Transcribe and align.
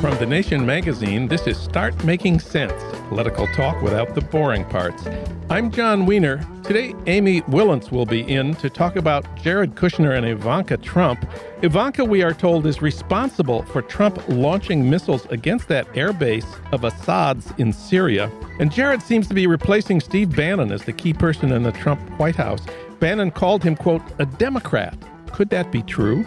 From 0.00 0.16
The 0.16 0.24
Nation 0.24 0.64
magazine, 0.64 1.28
this 1.28 1.46
is 1.46 1.58
Start 1.58 2.04
Making 2.04 2.40
Sense 2.40 2.72
political 3.10 3.46
talk 3.48 3.82
without 3.82 4.14
the 4.14 4.22
boring 4.22 4.64
parts. 4.64 5.04
I'm 5.50 5.70
John 5.70 6.06
Wiener. 6.06 6.46
Today, 6.62 6.94
Amy 7.06 7.42
Wilentz 7.42 7.90
will 7.90 8.06
be 8.06 8.20
in 8.20 8.54
to 8.54 8.70
talk 8.70 8.96
about 8.96 9.26
Jared 9.36 9.74
Kushner 9.74 10.16
and 10.16 10.24
Ivanka 10.24 10.78
Trump. 10.78 11.28
Ivanka, 11.60 12.02
we 12.04 12.22
are 12.22 12.32
told, 12.32 12.66
is 12.66 12.80
responsible 12.80 13.64
for 13.64 13.82
Trump 13.82 14.26
launching 14.28 14.88
missiles 14.88 15.26
against 15.26 15.68
that 15.68 15.86
airbase 15.88 16.46
of 16.72 16.84
Assad's 16.84 17.52
in 17.58 17.70
Syria. 17.70 18.30
And 18.58 18.72
Jared 18.72 19.02
seems 19.02 19.26
to 19.26 19.34
be 19.34 19.46
replacing 19.46 20.00
Steve 20.00 20.34
Bannon 20.34 20.72
as 20.72 20.84
the 20.84 20.92
key 20.92 21.12
person 21.12 21.52
in 21.52 21.62
the 21.64 21.72
Trump 21.72 22.00
White 22.18 22.36
House. 22.36 22.64
Bannon 23.00 23.32
called 23.32 23.62
him, 23.62 23.76
quote, 23.76 24.02
a 24.18 24.24
Democrat. 24.24 24.96
Could 25.32 25.50
that 25.50 25.70
be 25.70 25.82
true? 25.82 26.24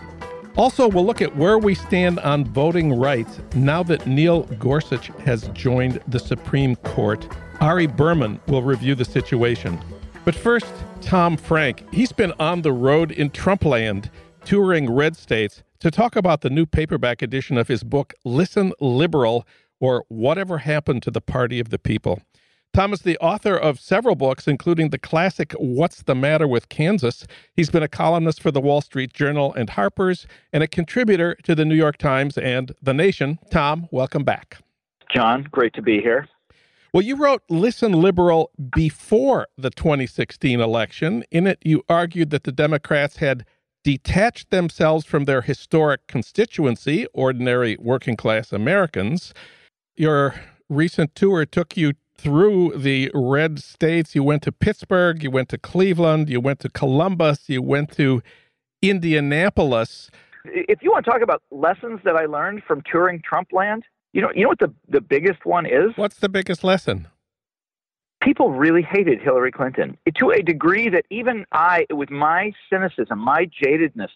Also, 0.56 0.88
we'll 0.88 1.06
look 1.06 1.22
at 1.22 1.36
where 1.36 1.58
we 1.58 1.74
stand 1.74 2.20
on 2.20 2.46
voting 2.46 2.94
rights 2.94 3.40
now 3.56 3.82
that 3.82 4.06
Neil 4.06 4.44
Gorsuch 4.60 5.08
has 5.26 5.48
joined 5.50 6.00
the 6.08 6.20
Supreme 6.20 6.76
Court. 6.78 7.28
Ari 7.60 7.88
Berman 7.88 8.40
will 8.48 8.62
review 8.62 8.94
the 8.94 9.06
situation. 9.06 9.80
But 10.26 10.36
first, 10.36 10.72
Tom 11.02 11.38
Frank. 11.38 11.92
He's 11.92 12.12
been 12.12 12.34
on 12.40 12.62
the 12.62 12.72
road 12.72 13.12
in 13.12 13.32
Trumpland, 13.32 14.10
touring 14.46 14.94
red 14.94 15.18
states 15.18 15.64
to 15.80 15.90
talk 15.90 16.16
about 16.16 16.42
the 16.42 16.50
new 16.52 16.66
paperback 16.68 17.22
edition 17.24 17.58
of 17.58 17.68
his 17.68 17.84
book, 17.84 18.14
Listen 18.24 18.74
Liberal, 18.80 19.48
or 19.80 20.06
Whatever 20.08 20.60
Happened 20.60 21.02
to 21.04 21.12
the 21.12 21.20
Party 21.20 21.60
of 21.60 21.70
the 21.70 21.80
People. 21.80 22.22
Thomas, 22.74 23.02
the 23.02 23.20
author 23.20 23.56
of 23.56 23.80
several 23.80 24.16
books, 24.16 24.48
including 24.48 24.90
the 24.90 24.98
classic 24.98 25.54
What's 25.60 26.02
the 26.02 26.16
Matter 26.16 26.48
with 26.48 26.70
Kansas. 26.70 27.28
He's 27.56 27.70
been 27.70 27.84
a 27.84 27.88
columnist 27.88 28.42
for 28.42 28.50
the 28.50 28.60
Wall 28.60 28.82
Street 28.82 29.14
Journal 29.14 29.54
and 29.54 29.70
Harper's 29.70 30.26
and 30.52 30.64
a 30.64 30.68
contributor 30.68 31.36
to 31.44 31.54
the 31.54 31.66
New 31.66 31.76
York 31.76 31.98
Times 31.98 32.36
and 32.36 32.72
The 32.82 32.96
Nation. 32.96 33.38
Tom, 33.52 33.88
welcome 33.92 34.24
back. 34.24 34.58
John, 35.14 35.48
great 35.52 35.74
to 35.74 35.84
be 35.84 36.02
here. 36.02 36.28
Well, 36.92 37.04
you 37.04 37.16
wrote 37.16 37.44
Listen 37.48 37.92
Liberal 37.92 38.50
before 38.76 39.50
the 39.56 39.70
2016 39.70 40.60
election. 40.60 41.24
In 41.30 41.46
it, 41.46 41.60
you 41.64 41.84
argued 41.88 42.32
that 42.32 42.44
the 42.44 42.52
Democrats 42.52 43.18
had 43.18 43.46
detached 43.84 44.50
themselves 44.50 45.06
from 45.06 45.26
their 45.26 45.42
historic 45.42 46.08
constituency, 46.08 47.06
ordinary 47.14 47.78
working 47.80 48.16
class 48.16 48.52
Americans. 48.52 49.32
Your 49.96 50.34
recent 50.70 51.14
tour 51.14 51.46
took 51.46 51.78
you 51.78 51.94
through 52.16 52.78
the 52.78 53.12
red 53.14 53.60
states. 53.60 54.16
You 54.16 54.24
went 54.24 54.44
to 54.44 54.52
Pittsburgh, 54.52 55.24
you 55.24 55.32
went 55.32 55.50
to 55.50 55.58
Cleveland, 55.58 56.30
you 56.30 56.40
went 56.40 56.60
to 56.60 56.70
Columbus, 56.70 57.50
you 57.50 57.62
went 57.62 57.92
to 57.94 58.22
Indianapolis. 58.82 60.10
If 60.46 60.82
you 60.82 60.92
want 60.92 61.06
to 61.06 61.12
talk 61.12 61.22
about 61.22 61.42
lessons 61.52 62.02
that 62.04 62.16
I 62.16 62.26
learned 62.26 62.64
from 62.64 62.82
touring 62.90 63.22
Trump 63.22 63.50
land, 63.52 63.84
you 64.12 64.22
know, 64.22 64.30
you 64.36 64.44
know 64.44 64.50
what 64.50 64.60
the, 64.60 64.74
the 64.88 65.02
biggest 65.02 65.46
one 65.46 65.66
is? 65.66 65.92
What's 65.96 66.18
the 66.18 66.30
biggest 66.30 66.64
lesson? 66.64 67.08
People 68.22 68.52
really 68.52 68.82
hated 68.82 69.20
Hillary 69.20 69.52
Clinton 69.52 69.98
to 70.16 70.32
a 70.32 70.42
degree 70.42 70.90
that 70.90 71.06
even 71.10 71.46
I, 71.52 71.86
with 71.90 72.10
my 72.10 72.54
cynicism, 72.70 73.20
my 73.20 73.50
jadedness, 73.62 74.10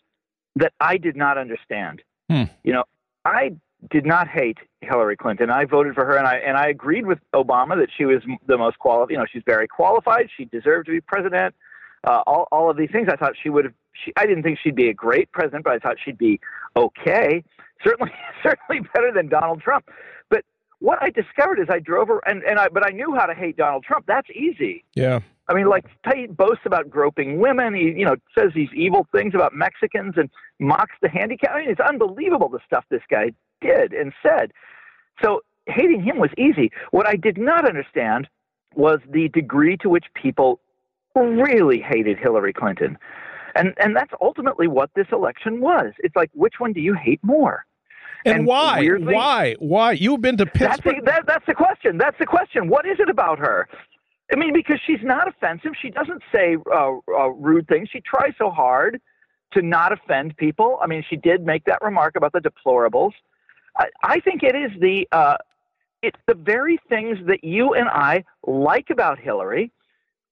that 0.56 0.74
I 0.79 0.97
did 0.97 1.16
not 1.16 1.38
understand. 1.38 2.02
Hmm. 2.29 2.44
You 2.64 2.74
know, 2.74 2.84
I 3.25 3.56
did 3.90 4.06
not 4.06 4.28
hate 4.28 4.58
Hillary 4.82 5.16
Clinton. 5.16 5.50
I 5.50 5.66
voted 5.66 5.94
for 5.94 6.06
her, 6.06 6.18
and 6.18 6.28
I 6.28 6.38
and 6.38 6.58
I 6.58 6.68
agreed 6.68 7.06
with 7.06 7.20
Obama 7.34 7.78
that 7.78 7.90
she 7.96 8.06
was 8.06 8.22
the 8.48 8.58
most 8.58 8.80
qualified. 8.80 9.12
You 9.12 9.18
know, 9.18 9.26
she's 9.32 9.44
very 9.46 9.68
qualified. 9.68 10.30
She 10.36 10.46
deserved 10.46 10.88
to 10.88 10.92
be 10.92 11.02
president. 11.02 11.56
Uh, 12.04 12.22
all 12.26 12.48
all 12.52 12.70
of 12.70 12.78
these 12.78 12.90
things. 12.92 13.08
I 13.12 13.16
thought 13.16 13.34
she 13.42 13.50
would 13.50 13.66
have. 13.66 13.74
She, 14.04 14.12
I 14.16 14.26
didn't 14.26 14.44
think 14.44 14.60
she'd 14.62 14.76
be 14.76 14.90
a 14.90 14.94
great 14.94 15.32
president, 15.32 15.64
but 15.64 15.74
I 15.74 15.80
thought 15.80 15.98
she'd 16.04 16.18
be 16.18 16.40
okay. 16.76 17.44
Certainly, 17.84 18.12
certainly 18.44 18.88
better 18.94 19.12
than 19.14 19.30
Donald 19.30 19.62
Trump. 19.62 19.90
But 20.30 20.44
what 20.80 21.02
I 21.02 21.09
discovered 21.12 21.59
is 21.59 21.68
I 21.70 21.80
drove 21.80 22.08
her, 22.08 22.20
and 22.26 22.44
and 22.44 22.59
I 22.59 22.70
but 22.70 22.86
I 22.86 22.90
knew 22.90 23.16
how 23.16 23.26
to 23.28 23.36
hate 23.36 23.58
Donald 23.58 23.84
Trump. 23.84 24.06
That's 24.08 24.30
easy. 24.32 24.84
Yeah. 24.96 25.20
I 25.50 25.54
mean, 25.54 25.70
like 25.70 25.86
he 26.14 26.28
boasts 26.28 26.66
about 26.66 26.90
groping 26.90 27.40
women. 27.40 27.74
He, 27.74 27.84
you 27.84 28.04
know, 28.04 28.18
says 28.38 28.52
these 28.54 28.70
evil 28.76 29.08
things 29.14 29.34
about 29.34 29.54
Mexicans 29.54 30.16
and 30.18 30.30
mocks 30.59 30.96
the 31.02 31.08
handicap. 31.08 31.52
I 31.54 31.62
mean, 31.62 31.70
it's 31.70 31.80
unbelievable 31.80 32.50
the 32.50 32.59
stuff 32.66 32.84
this 32.90 33.02
guy 33.09 33.32
did 33.62 33.94
and 33.94 34.13
said. 34.22 34.51
So 35.23 35.41
hating 35.68 36.03
him 36.03 36.19
was 36.19 36.31
easy. 36.38 36.72
What 36.91 37.07
I 37.07 37.16
did 37.16 37.38
not 37.38 37.68
understand 37.68 38.28
was 38.75 39.00
the 39.09 39.29
degree 39.29 39.78
to 39.78 39.90
which 39.90 40.06
people 40.13 40.59
really 41.16 41.79
hated 41.79 42.17
Hillary 42.17 42.53
Clinton. 42.53 42.97
And 43.56 43.73
and 43.78 43.96
that's 43.96 44.13
ultimately 44.22 44.67
what 44.67 44.91
this 44.96 45.07
election 45.12 45.62
was. 45.62 45.94
It's 46.00 46.16
like 46.16 46.29
which 46.34 46.56
one 46.59 46.73
do 46.73 46.81
you 46.81 46.94
hate 46.94 47.19
more? 47.23 47.66
And, 48.25 48.40
and 48.40 48.46
why? 48.46 48.79
Weirdly, 48.81 49.16
why? 49.16 49.56
Why? 49.59 49.91
You've 49.94 50.22
been 50.22 50.38
to 50.38 50.46
Pittsburgh. 50.46 50.69
That's 50.69 50.84
the, 50.84 51.01
that, 51.06 51.25
that's 51.28 51.46
the 51.47 51.53
question. 51.53 51.97
That's 51.97 52.17
the 52.19 52.25
question. 52.25 52.67
What 52.67 52.85
is 52.85 52.97
it 53.00 53.09
about 53.09 53.40
her? 53.40 53.67
I 54.31 54.35
mean, 54.35 54.53
because 54.53 54.79
she's 54.85 55.00
not 55.01 55.28
offensive. 55.28 55.72
She 55.81 55.90
doesn't 55.90 56.22
say 56.34 56.57
uh, 56.72 56.91
uh, 57.07 57.29
rude 57.29 57.67
things. 57.67 57.90
She 57.91 58.02
tries 58.02 58.34
so 58.37 58.49
hard 58.49 58.99
to 59.53 59.61
not 59.61 59.93
offend 59.93 60.35
people. 60.37 60.78
I 60.82 60.87
mean, 60.87 61.03
she 61.09 61.16
did 61.16 61.46
make 61.46 61.64
that 61.66 61.79
remark 61.82 62.16
about 62.16 62.34
the 62.34 62.41
deplorables. 62.41 63.11
I, 64.03 64.20
think 64.20 64.44
it 64.44 64.56
is 64.56 64.72
the 64.79 65.08
uh, 65.12 65.38
it's 66.02 66.20
the 66.28 66.34
very 66.34 66.79
things 66.90 67.20
that 67.28 67.44
you 67.44 67.74
and 67.74 67.88
I 67.88 68.24
like 68.46 68.90
about 68.90 69.20
Hillary 69.20 69.72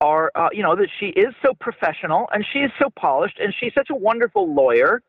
are 0.02 0.32
uh, 0.36 0.50
you 0.52 0.64
know 0.64 0.76
that 0.76 0.90
she 1.00 1.08
is 1.08 1.34
so 1.44 1.54
professional 1.54 2.28
and 2.34 2.46
she 2.52 2.60
is 2.60 2.72
so 2.80 2.90
polished 2.90 3.40
and 3.40 3.54
she's 3.60 3.74
such 3.74 3.90
a 3.90 3.96
wonderful 3.96 4.54
lawyer 4.54 5.02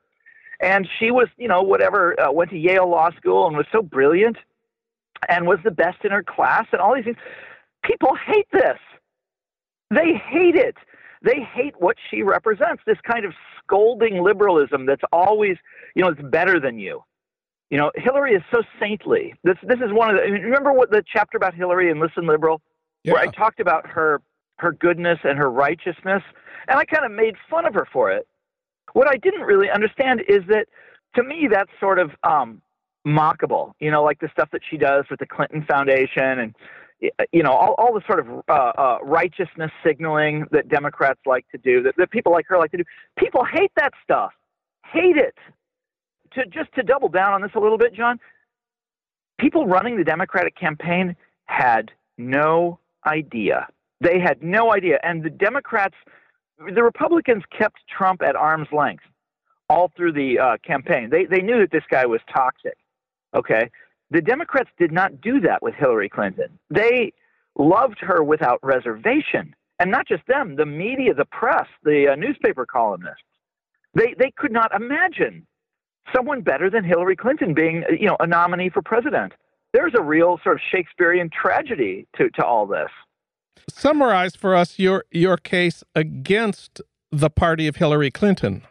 and 0.60 0.88
she 0.98 1.10
was 1.10 1.28
you 1.36 1.48
know 1.48 1.62
whatever 1.62 2.18
uh, 2.20 2.30
went 2.30 2.50
to 2.50 2.58
Yale 2.58 2.88
Law 2.88 3.10
School 3.16 3.46
and 3.46 3.56
was 3.56 3.66
so 3.72 3.82
brilliant 3.82 4.36
and 5.28 5.46
was 5.46 5.58
the 5.64 5.70
best 5.70 6.04
in 6.04 6.10
her 6.10 6.22
class 6.22 6.66
and 6.72 6.80
all 6.80 6.94
these 6.94 7.04
things 7.04 7.16
People 7.86 8.16
hate 8.26 8.48
this. 8.52 8.78
They 9.90 10.14
hate 10.14 10.56
it. 10.56 10.76
They 11.22 11.40
hate 11.40 11.74
what 11.78 11.96
she 12.10 12.22
represents, 12.22 12.82
this 12.86 12.98
kind 13.10 13.24
of 13.24 13.32
scolding 13.62 14.22
liberalism 14.22 14.86
that's 14.86 15.02
always, 15.12 15.56
you 15.94 16.02
know, 16.02 16.08
it's 16.10 16.20
better 16.30 16.60
than 16.60 16.78
you. 16.78 17.02
You 17.70 17.78
know, 17.78 17.90
Hillary 17.96 18.34
is 18.34 18.42
so 18.54 18.62
saintly. 18.80 19.34
This 19.42 19.56
this 19.62 19.78
is 19.78 19.92
one 19.92 20.10
of 20.10 20.16
the 20.16 20.30
remember 20.30 20.72
what 20.72 20.90
the 20.90 21.02
chapter 21.06 21.36
about 21.36 21.54
Hillary 21.54 21.90
and 21.90 21.98
Listen 21.98 22.26
Liberal, 22.26 22.60
yeah. 23.02 23.14
where 23.14 23.22
I 23.22 23.26
talked 23.26 23.60
about 23.60 23.86
her 23.88 24.22
her 24.58 24.72
goodness 24.72 25.18
and 25.24 25.36
her 25.38 25.50
righteousness, 25.50 26.22
and 26.68 26.78
I 26.78 26.84
kind 26.84 27.04
of 27.04 27.12
made 27.12 27.34
fun 27.50 27.66
of 27.66 27.74
her 27.74 27.86
for 27.92 28.10
it. 28.10 28.26
What 28.92 29.08
I 29.08 29.16
didn't 29.16 29.42
really 29.42 29.68
understand 29.68 30.22
is 30.28 30.42
that 30.48 30.66
to 31.16 31.22
me 31.22 31.48
that's 31.50 31.70
sort 31.80 31.98
of 31.98 32.12
um, 32.22 32.62
mockable. 33.06 33.72
You 33.80 33.90
know, 33.90 34.02
like 34.02 34.20
the 34.20 34.28
stuff 34.32 34.50
that 34.52 34.62
she 34.68 34.76
does 34.76 35.04
with 35.10 35.18
the 35.18 35.26
Clinton 35.26 35.64
Foundation 35.68 36.38
and 36.38 36.54
you 37.32 37.42
know 37.42 37.52
all, 37.52 37.74
all 37.78 37.94
the 37.94 38.02
sort 38.06 38.20
of 38.20 38.42
uh, 38.48 38.52
uh, 38.52 38.98
righteousness 39.02 39.70
signaling 39.84 40.46
that 40.50 40.68
Democrats 40.68 41.20
like 41.26 41.46
to 41.50 41.58
do, 41.58 41.82
that, 41.82 41.94
that 41.96 42.10
people 42.10 42.32
like 42.32 42.46
her 42.48 42.58
like 42.58 42.70
to 42.70 42.78
do. 42.78 42.84
People 43.18 43.44
hate 43.44 43.72
that 43.76 43.92
stuff, 44.02 44.32
hate 44.92 45.16
it. 45.16 45.34
To 46.36 46.46
just 46.46 46.72
to 46.74 46.82
double 46.82 47.08
down 47.08 47.32
on 47.32 47.42
this 47.42 47.50
a 47.54 47.58
little 47.58 47.78
bit, 47.78 47.94
John, 47.94 48.18
people 49.38 49.66
running 49.66 49.96
the 49.96 50.04
Democratic 50.04 50.56
campaign 50.56 51.16
had 51.46 51.90
no 52.16 52.78
idea. 53.06 53.68
They 54.00 54.18
had 54.20 54.42
no 54.42 54.72
idea, 54.72 54.98
and 55.02 55.22
the 55.22 55.30
Democrats, 55.30 55.94
the 56.58 56.82
Republicans 56.82 57.42
kept 57.56 57.78
Trump 57.88 58.22
at 58.22 58.36
arm's 58.36 58.68
length 58.72 59.04
all 59.68 59.90
through 59.96 60.12
the 60.12 60.38
uh, 60.38 60.56
campaign. 60.64 61.10
They 61.10 61.24
they 61.24 61.40
knew 61.40 61.58
that 61.60 61.72
this 61.72 61.84
guy 61.90 62.06
was 62.06 62.20
toxic. 62.32 62.76
Okay, 63.34 63.70
the 64.10 64.22
Democrats 64.22 64.70
did 64.78 64.92
not 64.92 65.20
do 65.20 65.40
that 65.40 65.62
with 65.62 65.74
Hillary 65.74 66.08
Clinton. 66.08 66.58
They 66.70 67.12
loved 67.58 67.98
her 68.00 68.22
without 68.22 68.60
reservation. 68.62 69.54
And 69.78 69.90
not 69.90 70.08
just 70.08 70.26
them, 70.26 70.56
the 70.56 70.66
media, 70.66 71.12
the 71.12 71.26
press, 71.26 71.66
the 71.82 72.08
uh, 72.12 72.16
newspaper 72.16 72.64
columnists. 72.64 73.22
They, 73.94 74.14
they 74.18 74.32
could 74.36 74.52
not 74.52 74.74
imagine 74.74 75.46
someone 76.14 76.42
better 76.42 76.70
than 76.70 76.84
Hillary 76.84 77.16
Clinton 77.16 77.54
being 77.54 77.84
you 77.98 78.06
know, 78.06 78.16
a 78.20 78.26
nominee 78.26 78.70
for 78.70 78.82
president. 78.82 79.32
There's 79.72 79.92
a 79.98 80.02
real 80.02 80.38
sort 80.42 80.56
of 80.56 80.62
Shakespearean 80.70 81.30
tragedy 81.30 82.06
to, 82.16 82.30
to 82.30 82.44
all 82.44 82.66
this. 82.66 82.88
Summarize 83.68 84.36
for 84.36 84.54
us 84.54 84.78
your, 84.78 85.04
your 85.10 85.36
case 85.36 85.82
against 85.94 86.80
the 87.10 87.30
party 87.30 87.66
of 87.66 87.76
Hillary 87.76 88.10
Clinton. 88.10 88.62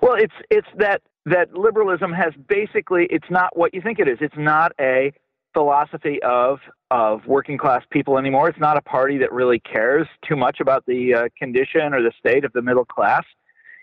Well, 0.00 0.14
it's, 0.14 0.34
it's 0.50 0.68
that 0.78 1.02
that 1.26 1.52
liberalism 1.54 2.12
has 2.12 2.32
basically 2.48 3.08
it's 3.10 3.28
not 3.30 3.56
what 3.56 3.74
you 3.74 3.82
think 3.82 3.98
it 3.98 4.08
is. 4.08 4.18
It's 4.20 4.36
not 4.38 4.72
a 4.80 5.12
philosophy 5.52 6.20
of 6.22 6.60
of 6.90 7.26
working 7.26 7.58
class 7.58 7.82
people 7.90 8.16
anymore. 8.16 8.48
It's 8.48 8.60
not 8.60 8.76
a 8.76 8.82
party 8.82 9.18
that 9.18 9.32
really 9.32 9.58
cares 9.58 10.06
too 10.26 10.36
much 10.36 10.60
about 10.60 10.86
the 10.86 11.14
uh, 11.14 11.28
condition 11.36 11.92
or 11.92 12.02
the 12.02 12.12
state 12.18 12.44
of 12.44 12.52
the 12.52 12.62
middle 12.62 12.84
class. 12.84 13.24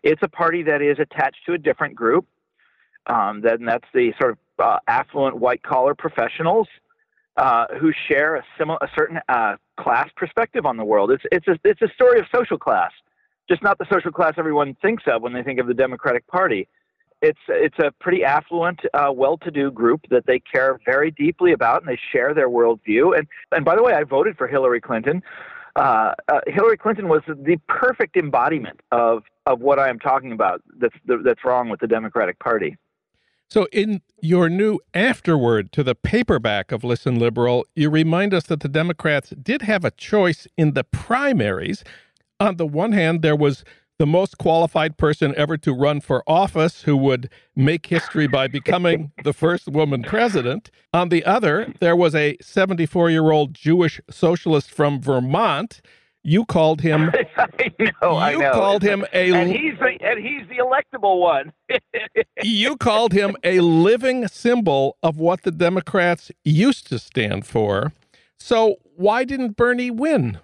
It's 0.03 0.21
a 0.23 0.29
party 0.29 0.63
that 0.63 0.81
is 0.81 0.97
attached 0.99 1.45
to 1.45 1.53
a 1.53 1.57
different 1.57 1.95
group. 1.95 2.25
Um, 3.07 3.41
then 3.41 3.65
that's 3.65 3.87
the 3.93 4.13
sort 4.19 4.31
of 4.31 4.37
uh, 4.59 4.79
affluent 4.87 5.37
white 5.37 5.63
collar 5.63 5.93
professionals 5.95 6.67
uh, 7.37 7.65
who 7.79 7.91
share 8.07 8.35
a 8.35 8.43
similar 8.57 8.77
a 8.81 8.89
certain 8.95 9.19
uh, 9.27 9.55
class 9.77 10.09
perspective 10.15 10.65
on 10.65 10.77
the 10.77 10.85
world. 10.85 11.11
It's 11.11 11.23
it's 11.31 11.47
a 11.47 11.59
it's 11.63 11.81
a 11.81 11.89
story 11.93 12.19
of 12.19 12.25
social 12.33 12.57
class, 12.57 12.91
just 13.49 13.63
not 13.63 13.77
the 13.77 13.85
social 13.91 14.11
class 14.11 14.33
everyone 14.37 14.75
thinks 14.81 15.03
of 15.07 15.21
when 15.21 15.33
they 15.33 15.43
think 15.43 15.59
of 15.59 15.67
the 15.67 15.73
Democratic 15.73 16.25
Party 16.27 16.67
it's 17.23 17.39
it's 17.47 17.79
a 17.79 17.91
pretty 17.99 18.23
affluent, 18.23 18.81
uh, 18.93 19.11
well-to-do 19.11 19.71
group 19.71 20.01
that 20.11 20.25
they 20.27 20.39
care 20.39 20.79
very 20.85 21.09
deeply 21.09 21.53
about, 21.53 21.81
and 21.81 21.89
they 21.89 21.99
share 22.11 22.33
their 22.33 22.49
worldview. 22.49 23.17
And 23.17 23.27
and 23.51 23.65
by 23.65 23.75
the 23.75 23.81
way, 23.81 23.93
I 23.93 24.03
voted 24.03 24.37
for 24.37 24.47
Hillary 24.47 24.81
Clinton. 24.81 25.23
Uh, 25.75 26.13
uh, 26.27 26.41
Hillary 26.45 26.77
Clinton 26.77 27.07
was 27.07 27.21
the 27.27 27.57
perfect 27.67 28.17
embodiment 28.17 28.81
of 28.91 29.23
of 29.45 29.61
what 29.61 29.79
I 29.79 29.89
am 29.89 29.99
talking 29.99 30.33
about. 30.33 30.61
That's 30.77 30.95
that's 31.23 31.43
wrong 31.45 31.69
with 31.69 31.79
the 31.79 31.87
Democratic 31.87 32.37
Party. 32.39 32.77
So, 33.53 33.67
in 33.71 34.01
your 34.19 34.49
new 34.49 34.79
afterword 34.95 35.71
to 35.73 35.83
the 35.83 35.93
paperback 35.93 36.71
of 36.71 36.83
Listen 36.83 37.19
Liberal, 37.19 37.67
you 37.75 37.91
remind 37.91 38.33
us 38.33 38.45
that 38.47 38.61
the 38.61 38.67
Democrats 38.67 39.29
did 39.29 39.61
have 39.61 39.85
a 39.85 39.91
choice 39.91 40.47
in 40.57 40.73
the 40.73 40.83
primaries. 40.83 41.83
On 42.39 42.57
the 42.57 42.65
one 42.65 42.93
hand, 42.93 43.21
there 43.21 43.35
was 43.35 43.63
the 43.99 44.07
most 44.07 44.39
qualified 44.39 44.97
person 44.97 45.35
ever 45.37 45.55
to 45.57 45.71
run 45.71 46.01
for 46.01 46.23
office 46.25 46.81
who 46.81 46.97
would 46.97 47.29
make 47.55 47.85
history 47.85 48.25
by 48.25 48.47
becoming 48.47 49.11
the 49.23 49.33
first 49.33 49.67
woman 49.67 50.01
president. 50.01 50.71
On 50.91 51.09
the 51.09 51.23
other, 51.23 51.71
there 51.79 51.95
was 51.95 52.15
a 52.15 52.35
74 52.41 53.11
year 53.11 53.29
old 53.29 53.53
Jewish 53.53 54.01
socialist 54.09 54.71
from 54.71 54.99
Vermont. 54.99 55.79
You 56.23 56.45
called 56.45 56.81
him. 56.81 57.11
I 57.37 57.71
know. 57.79 57.91
You 58.01 58.17
I 58.17 58.35
know. 58.35 58.51
called 58.53 58.81
him 58.81 59.05
a. 59.13 59.33
And 59.33 59.51
he's 59.51 59.77
the 59.77 59.97
and 60.01 60.19
he's 60.25 60.47
the 60.47 60.63
electable 60.63 61.19
one. 61.19 61.51
you 62.43 62.77
called 62.77 63.11
him 63.11 63.35
a 63.43 63.59
living 63.59 64.27
symbol 64.29 64.97
of 65.03 65.17
what 65.17 65.43
the 65.43 65.51
Democrats 65.51 66.31
used 66.43 66.87
to 66.87 66.99
stand 66.99 67.45
for. 67.45 67.91
So 68.39 68.77
why 68.95 69.25
didn't 69.25 69.57
Bernie 69.57 69.91
win? 69.91 70.39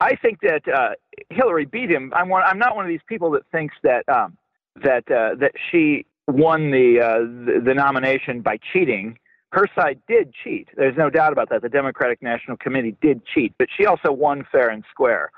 I 0.00 0.16
think 0.16 0.40
that 0.40 0.62
uh, 0.66 0.90
Hillary 1.30 1.64
beat 1.64 1.90
him. 1.90 2.12
I'm 2.14 2.28
one. 2.28 2.42
I'm 2.44 2.58
not 2.58 2.74
one 2.74 2.84
of 2.84 2.88
these 2.88 3.00
people 3.08 3.30
that 3.32 3.42
thinks 3.52 3.74
that 3.84 4.08
um, 4.08 4.36
that 4.82 5.08
uh, 5.10 5.36
that 5.36 5.52
she 5.70 6.04
won 6.26 6.70
the, 6.70 7.00
uh, 7.00 7.18
the 7.20 7.62
the 7.64 7.74
nomination 7.74 8.40
by 8.40 8.58
cheating. 8.72 9.18
Her 9.52 9.66
side 9.74 10.00
did 10.08 10.32
cheat. 10.42 10.68
There's 10.76 10.96
no 10.96 11.10
doubt 11.10 11.32
about 11.32 11.50
that. 11.50 11.62
The 11.62 11.68
Democratic 11.68 12.22
National 12.22 12.56
Committee 12.56 12.96
did 13.02 13.22
cheat, 13.26 13.54
but 13.58 13.68
she 13.76 13.86
also 13.86 14.10
won 14.10 14.46
fair 14.50 14.70
and 14.70 14.82
square. 14.90 15.30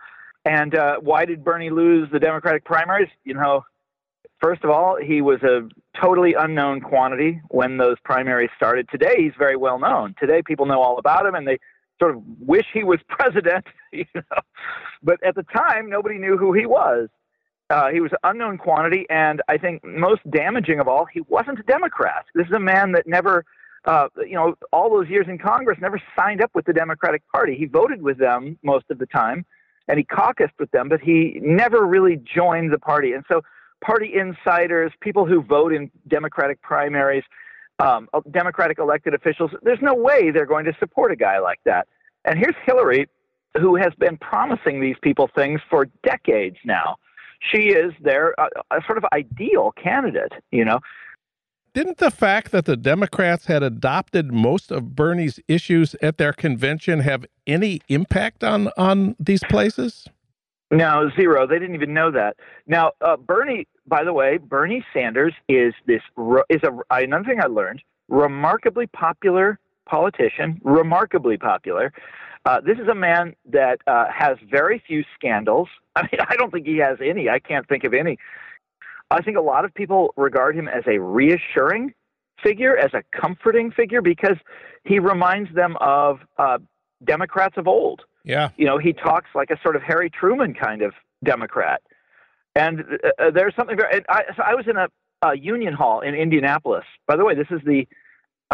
And 0.44 0.74
uh, 0.74 0.96
why 1.00 1.24
did 1.24 1.42
Bernie 1.42 1.70
lose 1.70 2.08
the 2.12 2.20
Democratic 2.20 2.64
primaries? 2.64 3.08
You 3.24 3.34
know, 3.34 3.64
first 4.40 4.62
of 4.62 4.70
all, 4.70 4.96
he 5.02 5.20
was 5.20 5.42
a 5.42 5.68
totally 6.00 6.34
unknown 6.34 6.80
quantity 6.80 7.40
when 7.48 7.78
those 7.78 7.96
primaries 8.04 8.50
started. 8.56 8.88
Today, 8.90 9.14
he's 9.16 9.32
very 9.38 9.56
well 9.56 9.78
known. 9.78 10.14
Today, 10.20 10.42
people 10.42 10.66
know 10.66 10.80
all 10.80 10.98
about 10.98 11.26
him, 11.26 11.34
and 11.34 11.46
they 11.48 11.58
sort 12.00 12.14
of 12.14 12.22
wish 12.38 12.66
he 12.72 12.84
was 12.84 13.00
president, 13.08 13.64
you 13.92 14.04
know. 14.14 14.22
But 15.02 15.22
at 15.24 15.34
the 15.34 15.44
time, 15.44 15.88
nobody 15.88 16.18
knew 16.18 16.36
who 16.36 16.52
he 16.52 16.66
was. 16.66 17.08
Uh, 17.70 17.88
he 17.88 18.00
was 18.00 18.12
an 18.12 18.18
unknown 18.24 18.58
quantity, 18.58 19.06
and 19.08 19.42
I 19.48 19.56
think 19.56 19.82
most 19.82 20.20
damaging 20.30 20.80
of 20.80 20.86
all, 20.86 21.06
he 21.06 21.22
wasn't 21.22 21.58
a 21.58 21.62
Democrat. 21.62 22.26
This 22.34 22.46
is 22.46 22.52
a 22.52 22.60
man 22.60 22.92
that 22.92 23.06
never, 23.06 23.44
uh, 23.86 24.08
you 24.18 24.34
know, 24.34 24.54
all 24.72 24.90
those 24.90 25.08
years 25.08 25.26
in 25.28 25.38
Congress, 25.38 25.78
never 25.80 26.00
signed 26.16 26.42
up 26.42 26.50
with 26.54 26.64
the 26.64 26.72
Democratic 26.72 27.22
Party. 27.32 27.54
He 27.56 27.66
voted 27.66 28.02
with 28.02 28.18
them 28.18 28.58
most 28.62 28.86
of 28.90 28.98
the 28.98 29.06
time, 29.06 29.44
and 29.88 29.98
he 29.98 30.04
caucused 30.04 30.54
with 30.58 30.70
them, 30.70 30.88
but 30.88 31.00
he 31.00 31.38
never 31.42 31.86
really 31.86 32.16
joined 32.16 32.72
the 32.72 32.78
party. 32.78 33.12
And 33.12 33.24
so, 33.30 33.42
party 33.84 34.14
insiders, 34.14 34.92
people 35.00 35.26
who 35.26 35.42
vote 35.42 35.72
in 35.72 35.90
Democratic 36.08 36.62
primaries, 36.62 37.24
um, 37.78 38.08
Democratic 38.30 38.78
elected 38.78 39.12
officials, 39.12 39.50
there's 39.62 39.82
no 39.82 39.94
way 39.94 40.30
they're 40.30 40.46
going 40.46 40.64
to 40.64 40.74
support 40.78 41.12
a 41.12 41.16
guy 41.16 41.38
like 41.38 41.60
that. 41.64 41.86
And 42.24 42.38
here's 42.38 42.54
Hillary, 42.64 43.08
who 43.58 43.76
has 43.76 43.92
been 43.98 44.16
promising 44.16 44.80
these 44.80 44.96
people 45.02 45.28
things 45.34 45.60
for 45.68 45.86
decades 46.02 46.56
now. 46.64 46.96
She 47.52 47.68
is 47.68 47.92
their 48.00 48.38
uh, 48.40 48.48
a 48.70 48.80
sort 48.86 48.96
of 48.96 49.04
ideal 49.12 49.72
candidate, 49.72 50.32
you 50.50 50.64
know. 50.64 50.80
Didn't 51.74 51.98
the 51.98 52.12
fact 52.12 52.52
that 52.52 52.66
the 52.66 52.76
Democrats 52.76 53.46
had 53.46 53.64
adopted 53.64 54.32
most 54.32 54.70
of 54.70 54.94
Bernie's 54.94 55.40
issues 55.48 55.96
at 56.00 56.18
their 56.18 56.32
convention 56.32 57.00
have 57.00 57.26
any 57.48 57.80
impact 57.88 58.44
on 58.44 58.70
on 58.76 59.16
these 59.18 59.42
places? 59.50 60.06
No, 60.70 61.10
zero. 61.16 61.48
They 61.48 61.58
didn't 61.58 61.74
even 61.74 61.92
know 61.92 62.12
that. 62.12 62.36
Now, 62.68 62.92
uh, 63.00 63.16
Bernie, 63.16 63.66
by 63.88 64.04
the 64.04 64.12
way, 64.12 64.38
Bernie 64.38 64.84
Sanders 64.92 65.34
is 65.48 65.74
this 65.84 66.00
is 66.48 66.60
a 66.62 66.78
another 66.90 67.24
thing 67.24 67.40
I 67.42 67.46
learned. 67.46 67.82
Remarkably 68.08 68.86
popular 68.86 69.58
politician, 69.84 70.60
remarkably 70.62 71.36
popular. 71.38 71.92
Uh, 72.46 72.60
this 72.60 72.78
is 72.78 72.86
a 72.86 72.94
man 72.94 73.34
that 73.50 73.80
uh, 73.88 74.04
has 74.16 74.36
very 74.48 74.80
few 74.86 75.02
scandals. 75.14 75.68
I 75.96 76.02
mean, 76.02 76.20
I 76.28 76.36
don't 76.36 76.52
think 76.52 76.66
he 76.66 76.76
has 76.78 76.98
any. 77.04 77.28
I 77.28 77.40
can't 77.40 77.66
think 77.68 77.82
of 77.82 77.94
any. 77.94 78.16
I 79.14 79.22
think 79.22 79.36
a 79.36 79.42
lot 79.42 79.64
of 79.64 79.72
people 79.72 80.12
regard 80.16 80.56
him 80.56 80.66
as 80.66 80.82
a 80.86 80.98
reassuring 80.98 81.94
figure, 82.42 82.76
as 82.76 82.92
a 82.94 83.02
comforting 83.18 83.70
figure, 83.70 84.02
because 84.02 84.36
he 84.84 84.98
reminds 84.98 85.54
them 85.54 85.76
of 85.80 86.18
uh, 86.36 86.58
Democrats 87.04 87.54
of 87.56 87.68
old. 87.68 88.02
Yeah. 88.24 88.48
You 88.56 88.66
know, 88.66 88.78
he 88.78 88.92
talks 88.92 89.30
like 89.34 89.50
a 89.50 89.60
sort 89.62 89.76
of 89.76 89.82
Harry 89.82 90.10
Truman 90.10 90.52
kind 90.54 90.82
of 90.82 90.94
Democrat. 91.22 91.80
And 92.56 92.80
uh, 92.80 93.08
uh 93.22 93.30
there's 93.30 93.54
something 93.54 93.76
very. 93.76 94.02
I, 94.08 94.22
so 94.36 94.42
I 94.42 94.54
was 94.54 94.66
in 94.68 94.76
a, 94.76 94.88
a 95.22 95.36
union 95.36 95.74
hall 95.74 96.00
in 96.00 96.14
Indianapolis. 96.14 96.84
By 97.06 97.16
the 97.16 97.24
way, 97.24 97.34
this 97.34 97.48
is 97.50 97.60
the 97.64 97.86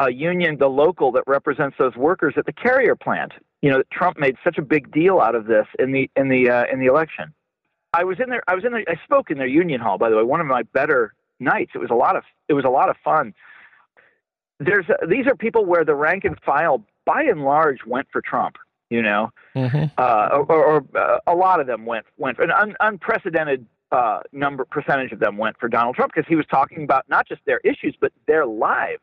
uh, 0.00 0.08
union, 0.08 0.58
the 0.58 0.68
local 0.68 1.10
that 1.12 1.24
represents 1.26 1.76
those 1.78 1.96
workers 1.96 2.34
at 2.36 2.46
the 2.46 2.52
carrier 2.52 2.96
plant. 2.96 3.32
You 3.62 3.70
know, 3.70 3.82
Trump 3.92 4.18
made 4.18 4.36
such 4.44 4.58
a 4.58 4.62
big 4.62 4.92
deal 4.92 5.20
out 5.20 5.34
of 5.34 5.46
this 5.46 5.66
in 5.78 5.92
the 5.92 6.10
in 6.16 6.28
the 6.28 6.50
uh, 6.50 6.64
in 6.72 6.80
the 6.80 6.86
election. 6.86 7.32
I 7.92 8.04
was 8.04 8.18
in 8.20 8.30
there. 8.30 8.42
I 8.46 8.54
was 8.54 8.64
in 8.64 8.72
there. 8.72 8.84
I 8.88 8.96
spoke 9.04 9.30
in 9.30 9.38
their 9.38 9.46
union 9.46 9.80
hall. 9.80 9.98
By 9.98 10.10
the 10.10 10.16
way, 10.16 10.22
one 10.22 10.40
of 10.40 10.46
my 10.46 10.62
better 10.62 11.14
nights. 11.38 11.72
It 11.74 11.78
was 11.78 11.90
a 11.90 11.94
lot 11.94 12.16
of 12.16 12.24
it 12.48 12.54
was 12.54 12.64
a 12.64 12.70
lot 12.70 12.88
of 12.88 12.96
fun. 13.04 13.34
There's 14.58 14.86
a, 14.88 15.06
these 15.06 15.26
are 15.26 15.34
people 15.34 15.64
where 15.64 15.84
the 15.84 15.94
rank 15.94 16.24
and 16.24 16.38
file, 16.40 16.84
by 17.04 17.22
and 17.22 17.42
large, 17.42 17.78
went 17.86 18.08
for 18.12 18.20
Trump. 18.20 18.56
You 18.90 19.02
know, 19.02 19.30
mm-hmm. 19.54 19.84
uh, 19.98 20.28
or, 20.32 20.64
or 20.64 20.84
uh, 20.96 21.18
a 21.26 21.34
lot 21.34 21.60
of 21.60 21.66
them 21.66 21.86
went 21.86 22.06
went 22.18 22.38
an 22.38 22.50
un, 22.50 22.76
unprecedented 22.80 23.66
uh, 23.92 24.20
number 24.32 24.64
percentage 24.64 25.12
of 25.12 25.20
them 25.20 25.36
went 25.36 25.58
for 25.58 25.68
Donald 25.68 25.96
Trump 25.96 26.12
because 26.14 26.28
he 26.28 26.36
was 26.36 26.46
talking 26.50 26.84
about 26.84 27.08
not 27.08 27.26
just 27.26 27.40
their 27.44 27.58
issues 27.58 27.96
but 28.00 28.12
their 28.26 28.46
lives 28.46 29.02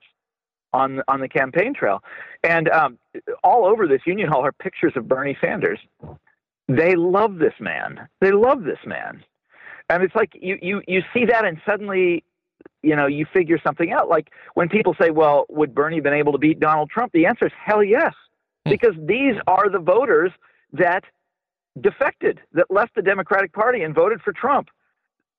on 0.74 1.02
on 1.08 1.22
the 1.22 1.30
campaign 1.30 1.74
trail, 1.74 2.04
and 2.44 2.70
um, 2.70 2.98
all 3.44 3.66
over 3.66 3.88
this 3.88 4.02
Union 4.06 4.30
Hall 4.30 4.46
are 4.46 4.52
pictures 4.52 4.94
of 4.96 5.08
Bernie 5.08 5.38
Sanders. 5.42 5.80
They 6.68 6.96
love 6.96 7.38
this 7.38 7.54
man. 7.60 8.08
They 8.22 8.32
love 8.32 8.64
this 8.64 8.80
man. 8.86 9.24
And 9.90 10.04
it's 10.04 10.16
like 10.16 10.32
you, 10.34 10.58
you, 10.62 10.82
you 10.88 11.02
see 11.14 11.26
that 11.26 11.46
and 11.46 11.60
suddenly, 11.66 12.24
you 12.84 12.96
know, 12.96 13.08
you 13.08 13.26
figure 13.34 13.60
something 13.64 13.92
out. 13.92 14.10
Like 14.10 14.32
when 14.54 14.68
people 14.68 14.96
say, 15.00 15.10
well, 15.10 15.46
would 15.50 15.74
Bernie 15.74 16.02
been 16.02 16.14
able 16.14 16.34
to 16.34 16.38
beat 16.38 16.60
Donald 16.60 16.90
Trump? 16.90 17.14
The 17.14 17.26
answer 17.26 17.46
is 17.46 17.54
hell 17.64 17.84
yes. 17.84 18.14
Hmm. 18.66 18.72
Because 18.72 18.96
these 18.98 19.36
are 19.48 19.70
the 19.70 19.80
voters 19.80 20.32
that 20.74 21.04
defected, 21.80 22.42
that 22.54 22.66
left 22.70 22.96
the 22.96 23.02
Democratic 23.02 23.54
Party 23.54 23.84
and 23.84 23.96
voted 23.96 24.22
for 24.22 24.34
Trump. 24.34 24.70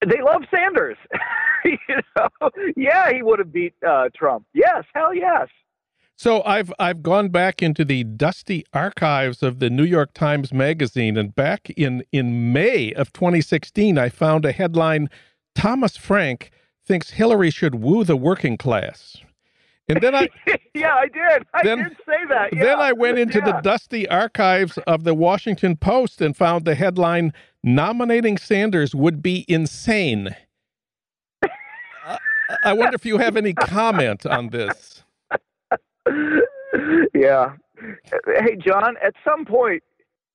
They 0.07 0.23
love 0.23 0.43
Sanders. 0.51 0.97
you 1.65 1.79
know, 2.17 2.51
yeah, 2.77 3.13
he 3.13 3.23
would 3.23 3.39
have 3.41 3.53
beat 3.53 3.75
uh, 3.87 4.09
Trump. 4.17 4.47
Yes, 4.55 4.85
hell 4.95 5.15
yes. 5.15 5.49
So 6.19 6.43
I've 6.43 6.73
I've 6.81 7.01
gone 7.01 7.29
back 7.29 7.63
into 7.63 7.85
the 7.85 8.03
dusty 8.03 8.65
archives 8.73 9.41
of 9.41 9.61
the 9.61 9.71
New 9.71 9.85
York 9.85 10.13
Times 10.15 10.53
Magazine, 10.53 11.17
and 11.17 11.33
back 11.33 11.71
in 11.71 12.03
in 12.11 12.53
May 12.53 12.93
of 12.95 13.13
2016, 13.13 13.97
I 13.97 14.09
found 14.09 14.45
a 14.45 14.51
headline: 14.51 15.11
Thomas 15.55 15.97
Frank 15.97 16.51
thinks 16.85 17.11
Hillary 17.11 17.51
should 17.53 17.77
woo 17.77 18.03
the 18.03 18.17
working 18.17 18.57
class. 18.57 19.19
And 19.89 20.01
then 20.01 20.17
I 20.17 20.29
yeah, 20.75 20.97
I 20.97 21.07
did. 21.07 21.47
I 21.55 21.63
then, 21.63 21.85
did 21.85 21.97
say 22.05 22.25
that. 22.31 22.53
Yeah. 22.53 22.65
Then 22.65 22.81
I 22.81 22.91
went 22.91 23.21
into 23.21 23.39
yeah. 23.39 23.53
the 23.53 23.61
dusty 23.61 24.09
archives 24.09 24.77
of 24.89 25.05
the 25.05 25.15
Washington 25.15 25.77
Post 25.77 26.21
and 26.21 26.37
found 26.37 26.65
the 26.65 26.75
headline: 26.75 27.33
Nominating 27.63 28.39
Sanders 28.39 28.93
would 28.93 29.23
be 29.23 29.45
insane. 29.47 30.35
I 32.65 32.73
wonder 32.73 32.97
if 32.97 33.07
you 33.07 33.19
have 33.19 33.37
any 33.37 33.53
comment 33.53 34.27
on 34.27 34.49
this. 34.49 34.98
yeah. 37.15 37.53
Hey, 38.41 38.57
John, 38.57 38.97
at 39.03 39.15
some 39.25 39.45
point, 39.45 39.83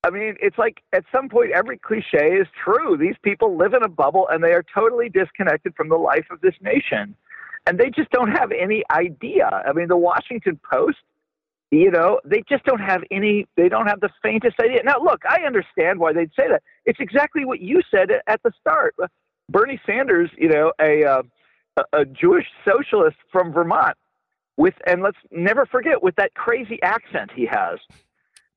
I 0.04 0.10
mean, 0.10 0.36
it's 0.42 0.58
like 0.58 0.82
at 0.92 1.06
some 1.12 1.30
point, 1.30 1.52
every 1.52 1.78
cliche 1.78 2.34
is 2.34 2.48
true. 2.62 2.98
These 2.98 3.16
people 3.24 3.58
live 3.58 3.74
in 3.74 3.84
a 3.84 3.90
bubble 3.90 4.28
and 4.30 4.44
they 4.44 4.52
are 4.52 4.64
totally 4.74 5.10
disconnected 5.10 5.76
from 5.76 5.90
the 5.90 5.96
life 5.96 6.26
of 6.30 6.42
this 6.42 6.56
nation. 6.62 7.16
And 7.66 7.80
they 7.80 7.90
just 7.90 8.12
don't 8.12 8.32
have 8.32 8.52
any 8.52 8.84
idea. 8.92 9.64
I 9.66 9.72
mean, 9.72 9.88
the 9.88 9.96
Washington 9.98 10.60
Post, 10.70 10.98
you 11.72 11.90
know, 11.90 12.20
they 12.26 12.44
just 12.50 12.66
don't 12.66 12.82
have 12.82 13.04
any, 13.10 13.48
they 13.56 13.70
don't 13.70 13.88
have 13.88 14.02
the 14.02 14.10
faintest 14.22 14.60
idea. 14.60 14.84
Now, 14.84 14.98
look, 15.02 15.22
I 15.28 15.44
understand 15.46 16.00
why 16.00 16.12
they'd 16.12 16.32
say 16.38 16.50
that. 16.50 16.62
It's 16.86 17.00
exactly 17.00 17.46
what 17.46 17.62
you 17.62 17.82
said 17.90 18.10
at 18.28 18.44
the 18.44 18.52
start. 18.60 18.96
Bernie 19.50 19.80
Sanders, 19.86 20.30
you 20.38 20.50
know, 20.50 20.74
a, 20.82 21.06
uh, 21.06 21.22
a 21.94 22.06
Jewish 22.06 22.46
socialist 22.66 23.18
from 23.32 23.54
Vermont, 23.54 23.96
with 24.58 24.76
and 24.86 25.02
let's 25.02 25.18
never 25.32 25.66
forget 25.66 26.02
with 26.04 26.16
that 26.16 26.34
crazy 26.36 26.82
accent 26.84 27.32
he 27.36 27.46
has. 27.46 27.80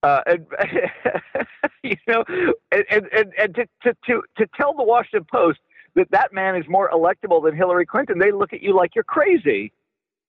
Uh, 0.03 0.21
and, 0.27 0.47
you 1.83 1.97
know, 2.07 2.25
and, 2.71 2.85
and, 2.91 3.33
and 3.39 3.55
to, 3.55 3.67
to, 3.83 3.97
to, 4.07 4.23
to 4.37 4.47
tell 4.57 4.75
the 4.75 4.83
Washington 4.83 5.27
Post 5.31 5.59
that 5.95 6.11
that 6.11 6.33
man 6.33 6.55
is 6.55 6.65
more 6.69 6.91
electable 6.91 7.43
than 7.43 7.57
Hillary 7.57 7.87
Clinton, 7.87 8.19
they 8.19 8.31
look 8.31 8.53
at 8.53 8.63
you 8.63 8.75
like 8.75 8.95
you're 8.95 9.05
crazy. 9.05 9.73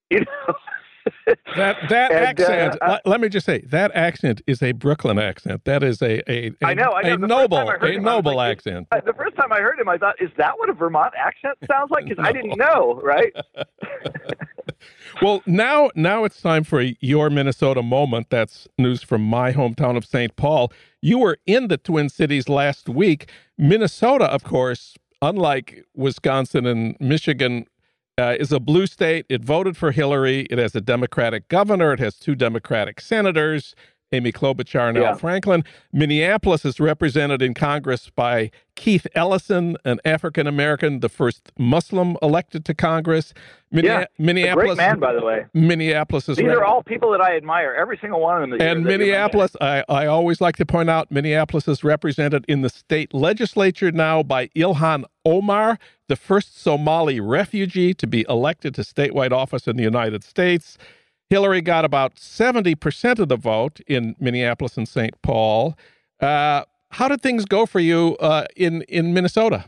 You 0.10 0.22
know? 0.22 0.56
that 1.56 1.78
that 1.90 2.12
and, 2.12 2.40
accent. 2.40 2.78
Uh, 2.82 3.00
let 3.06 3.20
me 3.20 3.30
just 3.30 3.46
say 3.46 3.60
that 3.60 3.92
accent 3.94 4.42
is 4.48 4.64
a 4.64 4.72
Brooklyn 4.72 5.20
accent. 5.20 5.66
That 5.66 5.84
is 5.84 6.02
a 6.02 6.20
a, 6.32 6.52
a 6.62 6.66
I 6.66 6.74
know, 6.74 6.94
I 6.94 7.02
know. 7.02 7.14
a 7.14 7.18
noble 7.18 7.58
a 7.58 7.88
him, 7.88 8.04
noble 8.04 8.36
like, 8.36 8.52
accent. 8.52 8.88
the 9.06 9.14
first 9.14 9.36
time 9.36 9.52
I 9.52 9.60
heard 9.60 9.80
him, 9.80 9.90
I 9.90 9.98
thought, 9.98 10.16
is 10.22 10.30
that 10.38 10.58
what 10.58 10.70
a 10.70 10.74
Vermont 10.74 11.14
accent 11.18 11.58
sounds 11.70 11.92
like? 11.92 12.06
Because 12.06 12.24
no. 12.24 12.30
I 12.30 12.32
didn't 12.32 12.58
know, 12.58 13.02
right? 13.04 13.34
well, 15.22 15.42
now 15.46 15.90
now 15.96 16.24
it's 16.24 16.42
time 16.42 16.64
for 16.64 16.82
your 17.00 17.30
Minnesota 17.30 17.82
moment. 17.82 18.30
That's 18.30 18.68
news 18.78 19.04
from 19.04 19.22
my 19.24 19.54
hometown 19.54 19.98
of 19.98 20.06
St. 20.06 20.36
Paul. 20.36 20.72
You 21.02 21.20
were 21.20 21.38
in 21.46 21.68
the 21.68 21.78
Twin 21.78 22.10
Cities 22.10 22.50
last 22.50 22.90
week. 22.90 23.30
Minnesota, 23.58 24.26
of 24.26 24.44
course, 24.44 24.96
unlike 25.22 25.84
Wisconsin 25.96 26.66
and 26.66 26.98
Michigan, 27.00 27.66
uh, 28.18 28.36
is 28.40 28.52
a 28.52 28.60
blue 28.60 28.88
state. 28.88 29.26
It 29.30 29.44
voted 29.44 29.78
for 29.78 29.92
Hillary. 29.92 30.48
It 30.50 30.58
has 30.58 30.76
a 30.76 30.82
Democratic 30.82 31.48
governor. 31.50 31.94
It 31.94 32.00
has 32.00 32.16
two 32.16 32.36
Democratic 32.36 33.00
senators. 33.00 33.76
Amy 34.12 34.32
Klobuchar 34.32 34.90
and 34.90 34.98
yeah. 34.98 35.10
Al 35.10 35.20
Franken. 35.20 35.66
Minneapolis 35.92 36.64
is 36.64 36.80
represented 36.80 37.42
in 37.42 37.54
Congress 37.54 38.10
by 38.16 38.52
Keith 38.76 39.06
Ellison, 39.16 39.76
an 39.84 40.00
African 40.06 40.48
American, 40.48 41.02
the 41.02 41.10
first 41.10 41.52
Muslim 41.58 42.16
elected 42.22 42.64
to 42.66 42.74
Congress. 42.74 43.34
yeah, 43.72 44.06
Minneapolis, 44.18 44.76
great 44.76 44.78
man, 44.78 45.00
by 45.00 45.14
the 45.14 45.24
way. 45.24 45.46
Minneapolis 45.54 46.30
is. 46.30 46.38
These 46.38 46.48
are 46.48 46.64
all 46.64 46.84
people 46.84 47.12
that 47.12 47.20
I 47.20 47.36
admire. 47.36 47.74
Every 47.74 47.98
single 47.98 48.22
one 48.22 48.44
of 48.44 48.50
them. 48.50 48.62
and 48.62 48.86
Minneapolis, 48.86 49.58
I, 49.60 49.84
I 49.90 50.06
always 50.06 50.40
like 50.40 50.56
to 50.58 50.66
point 50.66 50.90
out, 50.90 51.12
Minneapolis 51.12 51.68
is 51.68 51.84
represented 51.84 52.46
in 52.48 52.62
the 52.62 52.70
state 52.70 53.14
legislature 53.14 53.92
now 53.92 54.24
by 54.24 54.48
Ilhan 54.50 55.04
Omar, 55.26 55.80
the 56.08 56.16
first 56.16 56.62
Somali 56.62 57.20
refugee 57.20 57.94
to 57.96 58.08
be 58.08 58.26
elected 58.30 58.74
to 58.76 58.82
statewide 58.82 59.34
office 59.34 59.68
in 59.68 59.76
the 59.76 59.84
United 59.84 60.24
States. 60.24 60.78
Hillary 61.30 61.62
got 61.62 61.86
about 61.86 62.16
70% 62.16 63.20
of 63.20 63.28
the 63.28 63.36
vote 63.36 63.80
in 63.88 64.16
Minneapolis 64.20 64.78
and 64.78 64.88
St. 64.88 65.22
Paul. 65.22 65.78
Uh, 66.22 66.64
how 66.92 67.08
did 67.08 67.22
things 67.22 67.46
go 67.46 67.66
for 67.66 67.80
you 67.80 68.16
uh, 68.20 68.46
in, 68.56 68.84
in 68.84 69.14
Minnesota? 69.14 69.66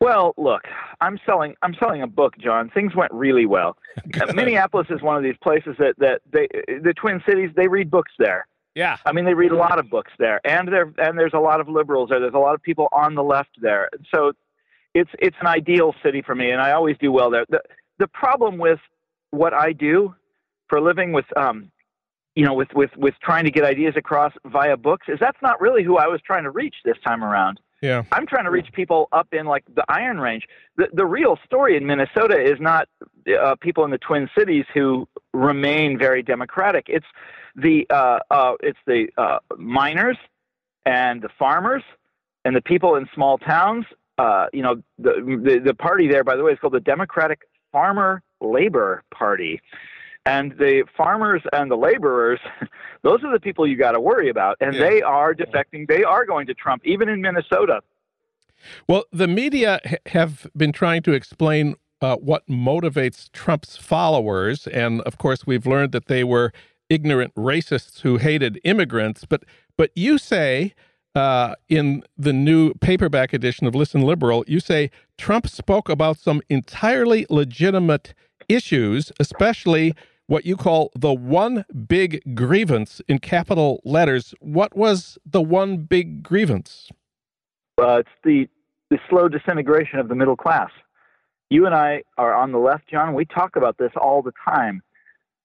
Well, 0.00 0.34
look, 0.36 0.62
I'm 1.00 1.18
selling 1.26 1.54
I'm 1.62 1.74
selling 1.74 2.02
a 2.02 2.06
book, 2.06 2.38
John. 2.38 2.70
Things 2.70 2.94
went 2.94 3.12
really 3.12 3.46
well. 3.46 3.76
Minneapolis 4.34 4.86
is 4.90 5.02
one 5.02 5.16
of 5.16 5.22
these 5.22 5.36
places 5.42 5.76
that 5.78 5.94
that 5.98 6.20
they 6.30 6.48
the 6.66 6.94
Twin 6.94 7.22
Cities 7.28 7.50
they 7.56 7.68
read 7.68 7.90
books 7.90 8.12
there. 8.18 8.46
Yeah. 8.74 8.98
I 9.04 9.12
mean 9.12 9.24
they 9.24 9.34
read 9.34 9.50
a 9.50 9.56
lot 9.56 9.78
of 9.78 9.90
books 9.90 10.12
there. 10.18 10.40
And 10.44 10.68
there 10.68 10.92
and 10.98 11.18
there's 11.18 11.34
a 11.34 11.40
lot 11.40 11.60
of 11.60 11.68
liberals 11.68 12.10
there. 12.10 12.20
There's 12.20 12.34
a 12.34 12.38
lot 12.38 12.54
of 12.54 12.62
people 12.62 12.88
on 12.92 13.16
the 13.16 13.22
left 13.22 13.50
there. 13.60 13.88
So 14.14 14.32
it's 14.94 15.10
it's 15.18 15.36
an 15.40 15.46
ideal 15.46 15.94
city 16.02 16.22
for 16.22 16.34
me 16.34 16.50
and 16.50 16.60
I 16.60 16.72
always 16.72 16.96
do 16.98 17.10
well 17.10 17.30
there. 17.30 17.44
The 17.48 17.60
the 17.98 18.08
problem 18.08 18.58
with 18.58 18.78
what 19.30 19.54
I 19.54 19.72
do 19.72 20.14
for 20.68 20.78
a 20.78 20.82
living 20.82 21.12
with 21.12 21.26
um, 21.36 21.70
you 22.34 22.44
know 22.44 22.54
with 22.54 22.68
with 22.74 22.90
with 22.96 23.14
trying 23.22 23.44
to 23.44 23.50
get 23.50 23.64
ideas 23.64 23.94
across 23.96 24.32
via 24.46 24.76
books 24.76 25.06
is 25.08 25.18
that's 25.20 25.40
not 25.42 25.60
really 25.60 25.82
who 25.82 25.96
I 25.96 26.06
was 26.06 26.20
trying 26.22 26.44
to 26.44 26.50
reach 26.50 26.76
this 26.84 26.96
time 27.04 27.24
around. 27.24 27.60
Yeah. 27.80 28.02
I'm 28.10 28.26
trying 28.26 28.44
to 28.44 28.50
reach 28.50 28.72
people 28.72 29.08
up 29.12 29.28
in 29.32 29.46
like 29.46 29.64
the 29.72 29.84
Iron 29.88 30.20
Range. 30.20 30.44
The 30.76 30.88
the 30.92 31.06
real 31.06 31.38
story 31.44 31.76
in 31.76 31.86
Minnesota 31.86 32.40
is 32.40 32.60
not 32.60 32.88
uh, 33.40 33.54
people 33.60 33.84
in 33.84 33.90
the 33.90 33.98
Twin 33.98 34.28
Cities 34.36 34.64
who 34.74 35.08
remain 35.32 35.98
very 35.98 36.22
democratic. 36.22 36.86
It's 36.88 37.06
the 37.54 37.86
uh, 37.90 38.18
uh, 38.30 38.54
it's 38.60 38.78
the 38.86 39.08
uh, 39.16 39.38
miners 39.56 40.16
and 40.86 41.22
the 41.22 41.28
farmers 41.38 41.82
and 42.44 42.56
the 42.56 42.62
people 42.62 42.96
in 42.96 43.08
small 43.14 43.38
towns. 43.38 43.84
Uh, 44.16 44.46
you 44.52 44.62
know, 44.62 44.82
the, 44.98 45.40
the 45.44 45.60
the 45.64 45.74
party 45.74 46.08
there, 46.08 46.24
by 46.24 46.34
the 46.34 46.42
way, 46.42 46.52
is 46.52 46.58
called 46.58 46.72
the 46.72 46.80
Democratic 46.80 47.42
Farmer 47.70 48.22
Labor 48.40 49.02
Party. 49.12 49.60
And 50.26 50.52
the 50.58 50.84
farmers 50.96 51.42
and 51.52 51.70
the 51.70 51.76
laborers, 51.76 52.40
those 53.02 53.24
are 53.24 53.32
the 53.32 53.40
people 53.40 53.66
you 53.66 53.76
got 53.76 53.92
to 53.92 54.00
worry 54.00 54.28
about. 54.28 54.56
And 54.60 54.74
yeah. 54.74 54.80
they 54.80 55.02
are 55.02 55.34
defecting. 55.34 55.88
They 55.88 56.04
are 56.04 56.26
going 56.26 56.46
to 56.48 56.54
Trump, 56.54 56.82
even 56.84 57.08
in 57.08 57.22
Minnesota. 57.22 57.80
Well, 58.86 59.04
the 59.12 59.28
media 59.28 59.80
have 60.06 60.48
been 60.56 60.72
trying 60.72 61.02
to 61.02 61.12
explain 61.12 61.76
uh, 62.00 62.16
what 62.16 62.46
motivates 62.46 63.30
Trump's 63.32 63.76
followers. 63.76 64.66
And 64.66 65.00
of 65.02 65.18
course, 65.18 65.46
we've 65.46 65.66
learned 65.66 65.92
that 65.92 66.06
they 66.06 66.24
were 66.24 66.52
ignorant 66.88 67.34
racists 67.34 68.00
who 68.00 68.18
hated 68.18 68.60
immigrants. 68.64 69.24
But, 69.24 69.44
but 69.76 69.90
you 69.94 70.18
say 70.18 70.74
uh, 71.14 71.54
in 71.68 72.02
the 72.16 72.32
new 72.32 72.74
paperback 72.74 73.32
edition 73.32 73.66
of 73.66 73.74
Listen 73.74 74.02
Liberal, 74.02 74.44
you 74.46 74.60
say 74.60 74.90
Trump 75.16 75.48
spoke 75.48 75.88
about 75.88 76.18
some 76.18 76.42
entirely 76.48 77.26
legitimate 77.28 78.14
issues, 78.48 79.12
especially 79.18 79.94
what 80.26 80.44
you 80.44 80.56
call 80.56 80.92
the 80.94 81.12
one 81.12 81.64
big 81.86 82.34
grievance 82.34 83.00
in 83.08 83.18
capital 83.18 83.80
letters. 83.84 84.34
What 84.40 84.76
was 84.76 85.18
the 85.24 85.40
one 85.40 85.78
big 85.78 86.22
grievance? 86.22 86.90
Uh, 87.80 87.98
it's 88.00 88.08
the, 88.24 88.48
the 88.90 88.98
slow 89.08 89.28
disintegration 89.28 89.98
of 89.98 90.08
the 90.08 90.14
middle 90.14 90.36
class. 90.36 90.70
You 91.50 91.64
and 91.64 91.74
I 91.74 92.02
are 92.18 92.34
on 92.34 92.52
the 92.52 92.58
left, 92.58 92.88
John. 92.90 93.14
We 93.14 93.24
talk 93.24 93.56
about 93.56 93.78
this 93.78 93.92
all 93.96 94.22
the 94.22 94.32
time. 94.44 94.82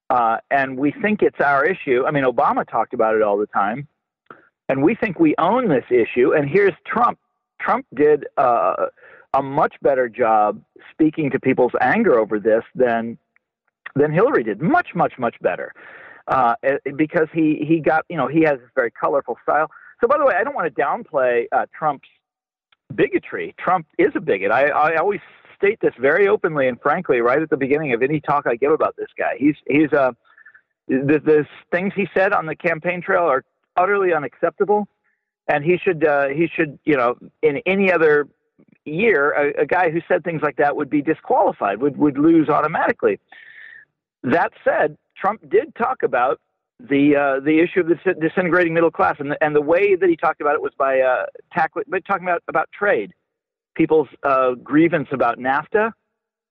Uh, 0.09 0.37
and 0.51 0.77
we 0.77 0.91
think 0.91 1.21
it's 1.21 1.39
our 1.39 1.65
issue. 1.65 2.03
I 2.05 2.11
mean, 2.11 2.25
Obama 2.25 2.69
talked 2.69 2.93
about 2.93 3.15
it 3.15 3.21
all 3.21 3.37
the 3.37 3.47
time. 3.47 3.87
And 4.69 4.81
we 4.81 4.95
think 4.95 5.19
we 5.19 5.35
own 5.37 5.69
this 5.69 5.85
issue. 5.89 6.33
And 6.33 6.49
here's 6.49 6.73
Trump. 6.85 7.19
Trump 7.59 7.85
did 7.93 8.25
uh, 8.37 8.87
a 9.33 9.43
much 9.43 9.75
better 9.81 10.09
job 10.09 10.61
speaking 10.91 11.29
to 11.31 11.39
people's 11.39 11.73
anger 11.81 12.19
over 12.19 12.39
this 12.39 12.63
than 12.75 13.17
than 13.95 14.11
Hillary 14.11 14.43
did. 14.43 14.61
Much, 14.61 14.89
much, 14.95 15.13
much 15.19 15.35
better. 15.41 15.71
Uh, 16.27 16.55
eh, 16.63 16.77
because 16.95 17.27
he 17.33 17.63
he 17.67 17.79
got 17.79 18.05
you 18.09 18.17
know 18.17 18.27
he 18.27 18.41
has 18.41 18.59
this 18.59 18.69
very 18.75 18.91
colorful 18.91 19.37
style. 19.43 19.69
So 20.01 20.07
by 20.07 20.17
the 20.17 20.25
way, 20.25 20.33
I 20.35 20.43
don't 20.43 20.55
want 20.55 20.73
to 20.73 20.81
downplay 20.81 21.45
uh, 21.51 21.65
Trump's 21.77 22.07
bigotry. 22.95 23.53
Trump 23.57 23.87
is 23.97 24.11
a 24.15 24.21
bigot. 24.21 24.51
I, 24.51 24.69
I 24.69 24.95
always 24.95 25.19
state 25.55 25.79
this 25.81 25.93
very 25.99 26.27
openly 26.27 26.67
and 26.67 26.79
frankly 26.81 27.21
right 27.21 27.41
at 27.41 27.49
the 27.49 27.57
beginning 27.57 27.93
of 27.93 28.01
any 28.01 28.19
talk 28.19 28.45
I 28.47 28.55
give 28.55 28.71
about 28.71 28.95
this 28.97 29.07
guy. 29.17 29.35
He's 29.37 29.55
he's 29.67 29.91
uh 29.93 30.11
the, 30.87 31.21
the 31.23 31.45
things 31.71 31.93
he 31.95 32.07
said 32.13 32.33
on 32.33 32.45
the 32.45 32.55
campaign 32.55 33.01
trail 33.01 33.23
are 33.23 33.43
utterly 33.75 34.13
unacceptable. 34.13 34.87
and 35.47 35.63
he 35.63 35.77
should 35.77 36.05
uh, 36.05 36.27
he 36.29 36.47
should 36.47 36.79
you 36.85 36.95
know 36.95 37.15
in 37.41 37.61
any 37.65 37.91
other 37.91 38.27
year 38.85 39.31
a, 39.31 39.61
a 39.61 39.65
guy 39.65 39.89
who 39.89 40.01
said 40.07 40.23
things 40.23 40.41
like 40.41 40.57
that 40.57 40.75
would 40.75 40.89
be 40.89 41.01
disqualified 41.01 41.79
would 41.81 41.97
would 41.97 42.17
lose 42.17 42.49
automatically. 42.49 43.19
That 44.23 44.53
said, 44.63 44.97
Trump 45.17 45.41
did 45.49 45.75
talk 45.75 46.03
about 46.03 46.39
the 46.79 47.15
uh, 47.15 47.39
the 47.43 47.59
issue 47.59 47.81
of 47.81 47.87
the 47.87 48.13
disintegrating 48.19 48.73
middle 48.73 48.91
class, 48.91 49.15
and 49.19 49.31
the, 49.31 49.43
and 49.43 49.55
the 49.55 49.61
way 49.61 49.95
that 49.95 50.09
he 50.09 50.15
talked 50.15 50.41
about 50.41 50.55
it 50.55 50.61
was 50.61 50.73
by 50.77 50.99
uh, 51.01 51.25
by 51.87 51.99
talking 51.99 52.27
about 52.27 52.43
about 52.47 52.69
trade, 52.71 53.13
people's 53.75 54.07
uh, 54.23 54.51
grievance 54.55 55.07
about 55.11 55.37
NAFTA 55.39 55.91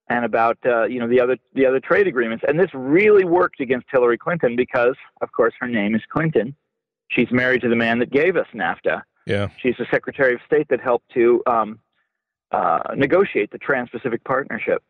and 0.09 0.25
about 0.25 0.59
uh, 0.65 0.85
you 0.85 1.01
know 1.01 1.09
the 1.09 1.21
other 1.21 1.37
the 1.55 1.67
other 1.67 1.81
trade 1.81 2.07
agreements, 2.07 2.45
and 2.47 2.59
this 2.59 2.71
really 2.75 3.25
worked 3.25 3.61
against 3.61 3.87
Hillary 3.91 4.19
Clinton 4.19 4.57
because, 4.57 4.97
of 5.21 5.33
course, 5.33 5.55
her 5.61 5.69
name 5.69 5.95
is 5.95 6.03
Clinton. 6.11 6.55
She's 7.15 7.31
married 7.31 7.63
to 7.63 7.69
the 7.69 7.77
man 7.77 7.99
that 7.99 8.11
gave 8.11 8.37
us 8.37 8.47
NAFTA. 8.55 9.03
Yeah, 9.27 9.49
she's 9.61 9.77
the 9.79 9.87
Secretary 9.91 10.35
of 10.35 10.41
State 10.47 10.69
that 10.71 10.81
helped 10.81 11.09
to 11.15 11.43
um, 11.47 11.79
uh, 12.51 12.81
negotiate 12.97 13.51
the 13.51 13.59
Trans-Pacific 13.59 14.25
Partnership. 14.25 14.83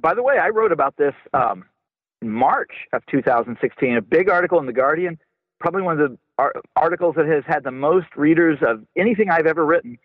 By 0.00 0.14
the 0.14 0.22
way, 0.22 0.38
I 0.38 0.48
wrote 0.48 0.72
about 0.72 0.96
this. 0.96 1.14
Um, 1.32 1.64
in 2.20 2.30
March 2.30 2.72
of 2.92 3.04
2016, 3.06 3.96
a 3.96 4.02
big 4.02 4.28
article 4.28 4.58
in 4.58 4.66
The 4.66 4.72
Guardian, 4.72 5.18
probably 5.60 5.82
one 5.82 6.00
of 6.00 6.10
the 6.10 6.18
ar- 6.38 6.54
articles 6.76 7.14
that 7.16 7.26
has 7.26 7.44
had 7.46 7.64
the 7.64 7.70
most 7.70 8.08
readers 8.16 8.58
of 8.66 8.84
anything 8.96 9.30
I've 9.30 9.46
ever 9.46 9.64
written. 9.64 9.98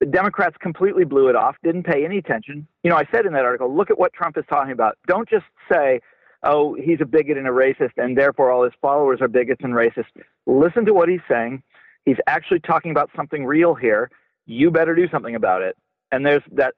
The 0.00 0.06
Democrats 0.06 0.56
completely 0.60 1.04
blew 1.04 1.28
it 1.28 1.36
off, 1.36 1.56
didn't 1.62 1.82
pay 1.82 2.04
any 2.04 2.18
attention. 2.18 2.66
You 2.84 2.90
know, 2.90 2.96
I 2.96 3.04
said 3.10 3.26
in 3.26 3.32
that 3.32 3.44
article, 3.44 3.74
look 3.74 3.90
at 3.90 3.98
what 3.98 4.12
Trump 4.12 4.38
is 4.38 4.44
talking 4.48 4.72
about. 4.72 4.96
Don't 5.06 5.28
just 5.28 5.46
say, 5.70 6.00
oh, 6.42 6.74
he's 6.74 7.00
a 7.00 7.06
bigot 7.06 7.36
and 7.36 7.46
a 7.46 7.50
racist, 7.50 7.92
and 7.96 8.16
therefore 8.16 8.50
all 8.50 8.64
his 8.64 8.72
followers 8.80 9.20
are 9.20 9.28
bigots 9.28 9.62
and 9.64 9.74
racists. 9.74 10.06
Listen 10.46 10.84
to 10.86 10.94
what 10.94 11.08
he's 11.08 11.20
saying. 11.28 11.62
He's 12.04 12.16
actually 12.26 12.60
talking 12.60 12.90
about 12.90 13.10
something 13.16 13.44
real 13.44 13.74
here. 13.74 14.10
You 14.46 14.70
better 14.70 14.94
do 14.94 15.08
something 15.10 15.34
about 15.34 15.62
it. 15.62 15.76
And 16.10 16.24
there's 16.24 16.42
that 16.52 16.74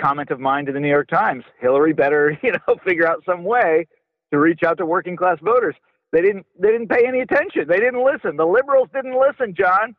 comment 0.00 0.30
of 0.30 0.40
mine 0.40 0.66
to 0.66 0.72
the 0.72 0.80
New 0.80 0.88
York 0.88 1.08
Times. 1.08 1.44
Hillary 1.60 1.92
better, 1.92 2.38
you 2.42 2.52
know, 2.52 2.76
figure 2.84 3.06
out 3.06 3.22
some 3.26 3.44
way 3.44 3.86
to 4.32 4.38
reach 4.38 4.62
out 4.62 4.78
to 4.78 4.86
working 4.86 5.16
class 5.16 5.38
voters. 5.42 5.74
They 6.12 6.22
didn't 6.22 6.46
they 6.58 6.70
didn't 6.70 6.88
pay 6.88 7.06
any 7.06 7.20
attention. 7.20 7.66
They 7.66 7.78
didn't 7.78 8.04
listen. 8.04 8.36
The 8.36 8.46
liberals 8.46 8.88
didn't 8.94 9.18
listen, 9.18 9.54
John. 9.56 9.96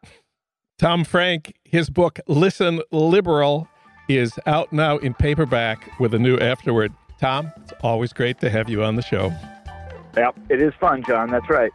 Tom 0.77 1.03
Frank, 1.03 1.53
his 1.63 1.89
book 1.89 2.19
Listen 2.27 2.81
Liberal 2.91 3.67
is 4.07 4.37
out 4.45 4.71
now 4.71 4.97
in 4.97 5.13
paperback 5.13 5.99
with 5.99 6.13
a 6.13 6.19
new 6.19 6.37
afterword. 6.37 6.93
Tom, 7.19 7.51
it's 7.63 7.73
always 7.81 8.13
great 8.13 8.39
to 8.41 8.49
have 8.49 8.69
you 8.69 8.83
on 8.83 8.95
the 8.95 9.01
show. 9.01 9.33
Yep, 10.17 10.37
it 10.49 10.61
is 10.61 10.73
fun, 10.79 11.03
John. 11.03 11.29
That's 11.29 11.49
right. 11.49 11.71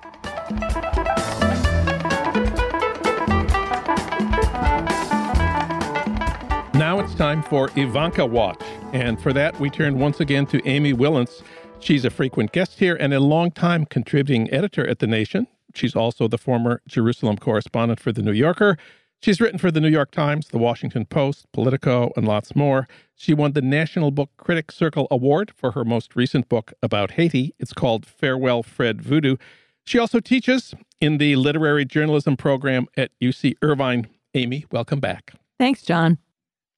Now 6.75 6.99
it's 6.99 7.15
time 7.15 7.43
for 7.43 7.71
Ivanka 7.77 8.25
Watch. 8.25 8.63
And 8.93 9.21
for 9.21 9.33
that, 9.33 9.61
we 9.61 9.71
turn 9.71 9.99
once 9.99 10.21
again 10.21 10.47
to 10.47 10.67
Amy 10.67 10.95
Wilentz. 10.95 11.43
She's 11.79 12.05
a 12.05 12.11
frequent 12.11 12.53
guest 12.53 12.79
here 12.79 12.97
and 12.97 13.13
a 13.13 13.21
longtime 13.21 13.87
contributing 13.87 14.51
editor 14.53 14.87
at 14.87 14.99
The 14.99 15.07
Nation. 15.07 15.47
She's 15.75 15.95
also 15.95 16.27
the 16.27 16.39
former 16.39 16.83
Jerusalem 16.89 17.37
correspondent 17.37 18.01
for 18.01 18.13
The 18.13 18.23
New 18.23 18.33
Yorker. 18.33 18.77
She's 19.23 19.39
written 19.39 19.59
for 19.59 19.71
The 19.71 19.81
New 19.81 19.89
York 19.89 20.11
Times, 20.12 20.49
The 20.49 20.57
Washington 20.57 21.05
Post, 21.05 21.47
Politico, 21.53 22.11
and 22.17 22.27
lots 22.27 22.57
more. 22.57 22.89
She 23.15 23.35
won 23.35 23.53
the 23.53 23.61
National 23.61 24.11
Book 24.11 24.31
Critics 24.39 24.75
Circle 24.75 25.07
Award 25.11 25.53
for 25.55 25.73
her 25.73 25.85
most 25.85 26.17
recent 26.17 26.49
book 26.49 26.73
about 26.83 27.12
Haiti. 27.12 27.55
It's 27.59 27.75
called 27.75 28.07
Farewell 28.07 28.62
Fred 28.62 29.03
Voodoo. 29.03 29.37
She 29.85 29.99
also 29.99 30.21
teaches 30.21 30.75
in 31.03 31.19
the 31.19 31.37
literary 31.37 31.85
journalism 31.85 32.39
program 32.39 32.87
at 32.97 33.11
UC 33.21 33.57
Irvine. 33.61 34.09
Amy, 34.33 34.65
welcome 34.73 35.00
back. 35.00 35.35
Thanks, 35.59 35.83
John. 35.83 36.17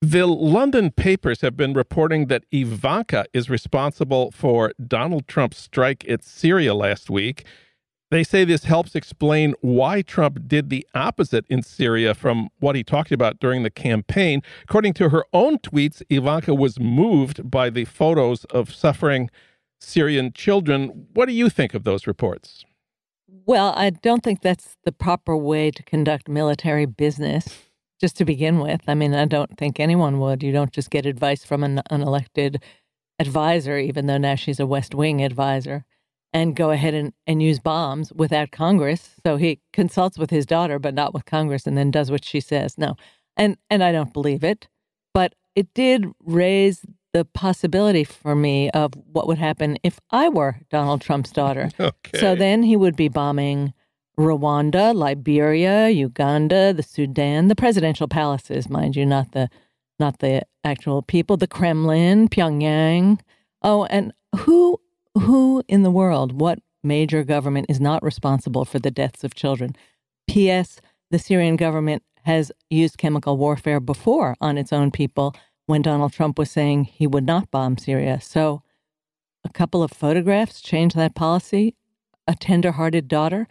The 0.00 0.26
London 0.26 0.90
papers 0.90 1.42
have 1.42 1.56
been 1.56 1.75
reporting 1.75 2.26
that 2.26 2.42
Ivanka 2.50 3.24
is 3.33 3.48
responsible 3.48 4.33
for 4.33 4.72
Donald 4.85 5.28
Trump's 5.28 5.59
strike 5.59 6.05
at 6.09 6.24
Syria 6.24 6.74
last 6.74 7.09
week. 7.09 7.44
They 8.12 8.25
say 8.25 8.44
this 8.44 8.64
helps 8.64 8.94
explain 8.94 9.55
why 9.62 10.03
Trump 10.03 10.46
did 10.46 10.68
the 10.68 10.87
opposite 10.94 11.46
in 11.48 11.62
Syria 11.62 12.12
from 12.12 12.51
what 12.61 12.77
he 12.77 12.85
talked 12.85 13.11
about 13.11 13.40
during 13.40 13.62
the 13.62 13.70
campaign. 13.70 14.42
According 14.64 14.92
to 14.94 15.09
her 15.09 15.25
own 15.33 15.57
tweets, 15.57 16.03
Ivanka 16.11 16.55
was 16.55 16.79
moved 16.79 17.51
by 17.51 17.70
the 17.70 17.87
photos 17.87 18.44
of 18.51 18.75
suffering 18.75 19.31
Syrian 19.81 20.35
children. 20.35 21.07
What 21.14 21.25
do 21.25 21.33
you 21.33 21.48
think 21.48 21.72
of 21.72 21.85
those 21.85 22.07
reports? 22.07 22.66
Well, 23.46 23.72
I 23.75 23.88
don't 23.88 24.22
think 24.22 24.42
that's 24.42 24.77
the 24.85 24.92
proper 24.92 25.35
way 25.35 25.70
to 25.70 25.83
conduct 25.83 26.29
military 26.29 26.85
business 26.85 27.62
just 27.98 28.18
to 28.18 28.27
begin 28.27 28.59
with. 28.59 28.83
I 28.87 28.92
mean, 28.92 29.14
I 29.14 29.25
don't 29.25 29.57
think 29.57 29.81
anyone 29.81 30.20
would. 30.20 30.42
You 30.42 30.53
don't 30.53 30.70
just 30.70 30.90
get 30.90 31.07
advice 31.07 31.46
from 31.46 31.64
an 31.64 31.81
unelected 31.90 32.61
advisor, 33.18 33.79
even 33.79 34.05
though 34.05 34.18
now 34.18 34.35
she's 34.35 34.61
a 34.61 34.66
West 34.66 34.94
Wing 34.94 35.25
advisor, 35.25 35.87
and 36.33 36.57
go 36.57 36.71
ahead 36.71 36.95
and, 36.95 37.12
and 37.27 37.42
use 37.42 37.59
bombs 37.59 38.12
without 38.12 38.51
Congress. 38.51 39.16
So 39.25 39.37
he 39.37 39.61
consults 39.73 40.18
with 40.18 40.31
his 40.31 40.47
daughter, 40.47 40.79
but 40.79 40.95
not 40.95 41.12
with 41.12 41.25
Congress, 41.25 41.66
and 41.66 41.77
then 41.77 41.90
does 41.90 42.11
what 42.11 42.25
she 42.25 42.40
says. 42.40 42.79
No. 42.79 42.97
And 43.37 43.57
and 43.71 43.83
I 43.83 43.92
don't 43.92 44.12
believe 44.12 44.45
it. 44.45 44.68
But 45.14 45.35
it 45.55 45.73
did 45.75 46.07
raise 46.25 46.85
the 47.12 47.25
possibility 47.25 48.05
for 48.05 48.35
me 48.35 48.71
of 48.71 48.95
what 49.12 49.27
would 49.27 49.38
happen 49.38 49.77
if 49.83 50.01
I 50.11 50.29
were 50.29 50.61
Donald 50.71 51.03
Trump's 51.03 51.31
daughter. 51.31 51.71
Okay. 51.81 52.18
So 52.18 52.35
then 52.35 52.62
he 52.62 52.77
would 52.77 52.97
be 52.97 53.09
bombing 53.09 53.73
Rwanda, 54.18 54.95
Liberia, 54.95 55.88
Uganda, 55.88 56.73
the 56.73 56.83
Sudan, 56.83 57.49
the 57.49 57.57
presidential 57.57 58.09
palaces, 58.09 58.68
mind 58.68 58.97
you, 58.97 59.05
not 59.05 59.33
the 59.33 59.49
not 59.99 60.18
the 60.18 60.42
actual 60.64 61.03
people, 61.03 61.37
the 61.37 61.47
Kremlin, 61.47 62.29
Pyongyang. 62.29 63.21
Oh, 63.62 63.85
and 63.85 64.12
who 64.37 64.81
who 65.18 65.62
in 65.68 65.83
the 65.83 65.90
world, 65.90 66.40
what 66.40 66.59
major 66.83 67.25
government 67.25 67.66
is 67.68 67.81
not 67.81 68.03
responsible 68.03 68.64
for 68.64 68.79
the 68.79 68.90
deaths 68.90 69.25
of 69.25 69.35
children? 69.35 69.77
P.S. 70.29 70.81
The 71.11 71.18
Syrian 71.18 71.57
government 71.57 72.03
has 72.25 72.53
used 72.70 72.98
chemical 72.98 73.37
warfare 73.37 73.81
before 73.81 74.37
on 74.40 74.57
its 74.57 74.72
own 74.72 74.90
people 74.90 75.35
when 75.66 75.83
Donald 75.83 76.12
Trump 76.12 76.38
was 76.38 76.51
saying 76.51 76.85
he 76.85 77.07
would 77.07 77.27
not 77.27 77.51
bomb 77.51 77.77
Syria. 77.79 78.20
So 78.20 78.62
a 79.44 79.48
couple 79.48 79.83
of 79.83 79.90
photographs 79.90 80.61
changed 80.61 80.96
that 80.96 81.14
policy. 81.14 81.75
A 82.27 82.35
tender-hearted 82.35 83.09
daughter 83.09 83.48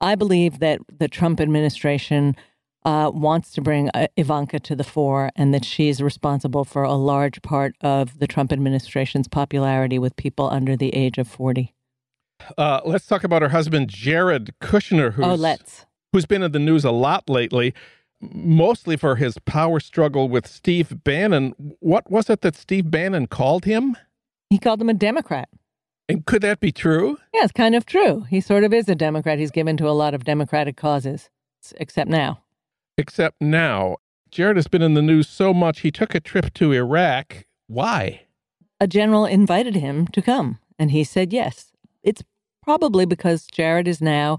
I 0.00 0.14
believe 0.14 0.60
that 0.60 0.80
the 0.96 1.08
Trump 1.08 1.40
administration 1.40 2.36
uh, 2.84 3.10
wants 3.12 3.50
to 3.52 3.60
bring 3.60 3.90
uh, 3.94 4.06
Ivanka 4.16 4.60
to 4.60 4.76
the 4.76 4.84
fore 4.84 5.30
and 5.36 5.52
that 5.52 5.64
she's 5.64 6.00
responsible 6.00 6.64
for 6.64 6.82
a 6.82 6.94
large 6.94 7.42
part 7.42 7.74
of 7.80 8.18
the 8.18 8.26
Trump 8.26 8.52
administration's 8.52 9.28
popularity 9.28 9.98
with 9.98 10.16
people 10.16 10.48
under 10.50 10.76
the 10.76 10.94
age 10.94 11.18
of 11.18 11.28
40. 11.28 11.74
Uh, 12.56 12.80
let's 12.84 13.06
talk 13.06 13.24
about 13.24 13.42
her 13.42 13.48
husband, 13.48 13.88
Jared 13.88 14.54
Kushner, 14.60 15.12
who's, 15.12 15.26
oh, 15.26 15.56
who's 16.12 16.26
been 16.26 16.42
in 16.42 16.52
the 16.52 16.58
news 16.58 16.84
a 16.84 16.90
lot 16.92 17.28
lately, 17.28 17.74
mostly 18.20 18.96
for 18.96 19.16
his 19.16 19.38
power 19.38 19.80
struggle 19.80 20.28
with 20.28 20.46
Steve 20.46 21.02
Bannon. 21.04 21.54
What 21.80 22.10
was 22.10 22.30
it 22.30 22.40
that 22.42 22.56
Steve 22.56 22.90
Bannon 22.90 23.26
called 23.26 23.64
him? 23.64 23.96
He 24.50 24.58
called 24.58 24.80
him 24.80 24.88
a 24.88 24.94
Democrat. 24.94 25.48
And 26.08 26.24
could 26.24 26.42
that 26.42 26.60
be 26.60 26.72
true? 26.72 27.18
Yeah, 27.34 27.42
it's 27.42 27.52
kind 27.52 27.74
of 27.74 27.84
true. 27.84 28.24
He 28.30 28.40
sort 28.40 28.64
of 28.64 28.72
is 28.72 28.88
a 28.88 28.94
Democrat. 28.94 29.38
He's 29.38 29.50
given 29.50 29.76
to 29.76 29.88
a 29.88 29.90
lot 29.90 30.14
of 30.14 30.24
Democratic 30.24 30.76
causes, 30.76 31.28
except 31.76 32.08
now. 32.08 32.40
Except 32.98 33.40
now. 33.40 33.96
Jared 34.30 34.56
has 34.56 34.66
been 34.66 34.82
in 34.82 34.94
the 34.94 35.02
news 35.02 35.28
so 35.28 35.54
much, 35.54 35.80
he 35.80 35.90
took 35.90 36.14
a 36.14 36.20
trip 36.20 36.52
to 36.54 36.72
Iraq. 36.72 37.46
Why? 37.68 38.22
A 38.80 38.86
general 38.86 39.24
invited 39.24 39.76
him 39.76 40.08
to 40.08 40.20
come, 40.20 40.58
and 40.78 40.90
he 40.90 41.04
said 41.04 41.32
yes. 41.32 41.72
It's 42.02 42.22
probably 42.62 43.06
because 43.06 43.46
Jared 43.46 43.88
is 43.88 44.02
now, 44.02 44.38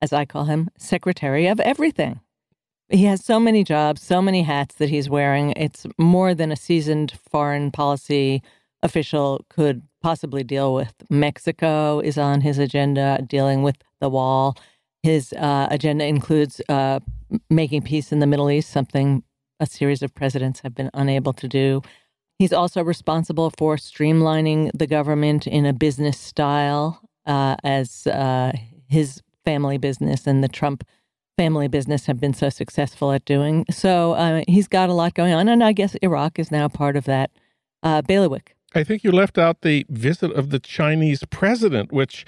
as 0.00 0.12
I 0.12 0.24
call 0.24 0.44
him, 0.44 0.70
secretary 0.78 1.46
of 1.48 1.60
everything. 1.60 2.20
He 2.88 3.04
has 3.04 3.24
so 3.24 3.40
many 3.40 3.64
jobs, 3.64 4.02
so 4.02 4.22
many 4.22 4.44
hats 4.44 4.76
that 4.76 4.88
he's 4.88 5.10
wearing. 5.10 5.52
It's 5.56 5.86
more 5.98 6.32
than 6.32 6.52
a 6.52 6.56
seasoned 6.56 7.18
foreign 7.28 7.72
policy 7.72 8.42
official 8.82 9.44
could 9.50 9.82
possibly 10.00 10.44
deal 10.44 10.72
with. 10.72 10.94
Mexico 11.10 11.98
is 11.98 12.16
on 12.16 12.40
his 12.40 12.58
agenda, 12.58 13.18
dealing 13.26 13.62
with 13.64 13.76
the 14.00 14.08
wall. 14.08 14.56
His 15.06 15.32
uh, 15.34 15.68
agenda 15.70 16.04
includes 16.04 16.60
uh, 16.68 16.98
making 17.48 17.82
peace 17.82 18.10
in 18.10 18.18
the 18.18 18.26
Middle 18.26 18.50
East, 18.50 18.70
something 18.70 19.22
a 19.60 19.66
series 19.66 20.02
of 20.02 20.12
presidents 20.12 20.58
have 20.64 20.74
been 20.74 20.90
unable 20.94 21.32
to 21.34 21.46
do. 21.46 21.80
He's 22.40 22.52
also 22.52 22.82
responsible 22.82 23.52
for 23.56 23.76
streamlining 23.76 24.72
the 24.74 24.88
government 24.88 25.46
in 25.46 25.64
a 25.64 25.72
business 25.72 26.18
style, 26.18 27.00
uh, 27.24 27.54
as 27.62 28.08
uh, 28.08 28.50
his 28.88 29.22
family 29.44 29.78
business 29.78 30.26
and 30.26 30.42
the 30.42 30.48
Trump 30.48 30.82
family 31.38 31.68
business 31.68 32.06
have 32.06 32.18
been 32.18 32.34
so 32.34 32.48
successful 32.48 33.12
at 33.12 33.24
doing. 33.24 33.64
So 33.70 34.14
uh, 34.14 34.42
he's 34.48 34.66
got 34.66 34.88
a 34.88 34.92
lot 34.92 35.14
going 35.14 35.34
on, 35.34 35.48
and 35.48 35.62
I 35.62 35.70
guess 35.70 35.94
Iraq 36.02 36.40
is 36.40 36.50
now 36.50 36.66
part 36.66 36.96
of 36.96 37.04
that 37.04 37.30
uh, 37.84 38.02
bailiwick. 38.02 38.56
I 38.74 38.82
think 38.82 39.04
you 39.04 39.12
left 39.12 39.38
out 39.38 39.60
the 39.62 39.86
visit 39.88 40.32
of 40.32 40.50
the 40.50 40.58
Chinese 40.58 41.22
president, 41.30 41.92
which 41.92 42.26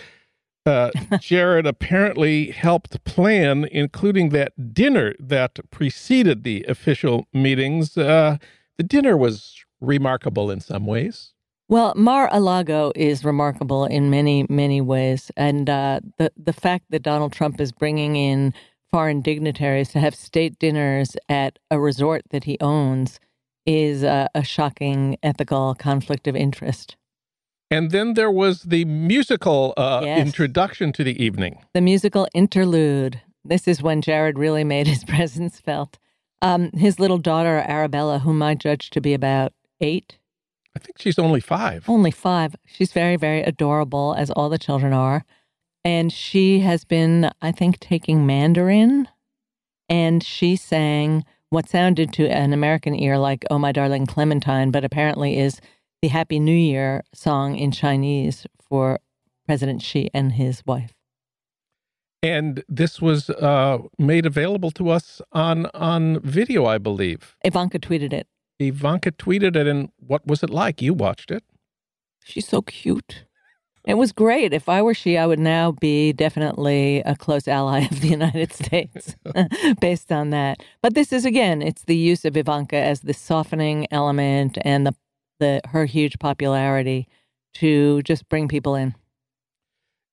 uh, 0.68 0.90
Jared 1.20 1.66
apparently 1.66 2.50
helped 2.50 3.02
plan, 3.04 3.66
including 3.72 4.28
that 4.28 4.74
dinner 4.74 5.14
that 5.18 5.58
preceded 5.70 6.44
the 6.44 6.64
official 6.68 7.26
meetings. 7.32 7.96
Uh, 7.96 8.36
the 8.76 8.84
dinner 8.84 9.16
was 9.16 9.64
remarkable 9.80 10.50
in 10.50 10.60
some 10.60 10.86
ways. 10.86 11.32
Well, 11.70 11.92
Mar-a-Lago 11.96 12.92
is 12.94 13.24
remarkable 13.24 13.84
in 13.84 14.08
many, 14.08 14.46
many 14.48 14.80
ways, 14.80 15.30
and 15.36 15.68
uh, 15.68 16.00
the 16.16 16.32
the 16.36 16.54
fact 16.54 16.86
that 16.90 17.02
Donald 17.02 17.32
Trump 17.32 17.60
is 17.60 17.72
bringing 17.72 18.16
in 18.16 18.54
foreign 18.90 19.20
dignitaries 19.20 19.90
to 19.90 20.00
have 20.00 20.14
state 20.14 20.58
dinners 20.58 21.16
at 21.28 21.58
a 21.70 21.78
resort 21.78 22.22
that 22.30 22.44
he 22.44 22.56
owns 22.60 23.20
is 23.66 24.02
a, 24.02 24.30
a 24.34 24.42
shocking 24.42 25.18
ethical 25.22 25.74
conflict 25.74 26.26
of 26.26 26.34
interest. 26.34 26.96
And 27.70 27.90
then 27.90 28.14
there 28.14 28.30
was 28.30 28.62
the 28.62 28.84
musical 28.86 29.74
uh, 29.76 30.00
Yes. 30.04 30.26
introduction 30.26 30.92
to 30.92 31.04
the 31.04 31.22
evening. 31.22 31.58
The 31.74 31.80
musical 31.82 32.26
interlude. 32.34 33.20
This 33.44 33.68
is 33.68 33.82
when 33.82 34.00
Jared 34.00 34.38
really 34.38 34.64
made 34.64 34.86
his 34.86 35.04
presence 35.12 35.60
felt. 35.60 35.98
Um, 36.40 36.70
his 36.72 36.98
little 36.98 37.18
daughter, 37.18 37.64
Arabella, 37.66 38.20
whom 38.20 38.42
I 38.42 38.54
judge 38.54 38.90
to 38.90 39.00
be 39.00 39.12
about 39.12 39.52
eight, 39.80 40.18
I 40.76 40.80
think 40.80 40.98
she's 40.98 41.18
only 41.18 41.40
five. 41.40 41.88
only 41.88 42.12
five. 42.12 42.54
She's 42.64 42.92
very, 42.92 43.16
very 43.16 43.42
adorable, 43.42 44.14
as 44.16 44.30
all 44.30 44.48
the 44.48 44.58
children 44.58 44.92
are. 44.92 45.24
And 45.84 46.12
she 46.12 46.60
has 46.60 46.84
been, 46.84 47.30
I 47.42 47.50
think, 47.50 47.80
taking 47.80 48.24
Mandarin. 48.26 49.08
And 49.88 50.22
she 50.22 50.54
sang 50.54 51.24
what 51.50 51.68
sounded 51.68 52.12
to 52.12 52.28
an 52.28 52.52
American 52.52 52.94
ear 52.94 53.18
like 53.18 53.44
Oh 53.50 53.58
My 53.58 53.72
Darling 53.72 54.06
Clementine, 54.06 54.70
but 54.70 54.84
apparently 54.84 55.38
is 55.38 55.60
the 56.00 56.08
Happy 56.08 56.38
New 56.38 56.54
Year 56.54 57.02
song 57.12 57.56
in 57.56 57.72
Chinese 57.72 58.46
for 58.60 59.00
President 59.46 59.82
Xi 59.82 60.10
and 60.14 60.32
his 60.32 60.62
wife. 60.64 60.92
And 62.22 62.62
this 62.68 63.00
was 63.00 63.30
uh, 63.30 63.78
made 63.98 64.26
available 64.26 64.70
to 64.72 64.90
us 64.90 65.20
on 65.32 65.66
on 65.66 66.20
video, 66.20 66.66
I 66.66 66.78
believe. 66.78 67.36
Ivanka 67.44 67.78
tweeted 67.78 68.12
it. 68.12 68.26
Ivanka 68.58 69.12
tweeted 69.12 69.54
it, 69.54 69.66
and 69.66 69.90
what 69.98 70.26
was 70.26 70.42
it 70.42 70.50
like? 70.50 70.82
You 70.82 70.94
watched 70.94 71.30
it. 71.30 71.44
She's 72.24 72.48
so 72.48 72.62
cute. 72.62 73.24
It 73.84 73.94
was 73.94 74.12
great. 74.12 74.52
If 74.52 74.68
I 74.68 74.82
were 74.82 74.94
she, 74.94 75.16
I 75.16 75.26
would 75.26 75.38
now 75.38 75.72
be 75.72 76.12
definitely 76.12 77.00
a 77.06 77.16
close 77.16 77.48
ally 77.48 77.86
of 77.90 78.00
the 78.00 78.08
United 78.08 78.52
States 78.52 79.16
based 79.80 80.12
on 80.12 80.30
that. 80.30 80.62
But 80.82 80.94
this 80.94 81.12
is 81.12 81.24
again, 81.24 81.62
it's 81.62 81.84
the 81.84 81.96
use 81.96 82.24
of 82.24 82.36
Ivanka 82.36 82.76
as 82.76 83.00
the 83.00 83.14
softening 83.14 83.86
element 83.92 84.58
and 84.62 84.86
the 84.86 84.94
the 85.38 85.60
her 85.66 85.86
huge 85.86 86.18
popularity 86.18 87.08
to 87.54 88.02
just 88.02 88.28
bring 88.28 88.48
people 88.48 88.74
in. 88.74 88.94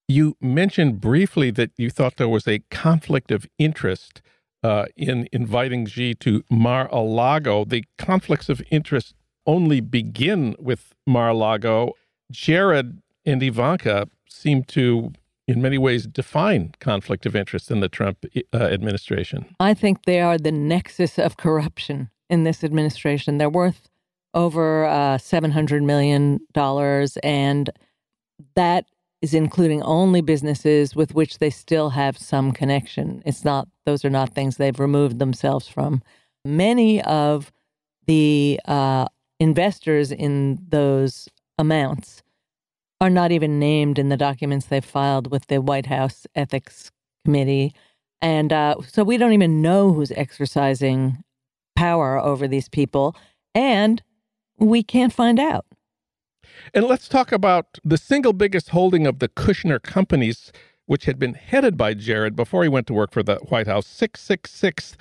You 0.08 0.36
mentioned 0.40 1.02
briefly 1.02 1.52
that 1.52 1.72
you 1.78 1.90
thought 1.90 2.18
there 2.18 2.30
was 2.30 2.48
a 2.48 2.60
conflict 2.70 3.32
of 3.32 3.48
interest 3.58 4.22
uh, 4.64 4.86
in 4.96 5.28
inviting 5.32 5.86
Xi 5.86 6.14
to 6.16 6.44
Mar-a-Lago. 6.50 7.66
The 7.66 7.84
conflicts 7.98 8.50
of 8.50 8.62
interest 8.70 9.16
only 9.46 9.80
begin 9.80 10.56
with 10.60 10.94
Mar-a-Lago. 11.06 11.94
Jared 12.32 13.02
and 13.26 13.42
Ivanka 13.42 14.08
seem 14.28 14.64
to, 14.64 15.14
in 15.48 15.62
many 15.62 15.78
ways, 15.78 16.08
define 16.08 16.74
conflict 16.80 17.26
of 17.26 17.36
interest 17.36 17.70
in 17.70 17.80
the 17.80 17.90
Trump 17.90 18.26
uh, 18.54 18.58
administration. 18.58 19.56
I 19.60 19.74
think 19.74 20.06
they 20.06 20.20
are 20.20 20.38
the 20.38 20.52
nexus 20.52 21.20
of 21.20 21.38
corruption 21.38 22.10
in 22.30 22.44
this 22.44 22.64
administration. 22.64 23.38
They're 23.38 23.50
worth 23.50 23.90
over 24.36 24.86
uh, 24.86 25.18
$700 25.18 25.84
million, 25.84 26.40
and 27.24 27.70
that 28.56 28.86
is 29.22 29.34
including 29.34 29.82
only 29.84 30.22
businesses 30.22 30.96
with 30.96 31.16
which 31.16 31.40
they 31.40 31.50
still 31.50 31.90
have 31.90 32.18
some 32.18 32.52
connection. 32.52 33.24
It's 33.26 33.44
not, 33.44 33.68
those 33.86 34.06
are 34.06 34.10
not 34.10 34.36
things 34.36 34.58
they've 34.58 34.80
removed 34.80 35.18
themselves 35.18 35.68
from. 35.68 36.04
Many 36.44 37.02
of 37.04 37.52
the 38.06 38.60
uh, 38.66 39.08
investors 39.40 40.12
in 40.12 40.60
those 40.68 41.28
amounts 41.58 42.22
are 43.02 43.10
not 43.10 43.32
even 43.32 43.58
named 43.58 43.98
in 43.98 44.10
the 44.10 44.18
documents 44.18 44.68
they've 44.68 44.86
filed 44.86 45.32
with 45.32 45.48
the 45.48 45.62
White 45.62 45.88
House 45.88 46.28
Ethics 46.36 46.92
Committee. 47.24 47.74
And 48.22 48.54
uh, 48.54 48.76
so 48.88 49.04
we 49.04 49.18
don't 49.18 49.34
even 49.34 49.62
know 49.62 49.92
who's 49.94 50.12
exercising 50.12 51.24
power 51.76 52.18
over 52.20 52.48
these 52.48 52.70
people. 52.70 53.16
And 53.54 54.02
we 54.58 54.84
can't 54.84 55.14
find 55.14 55.40
out. 55.40 55.66
And 56.74 56.86
let's 56.86 57.08
talk 57.08 57.32
about 57.32 57.80
the 57.84 57.98
single 57.98 58.34
biggest 58.34 58.70
holding 58.70 59.08
of 59.08 59.20
the 59.20 59.30
Kushner 59.30 59.82
companies, 59.82 60.52
which 60.86 61.06
had 61.06 61.20
been 61.20 61.34
headed 61.34 61.78
by 61.78 61.94
Jared 61.94 62.36
before 62.36 62.64
he 62.64 62.70
went 62.70 62.88
to 62.88 62.94
work 62.94 63.12
for 63.12 63.24
the 63.24 63.38
White 63.38 63.68
House, 63.68 63.88
666 63.88 64.98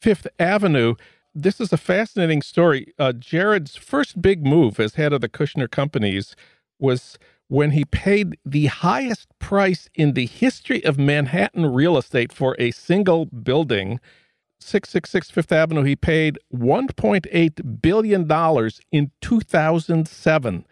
Fifth 0.00 0.26
Avenue. 0.38 0.94
This 1.34 1.60
is 1.60 1.72
a 1.72 1.76
fascinating 1.76 2.42
story. 2.42 2.92
Uh, 2.98 3.12
Jared's 3.12 3.74
first 3.74 4.22
big 4.22 4.46
move 4.46 4.78
as 4.78 4.94
head 4.94 5.12
of 5.12 5.20
the 5.20 5.28
Kushner 5.28 5.70
companies 5.70 6.36
was 6.78 7.18
when 7.48 7.72
he 7.72 7.84
paid 7.84 8.38
the 8.44 8.66
highest 8.66 9.28
price 9.38 9.88
in 9.94 10.12
the 10.12 10.26
history 10.26 10.84
of 10.84 10.98
Manhattan 10.98 11.66
real 11.66 11.96
estate 11.96 12.32
for 12.32 12.56
a 12.58 12.70
single 12.70 13.26
building. 13.26 14.00
666 14.64 15.30
Fifth 15.30 15.52
Avenue, 15.52 15.82
he 15.82 15.94
paid 15.94 16.38
$1.8 16.52 17.82
billion 17.82 18.80
in 18.90 19.10
2007. 19.20 20.66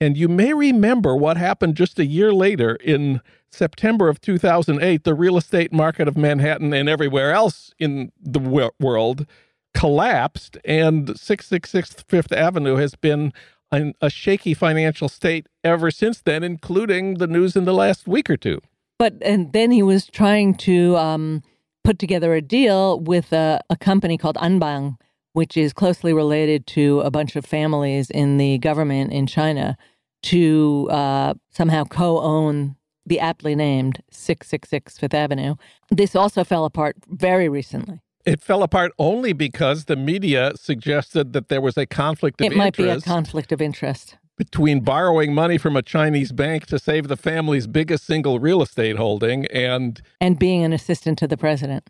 And 0.00 0.16
you 0.16 0.28
may 0.28 0.52
remember 0.54 1.14
what 1.14 1.36
happened 1.36 1.76
just 1.76 1.98
a 1.98 2.06
year 2.06 2.32
later 2.32 2.76
in 2.76 3.20
September 3.50 4.08
of 4.08 4.20
2008. 4.20 5.04
The 5.04 5.14
real 5.14 5.36
estate 5.36 5.72
market 5.72 6.08
of 6.08 6.16
Manhattan 6.16 6.72
and 6.72 6.88
everywhere 6.88 7.32
else 7.32 7.72
in 7.78 8.12
the 8.20 8.38
wo- 8.38 8.70
world 8.80 9.26
collapsed, 9.74 10.56
and 10.64 11.08
666 11.18 12.04
Fifth 12.08 12.32
Avenue 12.32 12.76
has 12.76 12.94
been 12.94 13.32
in 13.72 13.94
a 14.00 14.08
shaky 14.08 14.54
financial 14.54 15.08
state 15.08 15.48
ever 15.62 15.90
since 15.90 16.22
then, 16.22 16.42
including 16.42 17.14
the 17.14 17.26
news 17.26 17.56
in 17.56 17.64
the 17.64 17.74
last 17.74 18.06
week 18.06 18.30
or 18.30 18.36
two. 18.36 18.60
But 18.98 19.14
and 19.20 19.52
then 19.52 19.70
he 19.70 19.82
was 19.82 20.06
trying 20.06 20.54
to 20.58 20.96
um, 20.96 21.42
put 21.84 21.98
together 21.98 22.34
a 22.34 22.40
deal 22.40 22.98
with 23.00 23.32
a, 23.32 23.60
a 23.70 23.76
company 23.76 24.18
called 24.18 24.36
Anbang, 24.36 24.96
which 25.34 25.56
is 25.56 25.72
closely 25.72 26.12
related 26.12 26.66
to 26.68 27.00
a 27.00 27.10
bunch 27.10 27.36
of 27.36 27.44
families 27.44 28.10
in 28.10 28.38
the 28.38 28.58
government 28.58 29.12
in 29.12 29.26
China, 29.26 29.76
to 30.22 30.88
uh, 30.90 31.34
somehow 31.50 31.84
co-own 31.84 32.76
the 33.06 33.20
aptly 33.20 33.54
named 33.54 34.00
666 34.10 34.98
Fifth 34.98 35.14
Avenue. 35.14 35.56
This 35.90 36.16
also 36.16 36.42
fell 36.42 36.64
apart 36.64 36.96
very 37.06 37.48
recently. 37.48 38.00
It 38.24 38.40
fell 38.40 38.62
apart 38.62 38.92
only 38.98 39.34
because 39.34 39.84
the 39.84 39.96
media 39.96 40.52
suggested 40.56 41.34
that 41.34 41.50
there 41.50 41.60
was 41.60 41.76
a 41.76 41.84
conflict 41.84 42.40
of 42.40 42.46
interest. 42.46 42.56
It 42.56 42.58
might 42.58 42.76
be 42.76 42.88
a 42.88 43.00
conflict 43.02 43.52
of 43.52 43.60
interest. 43.60 44.16
Between 44.36 44.80
borrowing 44.80 45.32
money 45.34 45.58
from 45.58 45.76
a 45.76 45.82
Chinese 45.82 46.32
bank 46.32 46.66
to 46.66 46.78
save 46.78 47.08
the 47.08 47.16
family's 47.16 47.66
biggest 47.66 48.04
single 48.04 48.40
real 48.40 48.62
estate 48.62 48.96
holding 48.96 49.46
and 49.46 50.00
And 50.20 50.38
being 50.38 50.64
an 50.64 50.72
assistant 50.72 51.18
to 51.18 51.26
the 51.26 51.36
president. 51.36 51.88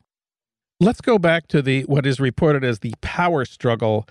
Let's 0.80 1.00
go 1.00 1.18
back 1.18 1.46
to 1.48 1.62
the 1.62 1.82
what 1.82 2.04
is 2.04 2.20
reported 2.20 2.64
as 2.64 2.80
the 2.80 2.94
power 3.00 3.44
struggle 3.44 4.06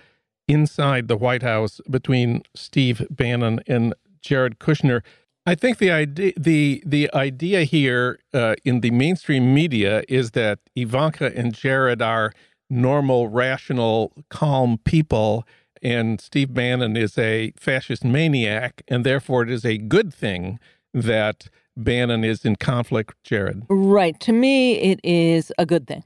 inside 0.48 1.08
the 1.08 1.16
White 1.16 1.42
House 1.42 1.80
between 1.88 2.42
Steve 2.54 3.06
Bannon 3.10 3.60
and 3.66 3.94
Jared 4.20 4.58
Kushner. 4.58 5.02
I 5.46 5.54
think 5.54 5.78
the 5.78 5.90
idea 5.90 6.32
the 6.36 6.82
the 6.86 7.12
idea 7.14 7.64
here 7.64 8.18
uh, 8.32 8.54
in 8.64 8.80
the 8.80 8.90
mainstream 8.90 9.54
media 9.54 10.02
is 10.08 10.30
that 10.30 10.58
Ivanka 10.74 11.36
and 11.36 11.52
Jared 11.54 12.00
are 12.00 12.32
normal, 12.70 13.28
rational, 13.28 14.12
calm 14.30 14.78
people, 14.84 15.46
and 15.84 16.20
Steve 16.20 16.54
Bannon 16.54 16.96
is 16.96 17.18
a 17.18 17.52
fascist 17.56 18.02
maniac, 18.04 18.82
and 18.88 19.04
therefore 19.04 19.42
it 19.42 19.50
is 19.50 19.64
a 19.64 19.76
good 19.76 20.12
thing 20.12 20.58
that 20.94 21.48
Bannon 21.76 22.24
is 22.24 22.44
in 22.44 22.56
conflict 22.56 23.14
Jared. 23.22 23.64
Right. 23.68 24.18
To 24.20 24.32
me, 24.32 24.76
it 24.78 25.00
is 25.04 25.52
a 25.58 25.66
good 25.66 25.86
thing. 25.86 26.02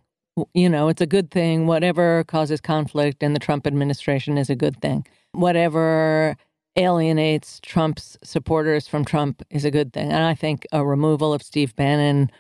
You 0.55 0.69
know, 0.69 0.89
it's 0.89 1.01
a 1.01 1.07
good 1.07 1.31
thing. 1.31 1.67
Whatever 1.67 2.25
causes 2.25 2.61
conflict 2.61 3.23
in 3.23 3.35
the 3.35 3.41
Trump 3.41 3.67
administration 3.67 4.37
is 4.37 4.51
a 4.51 4.57
good 4.57 4.81
thing. 4.81 5.07
Whatever 5.33 6.37
alienates 6.77 7.61
Trump's 7.61 8.17
supporters 8.23 8.87
from 8.87 9.05
Trump 9.05 9.43
is 9.51 9.65
a 9.65 9.71
good 9.71 9.93
thing. 9.93 10.13
And 10.13 10.25
I 10.25 10.35
think 10.35 10.67
a 10.73 10.85
removal 10.85 11.33
of 11.33 11.43
Steve 11.43 11.75
Bannon 11.77 12.31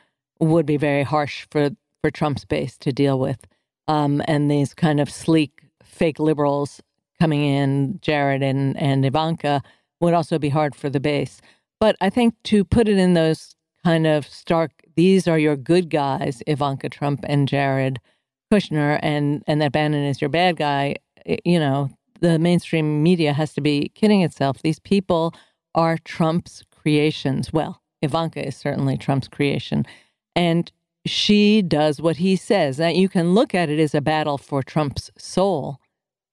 would 0.40 0.64
be 0.64 0.76
very 0.76 1.02
harsh 1.02 1.46
for, 1.50 1.70
for 2.02 2.10
Trump's 2.10 2.44
base 2.44 2.78
to 2.78 2.92
deal 2.92 3.18
with. 3.18 3.46
Um, 3.88 4.22
and 4.26 4.50
these 4.50 4.74
kind 4.74 5.00
of 5.00 5.10
sleek 5.10 5.62
fake 5.82 6.20
liberals 6.20 6.80
coming 7.20 7.44
in, 7.44 7.98
Jared 8.00 8.42
and, 8.42 8.76
and 8.76 9.04
Ivanka, 9.04 9.62
would 10.00 10.14
also 10.14 10.38
be 10.38 10.48
hard 10.48 10.74
for 10.74 10.88
the 10.88 11.00
base. 11.00 11.40
But 11.80 11.96
I 12.00 12.10
think 12.10 12.34
to 12.44 12.64
put 12.64 12.88
it 12.88 12.98
in 12.98 13.14
those 13.14 13.54
kind 13.84 14.06
of 14.06 14.26
stark, 14.26 14.70
these 14.96 15.28
are 15.28 15.38
your 15.38 15.56
good 15.56 15.90
guys, 15.90 16.42
Ivanka 16.46 16.88
Trump 16.88 17.20
and 17.24 17.48
Jared 17.48 18.00
Kushner, 18.52 18.98
and, 19.02 19.42
and 19.46 19.60
that 19.60 19.72
Bannon 19.72 20.04
is 20.04 20.20
your 20.20 20.30
bad 20.30 20.56
guy, 20.56 20.96
you 21.44 21.58
know, 21.58 21.90
the 22.20 22.38
mainstream 22.38 23.02
media 23.02 23.32
has 23.32 23.52
to 23.54 23.60
be 23.60 23.90
kidding 23.94 24.22
itself. 24.22 24.62
These 24.62 24.80
people 24.80 25.34
are 25.74 25.98
Trump's 25.98 26.64
creations. 26.74 27.52
Well, 27.52 27.82
Ivanka 28.02 28.46
is 28.46 28.56
certainly 28.56 28.96
Trump's 28.96 29.28
creation. 29.28 29.86
And 30.34 30.70
she 31.06 31.62
does 31.62 32.00
what 32.00 32.16
he 32.16 32.36
says. 32.36 32.78
Now, 32.78 32.88
you 32.88 33.08
can 33.08 33.34
look 33.34 33.54
at 33.54 33.70
it 33.70 33.78
as 33.78 33.94
a 33.94 34.00
battle 34.00 34.38
for 34.38 34.62
Trump's 34.62 35.10
soul, 35.16 35.78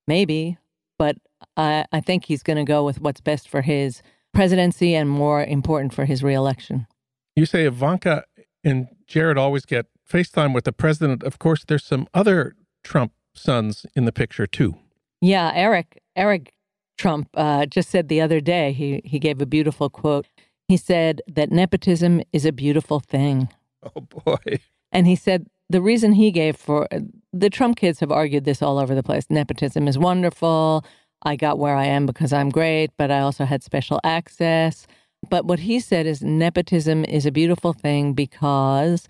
maybe, 0.07 0.57
but 0.97 1.17
I, 1.57 1.85
I 1.91 2.01
think 2.01 2.25
he's 2.25 2.43
going 2.43 2.57
to 2.57 2.63
go 2.63 2.83
with 2.83 3.01
what's 3.01 3.21
best 3.21 3.49
for 3.49 3.61
his 3.61 4.01
presidency 4.33 4.95
and 4.95 5.09
more 5.09 5.43
important 5.43 5.93
for 5.93 6.05
his 6.05 6.23
reelection. 6.23 6.87
You 7.35 7.45
say 7.45 7.65
Ivanka 7.65 8.23
and 8.63 8.87
Jared 9.07 9.37
always 9.37 9.65
get 9.65 9.87
FaceTime 10.09 10.53
with 10.53 10.65
the 10.65 10.73
president. 10.73 11.23
Of 11.23 11.39
course, 11.39 11.63
there's 11.65 11.85
some 11.85 12.07
other 12.13 12.55
Trump 12.83 13.13
sons 13.33 13.85
in 13.95 14.05
the 14.05 14.11
picture 14.11 14.47
too. 14.47 14.75
Yeah, 15.21 15.51
Eric 15.53 16.01
Eric 16.15 16.53
Trump 16.97 17.29
uh, 17.33 17.65
just 17.65 17.89
said 17.89 18.07
the 18.07 18.21
other 18.21 18.39
day. 18.39 18.71
He 18.71 19.01
he 19.03 19.19
gave 19.19 19.41
a 19.41 19.45
beautiful 19.45 19.89
quote. 19.89 20.27
He 20.67 20.77
said 20.77 21.21
that 21.27 21.51
nepotism 21.51 22.21
is 22.31 22.45
a 22.45 22.51
beautiful 22.51 22.99
thing. 22.99 23.49
Oh 23.95 24.01
boy! 24.01 24.59
And 24.91 25.07
he 25.07 25.15
said 25.15 25.47
the 25.69 25.81
reason 25.81 26.13
he 26.13 26.31
gave 26.31 26.55
for 26.55 26.87
the 27.37 27.49
Trump 27.49 27.75
kids 27.75 27.99
have 27.99 28.11
argued 28.11 28.45
this 28.45 28.61
all 28.61 28.79
over 28.79 28.95
the 28.95 29.03
place. 29.03 29.25
Nepotism 29.29 29.89
is 29.89 29.97
wonderful. 29.97 30.85
I 31.23 31.35
got 31.35 31.59
where 31.59 31.75
I 31.75 31.85
am 31.85 32.05
because 32.05 32.31
I'm 32.31 32.49
great, 32.49 32.91
but 32.97 33.11
I 33.11 33.19
also 33.19 33.43
had 33.43 33.61
special 33.61 33.99
access. 34.05 34.87
But 35.29 35.45
what 35.45 35.59
he 35.59 35.81
said 35.81 36.05
is 36.05 36.21
nepotism 36.21 37.03
is 37.03 37.25
a 37.25 37.31
beautiful 37.31 37.73
thing 37.73 38.13
because 38.13 39.07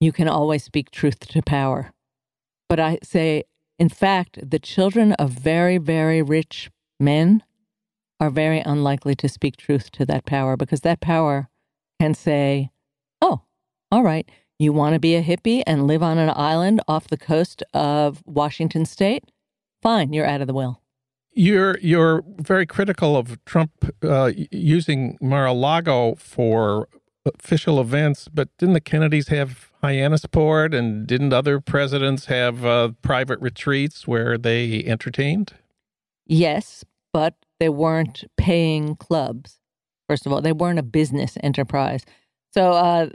you 0.00 0.12
can 0.12 0.28
always 0.28 0.64
speak 0.64 0.90
truth 0.90 1.20
to 1.28 1.40
power. 1.40 1.92
But 2.68 2.78
I 2.78 2.98
say, 3.02 3.44
in 3.78 3.88
fact, 3.88 4.38
the 4.50 4.58
children 4.58 5.12
of 5.14 5.30
very, 5.30 5.78
very 5.78 6.20
rich 6.20 6.70
men 7.00 7.42
are 8.20 8.30
very 8.30 8.60
unlikely 8.60 9.14
to 9.16 9.28
speak 9.28 9.56
truth 9.56 9.90
to 9.92 10.04
that 10.06 10.26
power 10.26 10.58
because 10.58 10.82
that 10.82 11.00
power 11.00 11.48
can 12.00 12.12
say, 12.12 12.70
oh, 13.22 13.42
all 13.90 14.02
right, 14.02 14.28
you 14.58 14.72
want 14.72 14.94
to 14.94 15.00
be 15.00 15.14
a 15.14 15.22
hippie 15.22 15.62
and 15.66 15.86
live 15.86 16.02
on 16.02 16.18
an 16.18 16.30
island 16.34 16.80
off 16.86 17.08
the 17.08 17.16
coast 17.16 17.62
of 17.74 18.22
Washington 18.26 18.84
state? 18.84 19.24
Fine, 19.82 20.12
you're 20.12 20.26
out 20.26 20.40
of 20.40 20.46
the 20.46 20.54
will. 20.54 20.80
You're 21.34 21.78
you're 21.78 22.22
very 22.38 22.66
critical 22.66 23.16
of 23.16 23.42
Trump 23.46 23.72
uh, 24.02 24.32
using 24.50 25.16
Mar-a-Lago 25.20 26.16
for 26.16 26.88
official 27.24 27.80
events, 27.80 28.28
but 28.32 28.48
didn't 28.58 28.74
the 28.74 28.80
Kennedys 28.80 29.28
have 29.28 29.70
Hyannisport, 29.82 30.74
and 30.74 31.06
didn't 31.06 31.32
other 31.32 31.60
presidents 31.60 32.26
have 32.26 32.64
uh, 32.64 32.90
private 33.00 33.40
retreats 33.40 34.06
where 34.06 34.36
they 34.36 34.84
entertained? 34.84 35.54
Yes, 36.26 36.84
but 37.12 37.34
they 37.58 37.68
weren't 37.68 38.24
paying 38.36 38.96
clubs. 38.96 39.58
First 40.08 40.26
of 40.26 40.32
all, 40.32 40.40
they 40.40 40.52
weren't 40.52 40.78
a 40.78 40.84
business 40.84 41.38
enterprise. 41.42 42.04
So, 42.52 42.72
uh, 42.72 43.08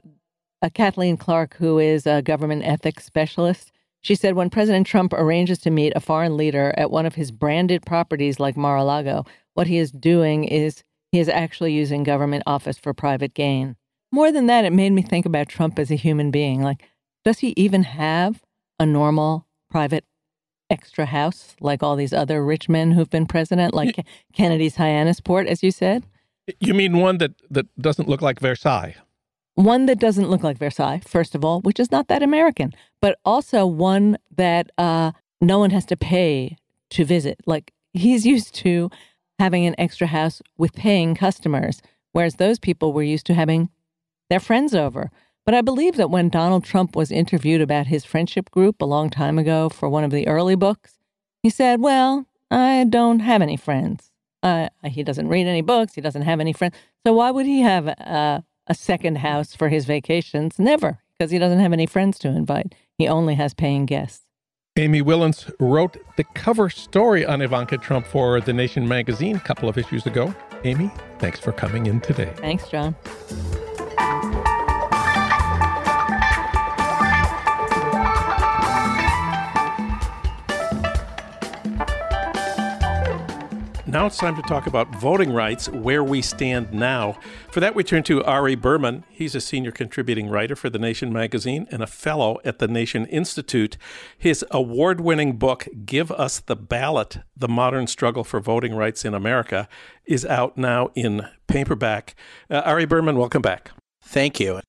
uh, 0.61 0.69
Kathleen 0.73 1.17
Clark, 1.17 1.55
who 1.55 1.79
is 1.79 2.07
a 2.07 2.21
government 2.21 2.63
ethics 2.63 3.05
specialist, 3.05 3.71
she 4.01 4.15
said 4.15 4.35
when 4.35 4.49
President 4.49 4.87
Trump 4.87 5.13
arranges 5.13 5.59
to 5.59 5.69
meet 5.69 5.93
a 5.95 5.99
foreign 5.99 6.37
leader 6.37 6.73
at 6.77 6.91
one 6.91 7.05
of 7.05 7.15
his 7.15 7.31
branded 7.31 7.85
properties 7.85 8.39
like 8.39 8.55
Mar 8.55 8.77
a 8.77 8.83
Lago, 8.83 9.25
what 9.53 9.67
he 9.67 9.77
is 9.77 9.91
doing 9.91 10.45
is 10.45 10.83
he 11.11 11.19
is 11.19 11.29
actually 11.29 11.73
using 11.73 12.03
government 12.03 12.43
office 12.45 12.77
for 12.77 12.93
private 12.93 13.33
gain. 13.33 13.75
More 14.11 14.31
than 14.31 14.47
that, 14.47 14.65
it 14.65 14.73
made 14.73 14.91
me 14.91 15.01
think 15.01 15.25
about 15.25 15.49
Trump 15.49 15.77
as 15.79 15.91
a 15.91 15.95
human 15.95 16.31
being. 16.31 16.61
Like, 16.61 16.83
does 17.25 17.39
he 17.39 17.53
even 17.57 17.83
have 17.83 18.43
a 18.79 18.85
normal 18.85 19.45
private 19.69 20.05
extra 20.69 21.05
house 21.05 21.55
like 21.59 21.83
all 21.83 21.95
these 21.95 22.13
other 22.13 22.43
rich 22.43 22.69
men 22.69 22.91
who've 22.91 23.09
been 23.09 23.25
president, 23.25 23.73
like 23.73 24.05
Kennedy's 24.33 24.77
Hyannisport, 24.77 25.47
as 25.47 25.63
you 25.63 25.71
said? 25.71 26.05
You 26.59 26.73
mean 26.73 26.97
one 26.97 27.17
that, 27.17 27.33
that 27.49 27.65
doesn't 27.81 28.07
look 28.07 28.21
like 28.21 28.39
Versailles? 28.39 28.95
One 29.57 29.87
that 29.87 29.97
doesn't 29.97 30.29
look 30.29 30.43
like 30.43 30.59
Versailles, 30.59 31.01
first 31.03 31.33
of 31.33 31.43
all, 31.43 31.61
which 31.61 31.79
is 31.79 31.91
not 31.91 32.09
that 32.09 32.21
American, 32.21 32.75
but 33.01 33.17
also 33.25 33.65
one 33.65 34.19
that 34.35 34.69
uh, 34.77 35.13
no 35.41 35.57
one 35.57 35.71
has 35.71 35.83
to 35.87 35.97
pay 35.97 36.57
to 36.91 37.03
visit. 37.03 37.39
Like 37.47 37.73
he's 37.91 38.23
used 38.35 38.53
to 38.57 38.91
having 39.39 39.65
an 39.65 39.73
extra 39.79 40.05
house 40.05 40.43
with 40.59 40.73
paying 40.73 41.15
customers, 41.15 41.81
whereas 42.11 42.35
those 42.35 42.59
people 42.59 42.93
were 42.93 43.01
used 43.01 43.25
to 43.25 43.33
having 43.33 43.71
their 44.29 44.39
friends 44.39 44.75
over. 44.75 45.09
But 45.43 45.55
I 45.55 45.61
believe 45.61 45.95
that 45.95 46.11
when 46.11 46.29
Donald 46.29 46.63
Trump 46.63 46.95
was 46.95 47.11
interviewed 47.11 47.61
about 47.61 47.87
his 47.87 48.05
friendship 48.05 48.51
group 48.51 48.79
a 48.79 48.85
long 48.85 49.09
time 49.09 49.39
ago 49.39 49.69
for 49.69 49.89
one 49.89 50.03
of 50.03 50.11
the 50.11 50.27
early 50.27 50.55
books, 50.55 50.99
he 51.41 51.49
said, 51.49 51.81
Well, 51.81 52.27
I 52.51 52.85
don't 52.87 53.21
have 53.21 53.41
any 53.41 53.57
friends. 53.57 54.11
Uh, 54.43 54.69
he 54.83 55.01
doesn't 55.01 55.29
read 55.29 55.47
any 55.47 55.61
books. 55.61 55.95
He 55.95 56.01
doesn't 56.01 56.21
have 56.21 56.39
any 56.39 56.53
friends. 56.53 56.75
So 57.03 57.13
why 57.13 57.31
would 57.31 57.47
he 57.47 57.61
have 57.61 57.87
uh, 57.87 58.41
a 58.67 58.75
second 58.75 59.19
house 59.19 59.55
for 59.55 59.69
his 59.69 59.85
vacations. 59.85 60.59
Never, 60.59 60.99
because 61.17 61.31
he 61.31 61.39
doesn't 61.39 61.59
have 61.59 61.73
any 61.73 61.85
friends 61.85 62.19
to 62.19 62.27
invite. 62.27 62.75
He 62.97 63.07
only 63.07 63.35
has 63.35 63.53
paying 63.53 63.85
guests. 63.85 64.23
Amy 64.77 65.01
Wilentz 65.01 65.51
wrote 65.59 65.97
the 66.17 66.23
cover 66.23 66.69
story 66.69 67.25
on 67.25 67.41
Ivanka 67.41 67.77
Trump 67.77 68.05
for 68.05 68.39
The 68.39 68.53
Nation 68.53 68.87
magazine 68.87 69.35
a 69.35 69.39
couple 69.39 69.67
of 69.67 69.77
issues 69.77 70.05
ago. 70.05 70.33
Amy, 70.65 70.91
thanks 71.17 71.39
for 71.39 71.51
coming 71.51 71.87
in 71.87 71.99
today. 71.99 72.31
Thanks, 72.37 72.69
John. 72.69 72.95
Now 83.97 84.05
it's 84.05 84.17
time 84.17 84.35
to 84.35 84.43
talk 84.43 84.67
about 84.67 84.93
voting 84.97 85.33
rights, 85.33 85.69
where 85.69 86.03
we 86.03 86.21
stand 86.21 86.71
now. 86.71 87.17
For 87.49 87.59
that, 87.61 87.73
we 87.73 87.83
turn 87.83 88.03
to 88.03 88.23
Ari 88.25 88.53
Berman. 88.53 89.05
He's 89.09 89.33
a 89.33 89.41
senior 89.41 89.71
contributing 89.71 90.29
writer 90.29 90.55
for 90.55 90.69
The 90.69 90.77
Nation 90.77 91.11
magazine 91.11 91.67
and 91.71 91.81
a 91.81 91.87
fellow 91.87 92.37
at 92.45 92.59
the 92.59 92.67
Nation 92.67 93.07
Institute. 93.07 93.75
His 94.15 94.45
award 94.51 95.01
winning 95.01 95.37
book, 95.37 95.67
Give 95.83 96.11
Us 96.11 96.39
the 96.39 96.55
Ballot 96.55 97.21
The 97.35 97.47
Modern 97.47 97.87
Struggle 97.87 98.23
for 98.23 98.39
Voting 98.39 98.75
Rights 98.75 99.03
in 99.03 99.15
America, 99.15 99.67
is 100.05 100.27
out 100.27 100.59
now 100.59 100.91
in 100.93 101.27
paperback. 101.47 102.13
Uh, 102.51 102.61
Ari 102.65 102.85
Berman, 102.85 103.17
welcome 103.17 103.41
back. 103.41 103.71
Thank 104.03 104.39
you. 104.39 104.61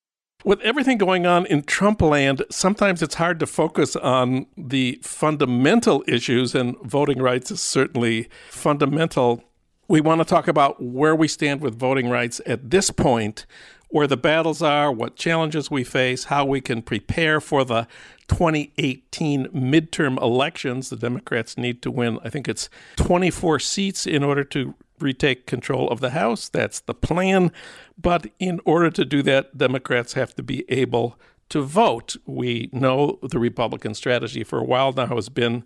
With 0.45 0.61
everything 0.61 0.99
going 0.99 1.27
on 1.27 1.47
in 1.47 1.65
Trump 1.65 2.01
land, 2.01 2.45
sometimes 2.49 3.03
it's 3.03 3.17
hard 3.17 3.41
to 3.41 3.47
focus 3.47 3.97
on 3.97 4.47
the 4.57 5.01
fundamental 5.03 6.05
issues, 6.07 6.55
and 6.55 6.77
voting 6.85 7.21
rights 7.21 7.51
is 7.51 7.61
certainly 7.61 8.29
fundamental. 8.49 9.43
We 9.89 10.01
want 10.01 10.21
to 10.21 10.25
talk 10.25 10.47
about 10.47 10.81
where 10.81 11.17
we 11.17 11.27
stand 11.27 11.61
with 11.61 11.77
voting 11.77 12.09
rights 12.09 12.41
at 12.47 12.71
this 12.71 12.91
point, 12.91 13.47
where 13.89 14.07
the 14.07 14.17
battles 14.17 14.63
are, 14.63 14.93
what 14.93 15.17
challenges 15.17 15.73
we 15.73 15.83
face, 15.83 16.25
how 16.25 16.45
we 16.45 16.61
can 16.61 16.83
prepare 16.83 17.41
for 17.41 17.65
the 17.65 17.89
2018 18.29 19.47
midterm 19.47 20.23
elections. 20.23 20.89
The 20.89 20.97
Democrats 20.97 21.59
need 21.59 21.83
to 21.83 21.91
win, 21.91 22.21
I 22.23 22.31
think 22.31 22.47
it's 22.47 22.71
24 22.95 23.59
seats 23.59 24.07
in 24.07 24.23
order 24.23 24.45
to 24.45 24.75
retake 25.03 25.47
control 25.47 25.89
of 25.91 26.01
the 26.01 26.11
House. 26.11 26.49
That's 26.49 26.81
the 26.81 26.95
plan. 26.95 27.53
But 28.01 28.27
in 28.39 28.61
order 28.65 28.91
to 28.91 29.05
do 29.05 29.23
that, 29.23 29.57
Democrats 29.57 30.13
have 30.15 30.35
to 30.37 30.43
be 30.43 30.65
able 30.69 31.19
to 31.49 31.63
vote. 31.63 32.17
We 32.27 32.69
know 32.73 33.19
the 33.23 33.39
Republican 33.39 33.95
strategy 33.95 34.45
for 34.45 34.59
a 34.59 34.65
while 34.65 34.93
now 34.93 35.15
has 35.15 35.29
been 35.29 35.65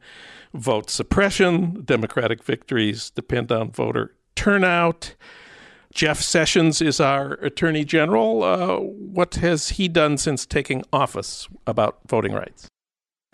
vote 0.55 0.91
suppression. 0.91 1.83
Democratic 1.85 2.43
victories 2.43 3.11
depend 3.11 3.51
on 3.51 3.71
voter 3.71 4.15
turnout. 4.35 5.15
Jeff 5.93 6.21
Sessions 6.21 6.81
is 6.81 7.01
our 7.01 7.33
Attorney 7.35 7.85
General. 7.85 8.43
Uh, 8.43 8.77
what 8.79 9.35
has 9.37 9.71
he 9.71 9.89
done 9.89 10.17
since 10.17 10.47
taking 10.47 10.83
office 10.91 11.49
about 11.67 11.99
voting 12.07 12.33
rights? 12.33 12.69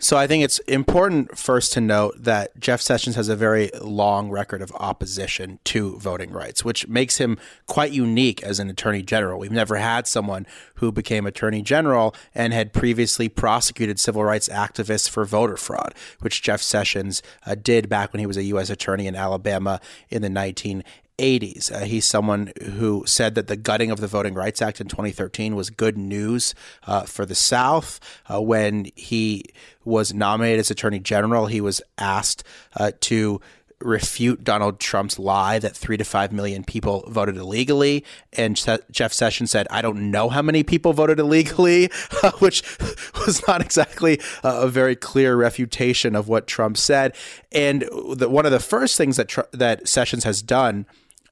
So 0.01 0.15
I 0.15 0.27
think 0.27 0.45
it's 0.45 0.59
important 0.59 1.37
first 1.37 1.73
to 1.73 1.81
note 1.81 2.23
that 2.23 2.57
Jeff 2.57 2.79
Sessions 2.79 3.17
has 3.17 3.27
a 3.27 3.35
very 3.35 3.69
long 3.81 4.29
record 4.29 4.61
of 4.61 4.71
opposition 4.75 5.59
to 5.65 5.97
voting 5.97 6.31
rights, 6.31 6.63
which 6.63 6.87
makes 6.87 7.17
him 7.17 7.37
quite 7.67 7.91
unique 7.91 8.41
as 8.41 8.59
an 8.59 8.69
attorney 8.69 9.01
general. 9.01 9.41
We've 9.41 9.51
never 9.51 9.75
had 9.75 10.07
someone 10.07 10.47
who 10.75 10.93
became 10.93 11.25
attorney 11.25 11.61
general 11.61 12.15
and 12.33 12.53
had 12.53 12.71
previously 12.71 13.27
prosecuted 13.27 13.99
civil 13.99 14.23
rights 14.23 14.47
activists 14.47 15.09
for 15.09 15.25
voter 15.25 15.57
fraud, 15.57 15.93
which 16.21 16.41
Jeff 16.41 16.61
Sessions 16.61 17.21
uh, 17.45 17.55
did 17.55 17.89
back 17.89 18.13
when 18.13 18.21
he 18.21 18.25
was 18.25 18.37
a 18.37 18.43
U.S. 18.43 18.69
attorney 18.69 19.05
in 19.05 19.17
Alabama 19.17 19.81
in 20.09 20.21
the 20.21 20.29
1980s. 20.29 20.83
80s. 21.19 21.71
Uh, 21.71 21.85
he's 21.85 22.05
someone 22.05 22.51
who 22.61 23.03
said 23.05 23.35
that 23.35 23.47
the 23.47 23.55
gutting 23.55 23.91
of 23.91 23.99
the 23.99 24.07
Voting 24.07 24.33
Rights 24.33 24.61
Act 24.61 24.81
in 24.81 24.87
2013 24.87 25.55
was 25.55 25.69
good 25.69 25.97
news 25.97 26.55
uh, 26.87 27.03
for 27.03 27.25
the 27.25 27.35
South. 27.35 27.99
Uh, 28.27 28.41
when 28.41 28.87
he 28.95 29.43
was 29.83 30.13
nominated 30.13 30.59
as 30.59 30.71
Attorney 30.71 30.99
General, 30.99 31.47
he 31.47 31.61
was 31.61 31.81
asked 31.97 32.43
uh, 32.77 32.91
to 33.01 33.41
refute 33.81 34.43
Donald 34.43 34.79
Trump's 34.79 35.17
lie 35.17 35.57
that 35.59 35.75
three 35.75 35.97
to 35.97 36.03
five 36.03 36.31
million 36.31 36.63
people 36.63 37.05
voted 37.07 37.37
illegally. 37.37 38.03
And 38.33 38.61
Jeff 38.91 39.13
Sessions 39.13 39.51
said, 39.51 39.67
I 39.71 39.81
don't 39.81 40.11
know 40.11 40.29
how 40.29 40.41
many 40.41 40.63
people 40.63 40.93
voted 40.93 41.19
illegally, 41.19 41.89
which 42.39 42.63
was 43.25 43.45
not 43.47 43.61
exactly 43.61 44.19
a 44.43 44.67
very 44.67 44.95
clear 44.95 45.35
refutation 45.35 46.15
of 46.15 46.27
what 46.27 46.47
Trump 46.47 46.77
said. 46.77 47.15
And 47.51 47.83
the, 48.13 48.27
one 48.29 48.45
of 48.45 48.51
the 48.51 48.59
first 48.59 48.97
things 48.97 49.17
that, 49.17 49.33
that 49.53 49.87
Sessions 49.87 50.23
has 50.25 50.41
done 50.41 50.85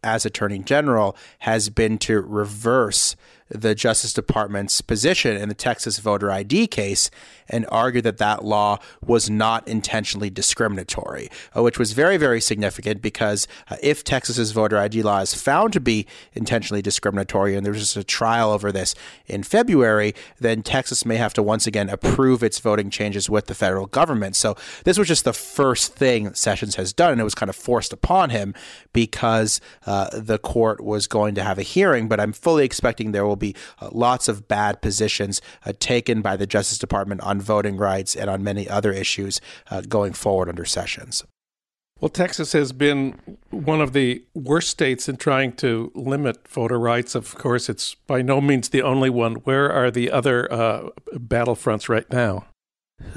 as 0.03 0.25
Attorney 0.25 0.59
General 0.59 1.15
has 1.39 1.69
been 1.69 1.97
to 1.99 2.19
reverse 2.21 3.15
the 3.49 3.75
Justice 3.75 4.13
Department's 4.13 4.81
position 4.81 5.37
in 5.37 5.49
the 5.49 5.55
Texas 5.55 5.99
voter 5.99 6.31
ID 6.31 6.67
case 6.67 7.09
and 7.49 7.65
argued 7.69 8.03
that 8.03 8.17
that 8.17 8.43
law 8.43 8.77
was 9.05 9.29
not 9.29 9.67
intentionally 9.67 10.29
discriminatory, 10.29 11.29
uh, 11.55 11.63
which 11.63 11.79
was 11.79 11.93
very, 11.93 12.17
very 12.17 12.41
significant 12.41 13.01
because 13.01 13.47
uh, 13.69 13.77
if 13.81 14.03
Texas's 14.03 14.51
voter 14.51 14.77
ID 14.77 15.01
law 15.01 15.19
is 15.19 15.33
found 15.33 15.73
to 15.73 15.79
be 15.79 16.05
intentionally 16.33 16.81
discriminatory, 16.81 17.55
and 17.55 17.65
there's 17.65 17.79
just 17.79 17.97
a 17.97 18.03
trial 18.03 18.51
over 18.51 18.71
this 18.71 18.95
in 19.27 19.43
February, 19.43 20.13
then 20.39 20.61
Texas 20.61 21.05
may 21.05 21.15
have 21.15 21.33
to 21.33 21.43
once 21.43 21.65
again 21.65 21.89
approve 21.89 22.43
its 22.43 22.59
voting 22.59 22.89
changes 22.89 23.29
with 23.29 23.47
the 23.47 23.55
federal 23.55 23.87
government. 23.87 24.35
So 24.35 24.55
this 24.83 24.97
was 24.97 25.07
just 25.07 25.23
the 25.23 25.33
first 25.33 25.95
thing 25.95 26.33
Sessions 26.33 26.75
has 26.75 26.93
done, 26.93 27.13
and 27.13 27.21
it 27.21 27.23
was 27.23 27.35
kind 27.35 27.49
of 27.49 27.55
forced 27.55 27.93
upon 27.93 28.29
him 28.29 28.53
because 28.91 29.61
uh, 29.85 30.09
the 30.13 30.37
court 30.37 30.83
was 30.83 31.07
going 31.07 31.35
to 31.35 31.43
have 31.43 31.57
a 31.57 31.63
hearing. 31.63 32.07
But 32.07 32.19
I'm 32.19 32.33
fully 32.33 32.65
expecting 32.65 33.11
there 33.11 33.25
will 33.25 33.36
be 33.37 33.55
uh, 33.79 33.89
lots 33.91 34.27
of 34.27 34.47
bad 34.47 34.81
positions 34.81 35.41
uh, 35.65 35.73
taken 35.79 36.21
by 36.21 36.35
the 36.35 36.47
Justice 36.47 36.77
Department 36.77 37.21
on 37.21 37.41
voting 37.41 37.77
rights 37.77 38.15
and 38.15 38.29
on 38.29 38.43
many 38.43 38.67
other 38.67 38.91
issues 38.91 39.39
uh, 39.69 39.81
going 39.81 40.13
forward 40.13 40.49
under 40.49 40.65
Sessions. 40.65 41.23
Well, 41.99 42.09
Texas 42.09 42.51
has 42.51 42.73
been 42.73 43.19
one 43.49 43.81
of 43.81 43.93
the 43.93 44.23
worst 44.35 44.69
states 44.69 45.09
in 45.09 45.17
trying 45.17 45.53
to 45.53 45.91
limit 45.95 46.47
voter 46.47 46.79
rights. 46.79 47.15
Of 47.15 47.33
course, 47.35 47.69
it's 47.69 47.95
by 47.95 48.21
no 48.21 48.39
means 48.39 48.69
the 48.69 48.83
only 48.83 49.09
one. 49.09 49.35
Where 49.35 49.71
are 49.71 49.89
the 49.89 50.11
other 50.11 50.51
uh, 50.51 50.89
battlefronts 51.13 51.89
right 51.89 52.09
now? 52.11 52.45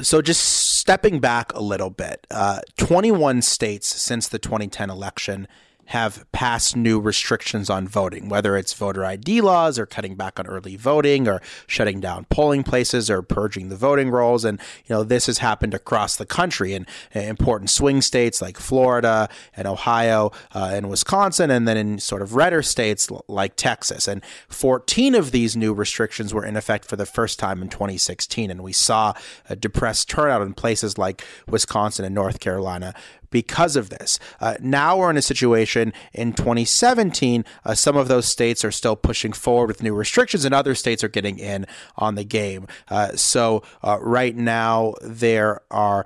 So, 0.01 0.23
just 0.23 0.43
stepping 0.43 1.21
back 1.21 1.53
a 1.55 1.61
little 1.61 1.91
bit, 1.91 2.27
uh, 2.31 2.61
21 2.79 3.43
states 3.43 3.89
since 3.89 4.29
the 4.29 4.39
2010 4.39 4.89
election 4.89 5.47
have 5.91 6.25
passed 6.31 6.77
new 6.77 7.01
restrictions 7.01 7.69
on 7.69 7.89
voting, 7.89 8.29
whether 8.29 8.57
it's 8.57 8.73
voter 8.73 9.05
ID 9.05 9.41
laws 9.41 9.77
or 9.77 9.87
cutting 9.87 10.15
back 10.15 10.39
on 10.39 10.47
early 10.47 10.77
voting 10.77 11.27
or 11.27 11.43
shutting 11.67 11.99
down 11.99 12.25
polling 12.31 12.63
places 12.63 13.11
or 13.11 13.23
purging 13.23 13.71
the 13.71 13.77
voting 13.77 14.09
rolls. 14.09 14.45
And, 14.45 14.61
you 14.87 14.95
know, 14.95 15.03
this 15.03 15.27
has 15.27 15.39
happened 15.39 15.75
across 15.75 16.15
the 16.15 16.27
country 16.27 16.75
in, 16.75 16.87
important 17.13 17.71
swing 17.71 18.03
states 18.03 18.41
like 18.41 18.57
Florida 18.57 19.29
and 19.57 19.67
Ohio 19.67 20.31
uh, 20.55 20.71
and 20.73 20.89
Wisconsin, 20.89 21.51
and 21.51 21.67
then 21.67 21.77
in 21.77 21.99
sort 21.99 22.23
of 22.23 22.37
redder 22.37 22.63
states 22.63 23.11
like 23.27 23.57
Texas. 23.57 24.07
And 24.07 24.23
14 24.49 25.17
of 25.17 25.33
these 25.33 25.57
new 25.57 25.75
restrictions 25.75 26.33
were 26.33 26.45
in 26.45 26.57
effect 26.57 26.85
for 26.85 26.95
the 26.95 27.05
first 27.05 27.41
time 27.41 27.63
in 27.63 27.69
2016. 27.69 28.49
And 28.49 28.63
we 28.63 28.73
saw 28.73 29.13
a 29.49 29.57
depressed 29.57 30.09
turnout 30.09 30.43
in 30.43 30.55
places 30.55 30.99
like 30.99 31.25
Wisconsin 31.49 32.05
and 32.05 32.15
North 32.15 32.39
Carolina 32.39 32.95
because 33.31 33.77
of 33.77 33.91
this. 33.91 34.19
Uh, 34.41 34.55
now 34.61 34.97
we're 34.97 35.11
in 35.11 35.17
a 35.17 35.23
situation 35.23 35.93
in 36.13 36.33
2017, 36.33 37.45
uh, 37.65 37.75
some 37.75 37.97
of 37.97 38.09
those 38.09 38.27
states 38.27 38.65
are 38.65 38.71
still 38.71 38.97
pushing 38.97 39.33
forward 39.33 39.69
with 39.69 39.83
new 39.83 39.95
restrictions, 39.95 40.45
and 40.45 40.55
other 40.55 40.75
states 40.75 41.03
are 41.05 41.09
getting 41.09 41.39
in 41.39 41.67
on 41.97 42.15
the 42.15 42.25
game. 42.25 42.67
Uh, 42.89 43.15
so 43.17 43.63
uh, 43.83 43.99
right 44.01 44.37
now, 44.37 44.95
there 45.03 45.61
are 45.71 46.05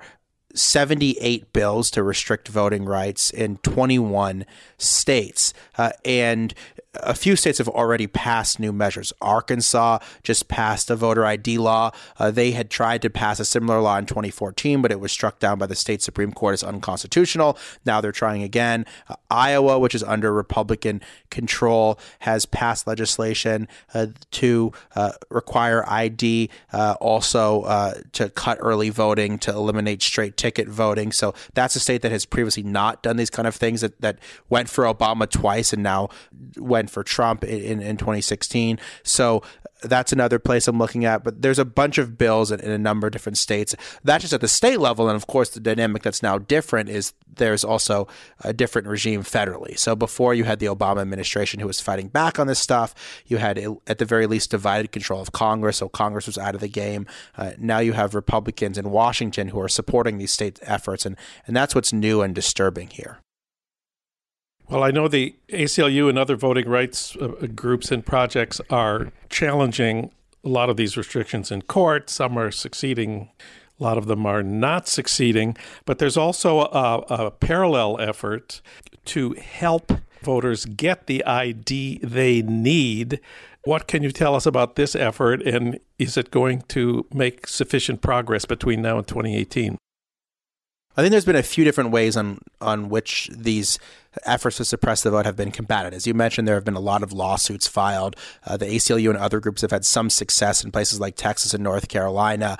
78 0.53 1.51
bills 1.51 1.91
to 1.91 2.01
restrict 2.01 2.47
voting 2.47 2.85
rights 2.85 3.29
in 3.29 3.57
21 3.57 4.45
states. 4.77 5.53
Uh, 5.77 5.91
and 6.03 6.53
a 7.01 7.13
few 7.13 7.35
states 7.35 7.57
have 7.57 7.69
already 7.69 8.07
passed 8.07 8.59
new 8.59 8.71
measures. 8.71 9.13
Arkansas 9.21 9.99
just 10.23 10.47
passed 10.47 10.89
a 10.89 10.95
voter 10.95 11.25
ID 11.25 11.57
law. 11.57 11.91
Uh, 12.17 12.31
they 12.31 12.51
had 12.51 12.69
tried 12.69 13.01
to 13.01 13.09
pass 13.09 13.39
a 13.39 13.45
similar 13.45 13.81
law 13.81 13.97
in 13.97 14.05
2014, 14.05 14.81
but 14.81 14.91
it 14.91 14.99
was 14.99 15.11
struck 15.11 15.39
down 15.39 15.57
by 15.57 15.65
the 15.65 15.75
state 15.75 16.01
Supreme 16.01 16.31
Court 16.31 16.53
as 16.53 16.63
unconstitutional. 16.63 17.57
Now 17.85 18.01
they're 18.01 18.11
trying 18.11 18.43
again. 18.43 18.85
Uh, 19.09 19.15
Iowa, 19.29 19.79
which 19.79 19.95
is 19.95 20.03
under 20.03 20.33
Republican 20.33 21.01
control, 21.29 21.99
has 22.19 22.45
passed 22.45 22.87
legislation 22.87 23.67
uh, 23.93 24.07
to 24.31 24.71
uh, 24.95 25.13
require 25.29 25.87
ID, 25.89 26.49
uh, 26.73 26.95
also 26.99 27.61
uh, 27.63 27.95
to 28.13 28.29
cut 28.29 28.57
early 28.61 28.89
voting, 28.89 29.37
to 29.39 29.51
eliminate 29.51 30.01
straight 30.01 30.37
ticket 30.37 30.67
voting. 30.67 31.11
So 31.11 31.33
that's 31.53 31.75
a 31.75 31.79
state 31.79 32.01
that 32.01 32.11
has 32.11 32.25
previously 32.25 32.63
not 32.63 33.03
done 33.03 33.17
these 33.17 33.29
kind 33.29 33.47
of 33.47 33.55
things 33.55 33.81
that, 33.81 33.99
that 34.01 34.19
went 34.49 34.69
for 34.69 34.85
Obama 34.85 35.29
twice 35.29 35.73
and 35.73 35.83
now 35.83 36.09
for 36.89 37.03
Trump 37.03 37.43
in, 37.43 37.81
in 37.81 37.97
2016. 37.97 38.79
So 39.03 39.41
that's 39.85 40.13
another 40.13 40.39
place 40.39 40.67
I'm 40.67 40.77
looking 40.77 41.05
at. 41.05 41.23
But 41.23 41.41
there's 41.41 41.59
a 41.59 41.65
bunch 41.65 41.97
of 41.97 42.17
bills 42.17 42.51
in, 42.51 42.59
in, 42.59 42.71
a 42.71 42.77
number 42.77 43.07
of 43.07 43.13
different 43.13 43.37
states. 43.37 43.75
That's 44.03 44.23
just 44.23 44.33
at 44.33 44.41
the 44.41 44.47
state 44.47 44.79
level. 44.79 45.07
And 45.09 45.15
of 45.15 45.27
course, 45.27 45.49
the 45.49 45.59
dynamic 45.59 46.03
that's 46.03 46.23
now 46.23 46.37
different 46.37 46.89
is 46.89 47.13
there's 47.35 47.63
also 47.63 48.07
a 48.41 48.53
different 48.53 48.87
regime 48.87 49.23
federally. 49.23 49.77
So 49.77 49.95
before 49.95 50.33
you 50.33 50.43
had 50.43 50.59
the 50.59 50.67
Obama 50.67 51.01
administration 51.01 51.59
who 51.59 51.67
was 51.67 51.79
fighting 51.79 52.07
back 52.07 52.39
on 52.39 52.47
this 52.47 52.59
stuff, 52.59 52.93
you 53.25 53.37
had, 53.37 53.57
at 53.87 53.97
the 53.97 54.05
very 54.05 54.27
least, 54.27 54.51
divided 54.51 54.91
control 54.91 55.21
of 55.21 55.31
Congress. 55.31 55.77
So 55.77 55.89
Congress 55.89 56.27
was 56.27 56.37
out 56.37 56.55
of 56.55 56.61
the 56.61 56.67
game. 56.67 57.05
Uh, 57.37 57.51
now 57.57 57.79
you 57.79 57.93
have 57.93 58.15
Republicans 58.15 58.77
in 58.77 58.91
Washington 58.91 59.49
who 59.49 59.59
are 59.59 59.69
supporting 59.69 60.17
these 60.17 60.31
state 60.31 60.59
efforts. 60.63 61.05
And, 61.05 61.17
and 61.47 61.55
that's 61.55 61.75
what's 61.75 61.93
new 61.93 62.21
and 62.21 62.33
disturbing 62.33 62.89
here. 62.89 63.19
Well, 64.69 64.83
I 64.83 64.91
know 64.91 65.07
the 65.07 65.35
ACLU 65.49 66.09
and 66.09 66.17
other 66.17 66.35
voting 66.35 66.67
rights 66.67 67.15
uh, 67.17 67.27
groups 67.53 67.91
and 67.91 68.03
projects 68.03 68.59
are 68.69 69.11
challenging 69.29 70.11
a 70.43 70.49
lot 70.49 70.69
of 70.69 70.77
these 70.77 70.97
restrictions 70.97 71.51
in 71.51 71.61
court. 71.63 72.09
Some 72.09 72.37
are 72.37 72.49
succeeding, 72.49 73.29
a 73.79 73.83
lot 73.83 73.97
of 73.97 74.07
them 74.07 74.25
are 74.25 74.41
not 74.41 74.87
succeeding. 74.87 75.55
But 75.85 75.99
there's 75.99 76.17
also 76.17 76.61
a, 76.61 77.03
a 77.09 77.31
parallel 77.31 77.99
effort 77.99 78.61
to 79.05 79.33
help 79.33 79.91
voters 80.23 80.65
get 80.65 81.05
the 81.05 81.23
ID 81.25 81.99
they 82.01 82.41
need. 82.41 83.19
What 83.65 83.87
can 83.87 84.01
you 84.01 84.11
tell 84.11 84.35
us 84.35 84.45
about 84.45 84.75
this 84.75 84.95
effort, 84.95 85.41
and 85.43 85.79
is 85.99 86.17
it 86.17 86.31
going 86.31 86.61
to 86.69 87.05
make 87.13 87.47
sufficient 87.47 88.01
progress 88.01 88.45
between 88.45 88.81
now 88.81 88.97
and 88.97 89.07
2018? 89.07 89.77
I 90.97 91.01
think 91.01 91.11
there's 91.11 91.25
been 91.25 91.35
a 91.35 91.43
few 91.43 91.63
different 91.63 91.91
ways 91.91 92.15
on 92.15 92.39
on 92.61 92.89
which 92.89 93.29
these 93.33 93.79
efforts 94.25 94.57
to 94.57 94.65
suppress 94.65 95.03
the 95.03 95.11
vote 95.11 95.25
have 95.25 95.35
been 95.35 95.51
combated. 95.51 95.93
As 95.93 96.07
you 96.07 96.13
mentioned, 96.13 96.47
there 96.47 96.55
have 96.55 96.63
been 96.63 96.75
a 96.75 96.79
lot 96.79 97.03
of 97.03 97.11
lawsuits 97.11 97.67
filed. 97.67 98.15
Uh, 98.45 98.55
the 98.55 98.65
ACLU 98.65 99.09
and 99.09 99.17
other 99.17 99.39
groups 99.39 99.61
have 99.61 99.71
had 99.71 99.83
some 99.83 100.09
success 100.09 100.63
in 100.63 100.71
places 100.71 100.99
like 100.99 101.15
Texas 101.15 101.53
and 101.53 101.63
North 101.63 101.89
Carolina. 101.89 102.57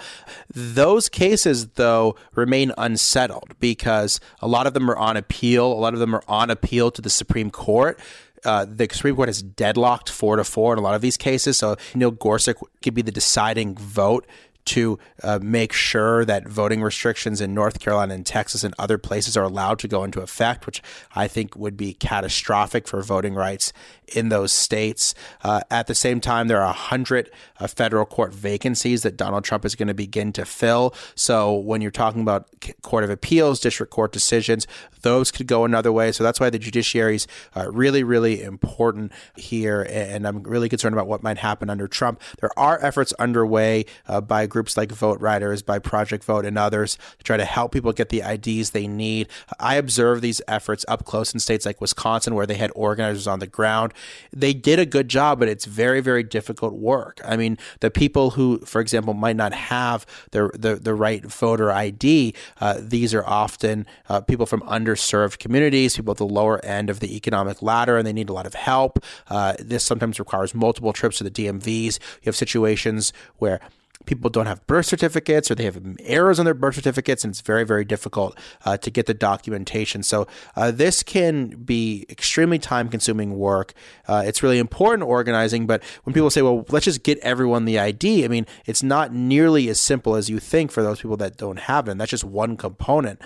Those 0.54 1.08
cases, 1.08 1.68
though, 1.70 2.16
remain 2.34 2.74
unsettled 2.78 3.54
because 3.60 4.20
a 4.42 4.48
lot 4.48 4.68
of 4.68 4.74
them 4.74 4.90
are 4.90 4.98
on 4.98 5.16
appeal. 5.18 5.72
A 5.72 5.80
lot 5.80 5.94
of 5.94 6.00
them 6.00 6.14
are 6.14 6.24
on 6.28 6.50
appeal 6.50 6.92
to 6.92 7.02
the 7.02 7.10
Supreme 7.10 7.52
Court. 7.52 8.00
Uh, 8.44 8.66
the 8.66 8.88
Supreme 8.92 9.16
Court 9.16 9.30
has 9.30 9.42
deadlocked 9.42 10.10
four 10.10 10.36
to 10.36 10.44
four 10.44 10.74
in 10.74 10.80
a 10.80 10.82
lot 10.82 10.94
of 10.94 11.02
these 11.02 11.18
cases. 11.18 11.58
So 11.58 11.78
Neil 11.96 12.12
Gorsuch 12.12 12.58
could 12.84 12.94
be 12.94 13.02
the 13.02 13.12
deciding 13.12 13.76
vote 13.76 14.28
to 14.66 15.00
uh, 15.24 15.40
make 15.42 15.74
sure 15.74 16.26
that 16.26 16.48
voting 16.48 16.82
restrictions 16.82 17.42
in 17.42 17.54
North 17.54 17.80
Carolina 17.80 18.14
and 18.14 18.26
Texas 18.26 18.64
and 18.64 18.74
other 18.78 18.98
places 18.98 19.38
are 19.38 19.44
allowed 19.44 19.80
to 19.80 19.88
go 19.88 20.04
into 20.04 20.22
effect, 20.22 20.66
which 20.66 20.82
I 21.16 21.28
think 21.28 21.56
would 21.56 21.78
be 21.78 21.94
catastrophic 21.94 22.88
for 22.88 23.02
voting 23.02 23.36
rights 23.36 23.72
in 24.14 24.30
those 24.30 24.52
states. 24.52 25.16
Uh, 25.44 25.62
at 25.72 25.88
the 25.88 25.96
same 25.96 26.20
time, 26.20 26.48
there 26.48 26.60
are 26.60 26.68
100 26.68 27.30
uh, 27.60 27.68
federal 27.68 28.06
court 28.06 28.34
vacancies 28.34 29.04
that 29.04 29.18
Donald 29.18 29.44
Trump 29.44 29.66
is 29.66 29.76
going 29.76 29.88
to 29.88 29.94
begin 29.94 30.32
to 30.34 30.46
fill. 30.46 30.94
So 31.16 31.54
when 31.54 31.82
you're 31.82 31.92
talking 31.92 32.22
about 32.22 32.48
Court 32.82 33.04
of 33.04 33.10
Appeals, 33.10 33.60
district 33.60 33.92
court 33.92 34.12
decisions, 34.12 34.68
those 35.06 35.32
could 35.32 35.48
go 35.48 35.64
another 35.64 35.92
way. 35.92 36.12
So 36.12 36.24
that's 36.24 36.40
why 36.40 36.50
the 36.50 36.60
judiciary 36.60 37.16
is 37.16 37.28
uh, 37.56 37.72
really, 37.72 38.04
really 38.04 38.42
important 38.42 39.12
here. 39.36 39.88
And 39.90 40.28
I'm 40.28 40.44
really 40.44 40.68
concerned 40.68 40.94
about 40.94 41.08
what 41.08 41.24
might 41.24 41.38
happen 41.38 41.70
under 41.70 41.88
Trump. 41.88 42.22
There 42.42 42.58
are 42.58 42.84
efforts 42.84 43.14
underway 43.14 43.86
uh, 44.08 44.20
by 44.20 44.48
groups 44.48 44.76
like 44.76 44.90
VoteRiders, 44.90 45.66
by 45.66 45.80
Project 45.80 46.24
Vote, 46.24 46.44
and 46.44 46.58
others 46.58 46.98
to 47.20 47.24
try 47.24 47.38
to 47.38 47.46
help 47.46 47.72
people 47.72 47.94
get 47.94 48.10
the 48.10 48.22
IDs 48.22 48.72
they 48.72 48.88
need. 48.88 49.30
I 49.60 49.76
observe 49.76 50.22
these 50.22 50.42
efforts 50.48 50.84
up 50.88 51.06
close 51.06 51.34
in 51.34 51.40
states 51.40 51.66
like 51.66 51.80
Wisconsin, 51.80 52.36
where 52.36 52.48
they 52.48 52.56
had 52.56 52.72
organizers 52.76 53.28
on 53.28 53.40
the 53.40 53.48
ground 53.48 53.94
they 54.34 54.54
did 54.54 54.80
a 54.80 54.86
good 54.86 55.08
job, 55.08 55.40
but 55.40 55.48
it's 55.48 55.66
very, 55.66 56.02
very 56.02 56.24
difficult 56.24 56.74
work. 56.74 57.22
I 57.26 57.38
mean, 57.38 57.58
the 57.80 57.90
people 57.90 58.32
who, 58.32 58.60
for 58.60 58.82
example, 58.82 59.14
might 59.14 59.36
not 59.36 59.54
have 59.54 60.06
the 60.32 60.50
the, 60.54 60.76
the 60.76 60.94
right 60.94 61.24
voter 61.26 61.72
ID, 61.72 62.34
uh, 62.60 62.78
these 62.80 63.14
are 63.14 63.26
often 63.26 63.86
uh, 64.10 64.22
people 64.22 64.46
from 64.46 64.64
underserved 64.96 65.40
communities, 65.40 65.96
people 65.96 66.12
at 66.12 66.18
the 66.18 66.26
lower 66.26 66.64
end 66.66 66.90
of 66.90 67.00
the 67.00 67.16
economic 67.16 67.62
ladder, 67.62 67.98
and 67.98 68.08
they 68.08 68.14
need 68.14 68.30
a 68.30 68.34
lot 68.34 68.46
of 68.46 68.54
help. 68.54 69.04
Uh, 69.28 69.54
this 69.60 69.84
sometimes 69.84 70.20
requires 70.20 70.54
multiple 70.54 70.94
trips 70.94 71.18
to 71.18 71.24
the 71.24 71.32
DMVs. 71.32 72.00
You 72.22 72.26
have 72.26 72.36
situations 72.36 73.14
where 73.38 73.60
people 74.06 74.30
don't 74.30 74.46
have 74.46 74.66
birth 74.68 74.86
certificates 74.86 75.50
or 75.50 75.56
they 75.56 75.66
have 75.66 75.80
errors 76.00 76.40
on 76.40 76.46
their 76.46 76.54
birth 76.54 76.76
certificates 76.76 77.24
and 77.24 77.32
it's 77.32 77.42
very 77.42 77.64
very 77.64 77.86
difficult 77.86 78.38
uh, 78.66 78.78
to 78.78 78.90
get 78.90 79.06
the 79.06 79.14
documentation. 79.14 80.04
So 80.04 80.28
uh, 80.56 80.72
this 80.72 81.04
can 81.04 81.50
be 81.64 82.06
extremely 82.10 82.60
time 82.60 82.90
consuming 82.90 83.38
work. 83.38 83.74
Uh, 84.08 84.24
it's 84.26 84.44
really 84.44 84.60
important 84.60 85.04
organizing 85.04 85.68
but 85.68 85.84
when 86.04 86.14
people 86.14 86.30
say 86.30 86.42
well 86.42 86.66
let's 86.70 86.86
just 86.86 87.04
get 87.04 87.18
everyone 87.20 87.66
the 87.66 87.80
id 87.80 88.26
i 88.26 88.28
mean 88.28 88.46
it's 88.66 88.84
not 88.84 89.14
nearly 89.14 89.70
as 89.70 89.80
simple 89.80 90.16
as 90.16 90.30
you 90.30 90.40
think 90.40 90.72
for 90.72 90.84
those 90.84 91.02
people 91.02 91.18
that 91.18 91.38
don't 91.38 91.60
have 91.60 91.88
it 91.88 91.92
and 91.92 92.02
that's 92.02 92.12
just 92.12 92.24
one 92.24 92.58
component 92.58 93.20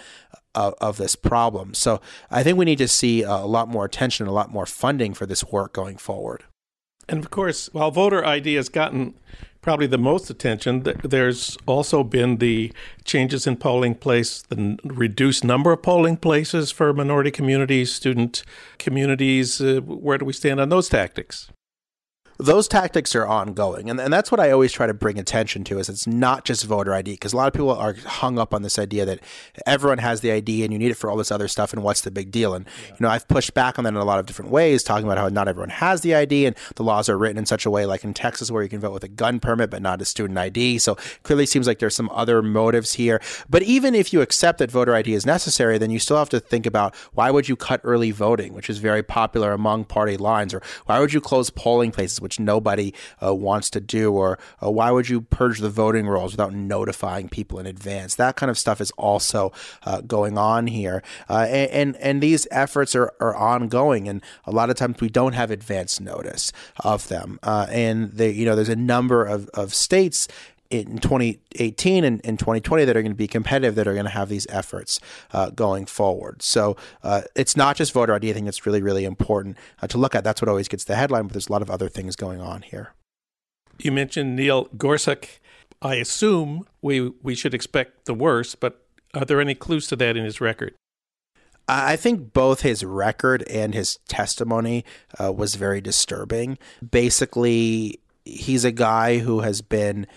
of, 0.56 0.74
of 0.82 0.98
this 0.98 1.16
problem. 1.16 1.74
So 1.74 2.02
i 2.32 2.44
think 2.44 2.58
we 2.58 2.66
need 2.66 2.78
to 2.78 2.88
see 2.88 3.24
a 3.24 3.38
lot 3.38 3.68
more 3.68 3.86
attention 3.86 4.26
and 4.26 4.32
a 4.32 4.34
lot 4.34 4.52
more 4.52 4.66
funding 4.66 5.14
for 5.14 5.26
this 5.26 5.44
work 5.44 5.74
going 5.74 5.98
forward. 5.98 6.44
And 7.10 7.20
of 7.20 7.32
course, 7.32 7.70
while 7.74 7.90
voter 7.90 8.24
ID 8.24 8.54
has 8.54 8.70
gotten 8.70 9.16
probably 9.62 9.88
the 9.88 9.98
most 9.98 10.30
attention, 10.30 10.84
there's 11.04 11.58
also 11.66 12.04
been 12.04 12.38
the 12.38 12.72
changes 13.04 13.46
in 13.46 13.58
polling 13.58 13.96
place, 13.96 14.42
the 14.44 14.78
reduced 14.84 15.44
number 15.44 15.72
of 15.72 15.82
polling 15.82 16.18
places 16.18 16.72
for 16.72 16.94
minority 16.94 17.32
communities, 17.32 17.92
student 17.94 18.44
communities. 18.78 19.62
Uh, 19.62 19.82
where 19.82 20.18
do 20.18 20.26
we 20.26 20.34
stand 20.34 20.60
on 20.60 20.70
those 20.70 20.90
tactics? 20.90 21.50
Those 22.40 22.70
tactics 22.70 23.16
are 23.16 23.28
ongoing. 23.28 23.90
And, 23.90 24.00
and 24.00 24.12
that's 24.12 24.32
what 24.32 24.40
i 24.40 24.50
always 24.52 24.72
try 24.72 24.88
to 24.88 24.94
bring 24.94 25.20
attention 25.20 25.64
to 25.66 25.78
is 25.78 25.90
it's 25.90 26.08
not 26.08 26.46
just 26.46 26.66
voter 26.66 26.94
id 26.94 27.12
because 27.12 27.34
a 27.34 27.38
lot 27.38 27.48
of 27.48 27.54
people 27.54 27.72
are 27.72 27.94
hung 27.94 28.40
up 28.40 28.54
on 28.54 28.62
this 28.62 28.80
idea 28.80 29.06
that 29.06 29.20
everyone 29.66 29.98
has 29.98 30.22
the 30.22 30.32
id 30.32 30.64
and 30.64 30.72
you 30.72 30.80
need 30.80 30.92
it 30.92 30.96
for 30.96 31.10
all 31.10 31.18
this 31.18 31.32
other 31.32 31.48
stuff 31.48 31.74
and 31.74 31.84
what's 31.84 32.02
the 32.02 32.12
big 32.12 32.32
deal? 32.32 32.54
And 32.54 32.66
yeah. 32.66 32.90
you 32.92 32.96
know 33.02 33.10
i've 33.10 33.28
pushed 33.28 33.54
back 33.54 33.78
on 33.78 33.84
that 33.84 33.90
in 33.90 33.96
a 33.96 34.06
lot 34.06 34.20
of 34.20 34.26
different 34.26 34.52
ways 34.52 34.84
talking 34.84 35.06
about 35.06 35.18
how 35.18 35.28
not 35.28 35.48
everyone 35.48 35.70
has 35.70 36.02
the 36.02 36.16
id 36.16 36.46
and 36.46 36.56
the 36.76 36.84
laws 36.84 37.10
are 37.10 37.18
written 37.18 37.38
in 37.38 37.46
such 37.46 37.66
a 37.66 37.70
way 37.70 37.86
like 37.86 38.04
in 38.04 38.14
texas 38.14 38.50
where 38.50 38.64
you 38.64 38.70
can 38.70 38.80
vote 38.80 38.94
with 38.94 39.04
a 39.04 39.10
gun 39.10 39.40
permit 39.40 39.70
but 39.70 39.82
not 39.82 40.02
a 40.02 40.06
student 40.06 40.38
id 40.38 40.80
so 40.80 40.96
clearly 41.24 41.46
seems 41.46 41.68
like 41.68 41.80
there's 41.80 41.96
some 41.96 42.10
other 42.14 42.42
motives 42.42 42.94
here. 42.94 43.22
But 43.50 43.64
even 43.64 43.96
if 43.96 44.14
you 44.14 44.22
accept 44.22 44.60
that 44.60 44.72
voter 44.72 44.96
id 44.96 45.12
is 45.14 45.26
necessary 45.26 45.78
then 45.78 45.92
you 45.92 46.00
still 46.00 46.18
have 46.18 46.30
to 46.30 46.40
think 46.40 46.66
about 46.66 46.96
why 47.14 47.32
would 47.32 47.50
you 47.50 47.56
cut 47.56 47.82
early 47.84 48.12
voting 48.12 48.54
which 48.54 48.70
is 48.70 48.78
very 48.78 49.04
popular 49.04 49.52
among 49.52 49.86
party 49.86 50.16
lines 50.16 50.54
or 50.54 50.62
why 50.86 51.00
would 51.00 51.12
you 51.12 51.20
close 51.20 51.50
polling 51.50 51.92
places 51.92 52.22
which 52.30 52.40
nobody 52.40 52.94
uh, 53.26 53.34
wants 53.34 53.72
to 53.72 53.80
do, 53.80 54.14
or 54.14 54.38
uh, 54.62 54.70
why 54.70 54.92
would 54.92 55.10
you 55.10 55.20
purge 55.20 55.58
the 55.60 55.70
voting 55.70 56.08
rolls 56.08 56.34
without 56.34 56.54
notifying 56.54 57.28
people 57.28 57.58
in 57.58 57.66
advance? 57.66 58.14
That 58.14 58.36
kind 58.36 58.52
of 58.52 58.58
stuff 58.58 58.80
is 58.80 58.92
also 58.92 59.52
uh, 59.84 60.02
going 60.02 60.38
on 60.38 60.68
here, 60.68 61.02
uh, 61.28 61.48
and, 61.50 61.72
and, 61.72 61.98
and 61.98 62.22
these 62.22 62.46
efforts 62.52 62.96
are, 62.96 63.12
are 63.20 63.36
ongoing, 63.36 64.08
and 64.08 64.22
a 64.46 64.52
lot 64.52 64.70
of 64.70 64.76
times 64.76 65.02
we 65.02 65.10
don't 65.10 65.34
have 65.34 65.50
advance 65.50 66.00
notice 66.00 66.52
of 66.82 67.08
them, 67.08 67.40
uh, 67.42 67.66
and 67.72 68.12
they, 68.12 68.30
you 68.30 68.46
know 68.46 68.56
there's 68.56 68.70
a 68.70 68.76
number 68.76 69.26
of, 69.26 69.50
of 69.56 69.74
states 69.74 70.28
in 70.70 71.00
2018 71.00 72.04
and, 72.04 72.22
and 72.24 72.38
2020 72.38 72.86
that 72.86 72.96
are 72.96 73.02
going 73.02 73.12
to 73.12 73.18
be 73.18 73.28
competitive 73.28 73.76
that 73.76 73.88
are 73.88 73.94
going 73.94 74.06
to 74.06 74.12
have 74.12 74.30
these 74.30 74.46
efforts 74.50 75.00
uh, 75.34 75.50
going 75.50 75.86
forward. 75.86 76.42
So 76.42 76.78
uh, 77.04 77.22
it's 77.36 77.58
not 77.58 77.76
just 77.76 77.92
voter 77.92 78.14
ID. 78.14 78.30
I 78.30 78.34
think 78.34 78.48
it's 78.48 78.66
really, 78.66 78.82
really 78.82 79.06
important 79.06 79.58
uh, 79.82 79.88
to 79.88 79.98
look 79.98 80.14
at. 80.14 80.24
That's 80.24 80.42
what 80.42 80.50
always 80.50 80.68
gets 80.68 80.84
the 80.84 80.96
headline, 80.96 81.24
but 81.24 81.34
there's 81.34 81.50
a 81.50 81.52
lot 81.52 81.62
of 81.62 81.72
other 81.72 81.90
things 81.90 82.16
going 82.16 82.40
on 82.40 82.62
here. 82.62 82.94
You 83.80 83.92
mentioned 83.92 84.36
Neil 84.36 84.68
Gorsuch. 84.78 85.40
I 85.82 85.96
assume 85.96 86.68
we 86.82 87.14
we 87.24 87.36
should 87.36 87.54
expect 87.54 88.06
the 88.06 88.14
worst, 88.14 88.60
but 88.60 88.86
are 89.14 89.24
there 89.24 89.40
any 89.40 89.56
clues 89.56 89.88
to 89.88 89.96
that 89.96 90.18
in 90.18 90.26
his 90.26 90.42
record? 90.42 90.76
I 91.70 91.96
think 91.96 92.34
both 92.34 92.62
his 92.62 92.84
record 92.84 93.44
and 93.44 93.74
his 93.74 94.00
testimony 94.08 94.84
uh, 95.20 95.32
was 95.32 95.56
very 95.56 95.82
disturbing. 95.82 96.58
Basically, 96.88 98.00
he's 98.26 98.66
a 98.66 98.72
guy 98.72 99.20
who 99.20 99.42
has 99.42 99.62
been 99.62 100.08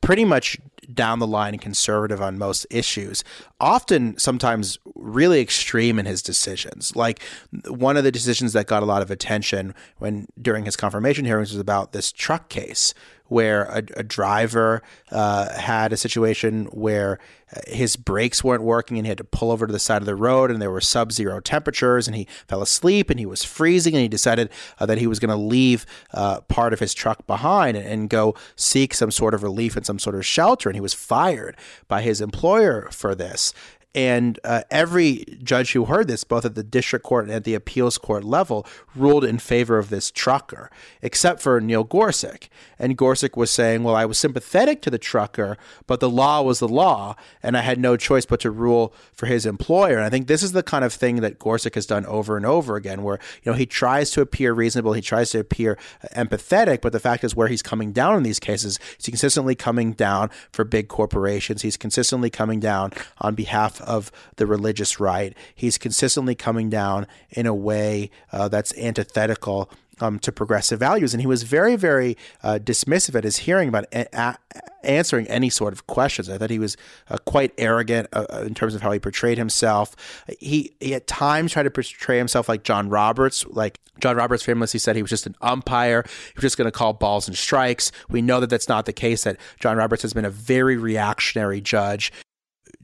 pretty 0.00 0.24
much 0.24 0.58
down 0.92 1.18
the 1.20 1.26
line 1.26 1.58
conservative 1.58 2.20
on 2.20 2.38
most 2.38 2.66
issues, 2.70 3.22
often 3.60 4.18
sometimes 4.18 4.78
really 4.96 5.40
extreme 5.40 5.98
in 5.98 6.06
his 6.06 6.22
decisions. 6.22 6.96
Like 6.96 7.22
one 7.68 7.96
of 7.96 8.04
the 8.04 8.10
decisions 8.10 8.52
that 8.54 8.66
got 8.66 8.82
a 8.82 8.86
lot 8.86 9.02
of 9.02 9.10
attention 9.10 9.74
when 9.98 10.26
during 10.40 10.64
his 10.64 10.76
confirmation 10.76 11.24
hearings 11.24 11.52
was 11.52 11.60
about 11.60 11.92
this 11.92 12.10
truck 12.10 12.48
case 12.48 12.92
where 13.30 13.62
a, 13.64 13.82
a 13.96 14.02
driver 14.02 14.82
uh, 15.12 15.56
had 15.56 15.92
a 15.92 15.96
situation 15.96 16.64
where 16.66 17.18
uh, 17.56 17.60
his 17.68 17.94
brakes 17.94 18.42
weren't 18.42 18.62
working 18.62 18.98
and 18.98 19.06
he 19.06 19.08
had 19.08 19.18
to 19.18 19.24
pull 19.24 19.52
over 19.52 19.68
to 19.68 19.72
the 19.72 19.78
side 19.78 20.02
of 20.02 20.06
the 20.06 20.16
road 20.16 20.50
and 20.50 20.60
there 20.60 20.70
were 20.70 20.80
sub-zero 20.80 21.38
temperatures 21.38 22.08
and 22.08 22.16
he 22.16 22.26
fell 22.48 22.60
asleep 22.60 23.08
and 23.08 23.20
he 23.20 23.26
was 23.26 23.44
freezing 23.44 23.94
and 23.94 24.02
he 24.02 24.08
decided 24.08 24.50
uh, 24.80 24.86
that 24.86 24.98
he 24.98 25.06
was 25.06 25.20
going 25.20 25.30
to 25.30 25.36
leave 25.36 25.86
uh, 26.12 26.40
part 26.42 26.72
of 26.72 26.80
his 26.80 26.92
truck 26.92 27.24
behind 27.28 27.76
and, 27.76 27.86
and, 27.86 28.10
go 28.10 28.34
seek 28.56 28.92
some 28.92 29.12
sort 29.12 29.34
of 29.34 29.44
relief 29.44 29.76
in 29.76 29.84
some 29.84 30.00
sort 30.00 30.16
of 30.16 30.26
shelter. 30.26 30.68
And 30.68 30.76
he 30.76 30.80
was 30.80 30.94
fired 30.94 31.56
by 31.86 32.02
his 32.02 32.20
employer 32.20 32.88
for 32.90 33.14
this 33.14 33.54
and 33.94 34.38
uh, 34.44 34.62
every 34.70 35.24
judge 35.42 35.72
who 35.72 35.86
heard 35.86 36.06
this, 36.06 36.22
both 36.22 36.44
at 36.44 36.54
the 36.54 36.62
district 36.62 37.04
court 37.04 37.24
and 37.24 37.34
at 37.34 37.44
the 37.44 37.54
appeals 37.54 37.98
court 37.98 38.22
level, 38.22 38.64
ruled 38.94 39.24
in 39.24 39.38
favor 39.38 39.78
of 39.78 39.88
this 39.90 40.10
trucker, 40.10 40.70
except 41.02 41.40
for 41.40 41.60
Neil 41.60 41.82
Gorsuch. 41.82 42.48
And 42.78 42.96
Gorsuch 42.96 43.36
was 43.36 43.50
saying, 43.50 43.82
well, 43.82 43.96
I 43.96 44.04
was 44.04 44.18
sympathetic 44.18 44.80
to 44.82 44.90
the 44.90 44.98
trucker, 44.98 45.58
but 45.88 45.98
the 45.98 46.08
law 46.08 46.40
was 46.42 46.60
the 46.60 46.68
law, 46.68 47.16
and 47.42 47.56
I 47.56 47.62
had 47.62 47.80
no 47.80 47.96
choice 47.96 48.24
but 48.24 48.40
to 48.40 48.50
rule 48.50 48.94
for 49.12 49.26
his 49.26 49.44
employer. 49.44 49.96
And 49.96 50.04
I 50.04 50.10
think 50.10 50.28
this 50.28 50.42
is 50.42 50.52
the 50.52 50.62
kind 50.62 50.84
of 50.84 50.92
thing 50.92 51.16
that 51.16 51.40
Gorsuch 51.40 51.74
has 51.74 51.86
done 51.86 52.06
over 52.06 52.36
and 52.36 52.46
over 52.46 52.76
again, 52.76 53.02
where 53.02 53.18
you 53.42 53.50
know 53.50 53.58
he 53.58 53.66
tries 53.66 54.12
to 54.12 54.20
appear 54.20 54.52
reasonable, 54.52 54.92
he 54.92 55.02
tries 55.02 55.30
to 55.30 55.40
appear 55.40 55.76
empathetic, 56.14 56.80
but 56.80 56.92
the 56.92 57.00
fact 57.00 57.24
is 57.24 57.34
where 57.34 57.48
he's 57.48 57.62
coming 57.62 57.90
down 57.92 58.16
in 58.16 58.22
these 58.22 58.38
cases, 58.38 58.78
he's 58.96 59.06
consistently 59.06 59.56
coming 59.56 59.92
down 59.92 60.30
for 60.52 60.64
big 60.64 60.86
corporations. 60.86 61.62
He's 61.62 61.76
consistently 61.76 62.30
coming 62.30 62.60
down 62.60 62.92
on 63.18 63.34
behalf 63.34 63.79
of 63.80 64.10
the 64.36 64.46
religious 64.46 65.00
right. 65.00 65.36
He's 65.54 65.78
consistently 65.78 66.34
coming 66.34 66.70
down 66.70 67.06
in 67.30 67.46
a 67.46 67.54
way 67.54 68.10
uh, 68.32 68.48
that's 68.48 68.76
antithetical 68.78 69.70
um, 70.00 70.18
to 70.20 70.32
progressive 70.32 70.78
values. 70.80 71.12
And 71.14 71.20
he 71.20 71.26
was 71.26 71.42
very, 71.42 71.76
very 71.76 72.16
uh, 72.42 72.58
dismissive 72.62 73.14
at 73.14 73.24
his 73.24 73.38
hearing 73.38 73.68
about 73.68 73.84
a- 73.92 74.08
a- 74.18 74.38
answering 74.82 75.26
any 75.26 75.50
sort 75.50 75.72
of 75.72 75.86
questions. 75.86 76.30
I 76.30 76.38
thought 76.38 76.50
he 76.50 76.58
was 76.58 76.76
uh, 77.10 77.18
quite 77.26 77.52
arrogant 77.58 78.08
uh, 78.12 78.24
uh, 78.32 78.38
in 78.40 78.54
terms 78.54 78.74
of 78.74 78.82
how 78.82 78.92
he 78.92 78.98
portrayed 78.98 79.38
himself. 79.38 80.24
He, 80.38 80.74
he 80.80 80.94
at 80.94 81.06
times 81.06 81.52
tried 81.52 81.64
to 81.64 81.70
portray 81.70 82.18
himself 82.18 82.48
like 82.48 82.62
John 82.62 82.88
Roberts. 82.88 83.44
Like 83.46 83.78
John 84.00 84.16
Roberts 84.16 84.42
famously 84.42 84.80
said 84.80 84.96
he 84.96 85.02
was 85.02 85.10
just 85.10 85.26
an 85.26 85.36
umpire. 85.42 86.02
He 86.02 86.32
was 86.36 86.42
just 86.42 86.56
going 86.56 86.64
to 86.66 86.72
call 86.72 86.94
balls 86.94 87.28
and 87.28 87.36
strikes. 87.36 87.92
We 88.08 88.22
know 88.22 88.40
that 88.40 88.48
that's 88.48 88.68
not 88.68 88.86
the 88.86 88.94
case, 88.94 89.24
that 89.24 89.36
John 89.60 89.76
Roberts 89.76 90.02
has 90.02 90.14
been 90.14 90.24
a 90.24 90.30
very 90.30 90.78
reactionary 90.78 91.60
judge 91.60 92.10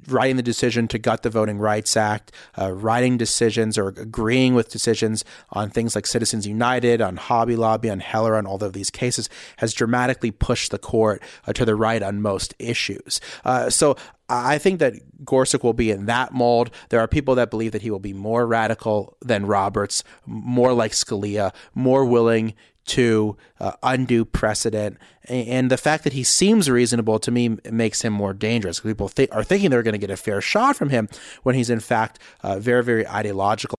writing 0.09 0.37
the 0.37 0.43
decision 0.43 0.89
to 0.89 0.99
gut 0.99 1.23
the 1.23 1.31
Voting 1.31 1.59
Rights 1.59 1.97
Act, 1.97 2.33
uh, 2.59 2.73
writing 2.73 3.17
decisions 3.17 3.79
or 3.79 3.89
agreeing 3.89 4.55
with 4.55 4.69
decisions 4.69 5.25
on 5.51 5.71
things 5.71 5.95
like 5.95 6.07
Citizens 6.07 6.47
United, 6.47 7.01
on 7.01 7.17
Hobby 7.17 7.57
Lobby, 7.57 7.91
on 7.91 8.01
Heller, 8.01 8.37
on 8.37 8.47
all 8.47 8.63
of 8.63 8.73
these 8.73 8.91
cases, 8.91 9.29
has 9.59 9.73
dramatically 9.73 10.31
pushed 10.31 10.71
the 10.71 10.79
court 10.79 11.23
uh, 11.47 11.53
to 11.53 11.65
the 11.65 11.75
right 11.75 12.03
on 12.03 12.21
most 12.21 12.55
issues. 12.59 13.21
Uh, 13.45 13.71
so 13.71 13.97
I 14.29 14.59
think 14.59 14.81
that 14.81 15.25
Gorsuch 15.25 15.63
will 15.63 15.73
be 15.73 15.91
in 15.91 16.07
that 16.07 16.33
mold. 16.33 16.71
There 16.89 17.01
are 17.01 17.07
people 17.07 17.37
that 17.37 17.51
believe 17.51 17.73
that 17.73 17.83
he 17.83 17.91
will 17.91 18.01
be 18.01 18.13
more 18.13 18.47
radical 18.47 19.17
than 19.21 19.47
Roberts, 19.47 20.03
more 20.27 20.73
like 20.73 20.93
Scalia, 20.93 21.55
more 21.75 22.05
willing 22.05 22.55
to 22.87 23.37
uh, 23.61 23.73
undo 23.83 24.25
precedent. 24.25 24.97
And 25.29 25.71
the 25.71 25.77
fact 25.77 26.05
that 26.05 26.13
he 26.13 26.23
seems 26.23 26.71
reasonable 26.71 27.19
to 27.19 27.31
me 27.31 27.57
makes 27.71 28.03
him 28.03 28.13
more 28.13 28.33
dangerous. 28.33 28.81
People 28.81 29.09
th- 29.09 29.31
are 29.33 29.45
thinking 29.45 29.71
they're 29.71 29.83
going 29.83 29.93
to 29.93 29.99
get 29.99 30.11
a 30.11 30.17
fair 30.17 30.41
shot 30.41 30.77
from 30.77 30.91
him 30.91 31.09
when 31.43 31.55
he's 31.55 31.71
in 31.71 31.81
fact 31.81 32.19
uh, 32.43 32.59
very, 32.59 32.83
very 32.83 33.07
ideological. 33.07 33.77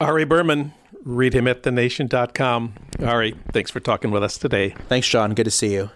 Ari 0.00 0.24
Berman, 0.24 0.72
read 1.04 1.34
him 1.34 1.46
at 1.46 1.62
thenation.com. 1.62 2.74
Ari, 3.04 3.34
thanks 3.52 3.70
for 3.70 3.80
talking 3.80 4.10
with 4.10 4.22
us 4.22 4.38
today. 4.38 4.70
Thanks, 4.88 5.08
Jon. 5.08 5.34
Good 5.34 5.44
to 5.44 5.50
see 5.50 5.74
you. 5.74 5.90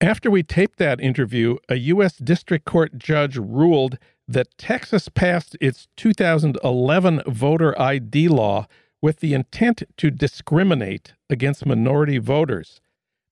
After 0.00 0.30
we 0.30 0.42
taped 0.42 0.78
that 0.78 1.00
interview, 1.00 1.56
a 1.68 1.76
U.S. 1.76 2.16
District 2.16 2.64
Court 2.64 2.98
judge 2.98 3.36
ruled 3.36 3.98
that 4.26 4.56
Texas 4.58 5.08
passed 5.08 5.56
its 5.60 5.88
2011 5.96 7.22
voter 7.26 7.80
ID 7.80 8.28
law 8.28 8.66
with 9.04 9.20
the 9.20 9.34
intent 9.34 9.82
to 9.98 10.10
discriminate 10.10 11.12
against 11.28 11.66
minority 11.66 12.16
voters. 12.16 12.80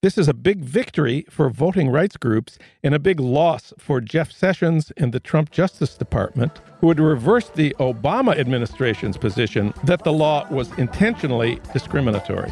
This 0.03 0.18
is 0.18 0.29
a 0.29 0.35
big 0.35 0.61
victory 0.61 1.25
for 1.31 1.49
voting 1.49 1.89
rights 1.89 2.18
groups 2.18 2.59
and 2.83 2.95
a 2.95 2.99
big 2.99 3.18
loss 3.18 3.73
for 3.79 3.99
Jeff 4.03 4.31
Sessions 4.31 4.93
and 4.99 5.14
the 5.14 5.18
Trump 5.18 5.51
Justice 5.51 5.95
Department, 5.97 6.61
who 6.83 6.91
had 6.91 7.01
reversed 7.01 7.55
the 7.55 7.75
Obama 7.81 8.39
administration's 8.39 9.16
position 9.16 9.73
that 9.85 10.05
the 10.05 10.12
law 10.12 10.47
was 10.51 10.70
intentionally 10.77 11.59
discriminatory. 11.73 12.51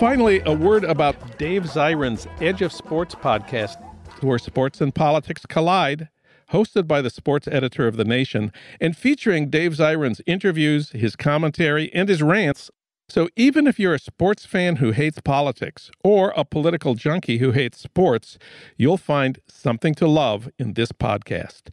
Finally, 0.00 0.42
a 0.44 0.52
word 0.52 0.82
about 0.82 1.38
Dave 1.38 1.66
Zirin's 1.66 2.26
Edge 2.40 2.62
of 2.62 2.72
Sports 2.72 3.14
podcast, 3.14 3.80
where 4.24 4.40
sports 4.40 4.80
and 4.80 4.92
politics 4.92 5.46
collide 5.46 6.08
hosted 6.52 6.86
by 6.86 7.00
the 7.02 7.10
sports 7.10 7.48
editor 7.48 7.86
of 7.86 7.96
The 7.96 8.04
Nation, 8.04 8.52
and 8.80 8.96
featuring 8.96 9.50
Dave 9.50 9.72
Zirin's 9.72 10.20
interviews, 10.26 10.90
his 10.90 11.16
commentary, 11.16 11.92
and 11.94 12.08
his 12.08 12.22
rants. 12.22 12.70
So 13.08 13.28
even 13.34 13.66
if 13.66 13.80
you're 13.80 13.94
a 13.94 13.98
sports 13.98 14.46
fan 14.46 14.76
who 14.76 14.92
hates 14.92 15.20
politics 15.20 15.90
or 16.04 16.32
a 16.36 16.44
political 16.44 16.94
junkie 16.94 17.38
who 17.38 17.50
hates 17.50 17.80
sports, 17.80 18.38
you'll 18.76 18.98
find 18.98 19.40
something 19.48 19.96
to 19.96 20.06
love 20.06 20.48
in 20.60 20.74
this 20.74 20.92
podcast. 20.92 21.70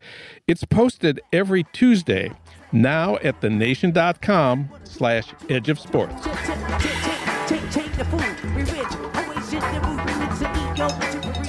It's 0.48 0.66
posted 0.66 1.22
every 1.32 1.64
Tuesday, 1.74 2.32
now 2.72 3.18
at 3.18 3.42
thenation.com 3.42 4.70
slash 4.84 5.32
edge 5.48 5.70
of 5.70 5.80
sports. 5.80 6.28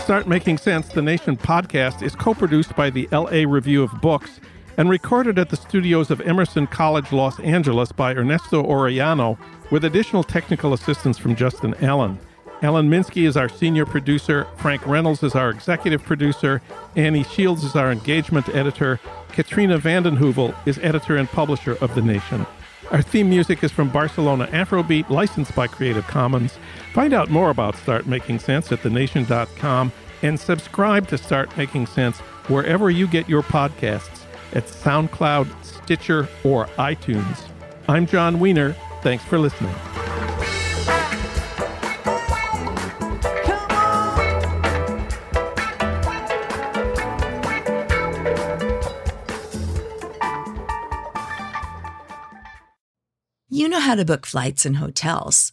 Start 0.08 0.26
Making 0.26 0.56
Sense, 0.56 0.88
the 0.88 1.02
Nation 1.02 1.36
podcast, 1.36 2.02
is 2.02 2.16
co 2.16 2.32
produced 2.32 2.74
by 2.74 2.88
the 2.88 3.06
LA 3.12 3.44
Review 3.46 3.82
of 3.82 4.00
Books 4.00 4.40
and 4.78 4.88
recorded 4.88 5.38
at 5.38 5.50
the 5.50 5.56
studios 5.56 6.10
of 6.10 6.22
Emerson 6.22 6.66
College 6.66 7.12
Los 7.12 7.38
Angeles 7.40 7.92
by 7.92 8.14
Ernesto 8.14 8.62
Orellano 8.62 9.36
with 9.70 9.84
additional 9.84 10.24
technical 10.24 10.72
assistance 10.72 11.18
from 11.18 11.36
Justin 11.36 11.74
Allen. 11.84 12.18
Alan 12.62 12.88
Minsky 12.88 13.26
is 13.26 13.36
our 13.36 13.50
senior 13.50 13.84
producer, 13.84 14.46
Frank 14.56 14.86
Reynolds 14.86 15.22
is 15.22 15.34
our 15.34 15.50
executive 15.50 16.02
producer, 16.02 16.62
Annie 16.96 17.24
Shields 17.24 17.62
is 17.62 17.76
our 17.76 17.92
engagement 17.92 18.48
editor, 18.54 18.98
Katrina 19.32 19.76
vanden 19.76 20.16
Heuvel 20.16 20.54
is 20.66 20.78
editor 20.78 21.18
and 21.18 21.28
publisher 21.28 21.76
of 21.82 21.94
The 21.94 22.00
Nation. 22.00 22.46
Our 22.90 23.02
theme 23.02 23.28
music 23.28 23.62
is 23.62 23.70
from 23.70 23.90
Barcelona 23.90 24.46
Afrobeat, 24.46 25.10
licensed 25.10 25.54
by 25.54 25.66
Creative 25.66 26.06
Commons. 26.06 26.58
Find 26.98 27.14
out 27.14 27.30
more 27.30 27.50
about 27.50 27.76
Start 27.76 28.08
Making 28.08 28.40
Sense 28.40 28.72
at 28.72 28.82
thenation.com 28.82 29.92
and 30.22 30.40
subscribe 30.40 31.06
to 31.06 31.16
Start 31.16 31.56
Making 31.56 31.86
Sense 31.86 32.18
wherever 32.48 32.90
you 32.90 33.06
get 33.06 33.28
your 33.28 33.44
podcasts 33.44 34.24
at 34.52 34.66
SoundCloud, 34.66 35.46
Stitcher, 35.64 36.28
or 36.42 36.66
iTunes. 36.76 37.48
I'm 37.86 38.04
Jon 38.04 38.40
Wiener. 38.40 38.74
Thanks 39.02 39.22
for 39.22 39.38
listening. 39.38 39.72
You 53.48 53.68
know 53.68 53.78
how 53.78 53.94
to 53.94 54.04
book 54.04 54.26
flights 54.26 54.66
and 54.66 54.78
hotels. 54.78 55.52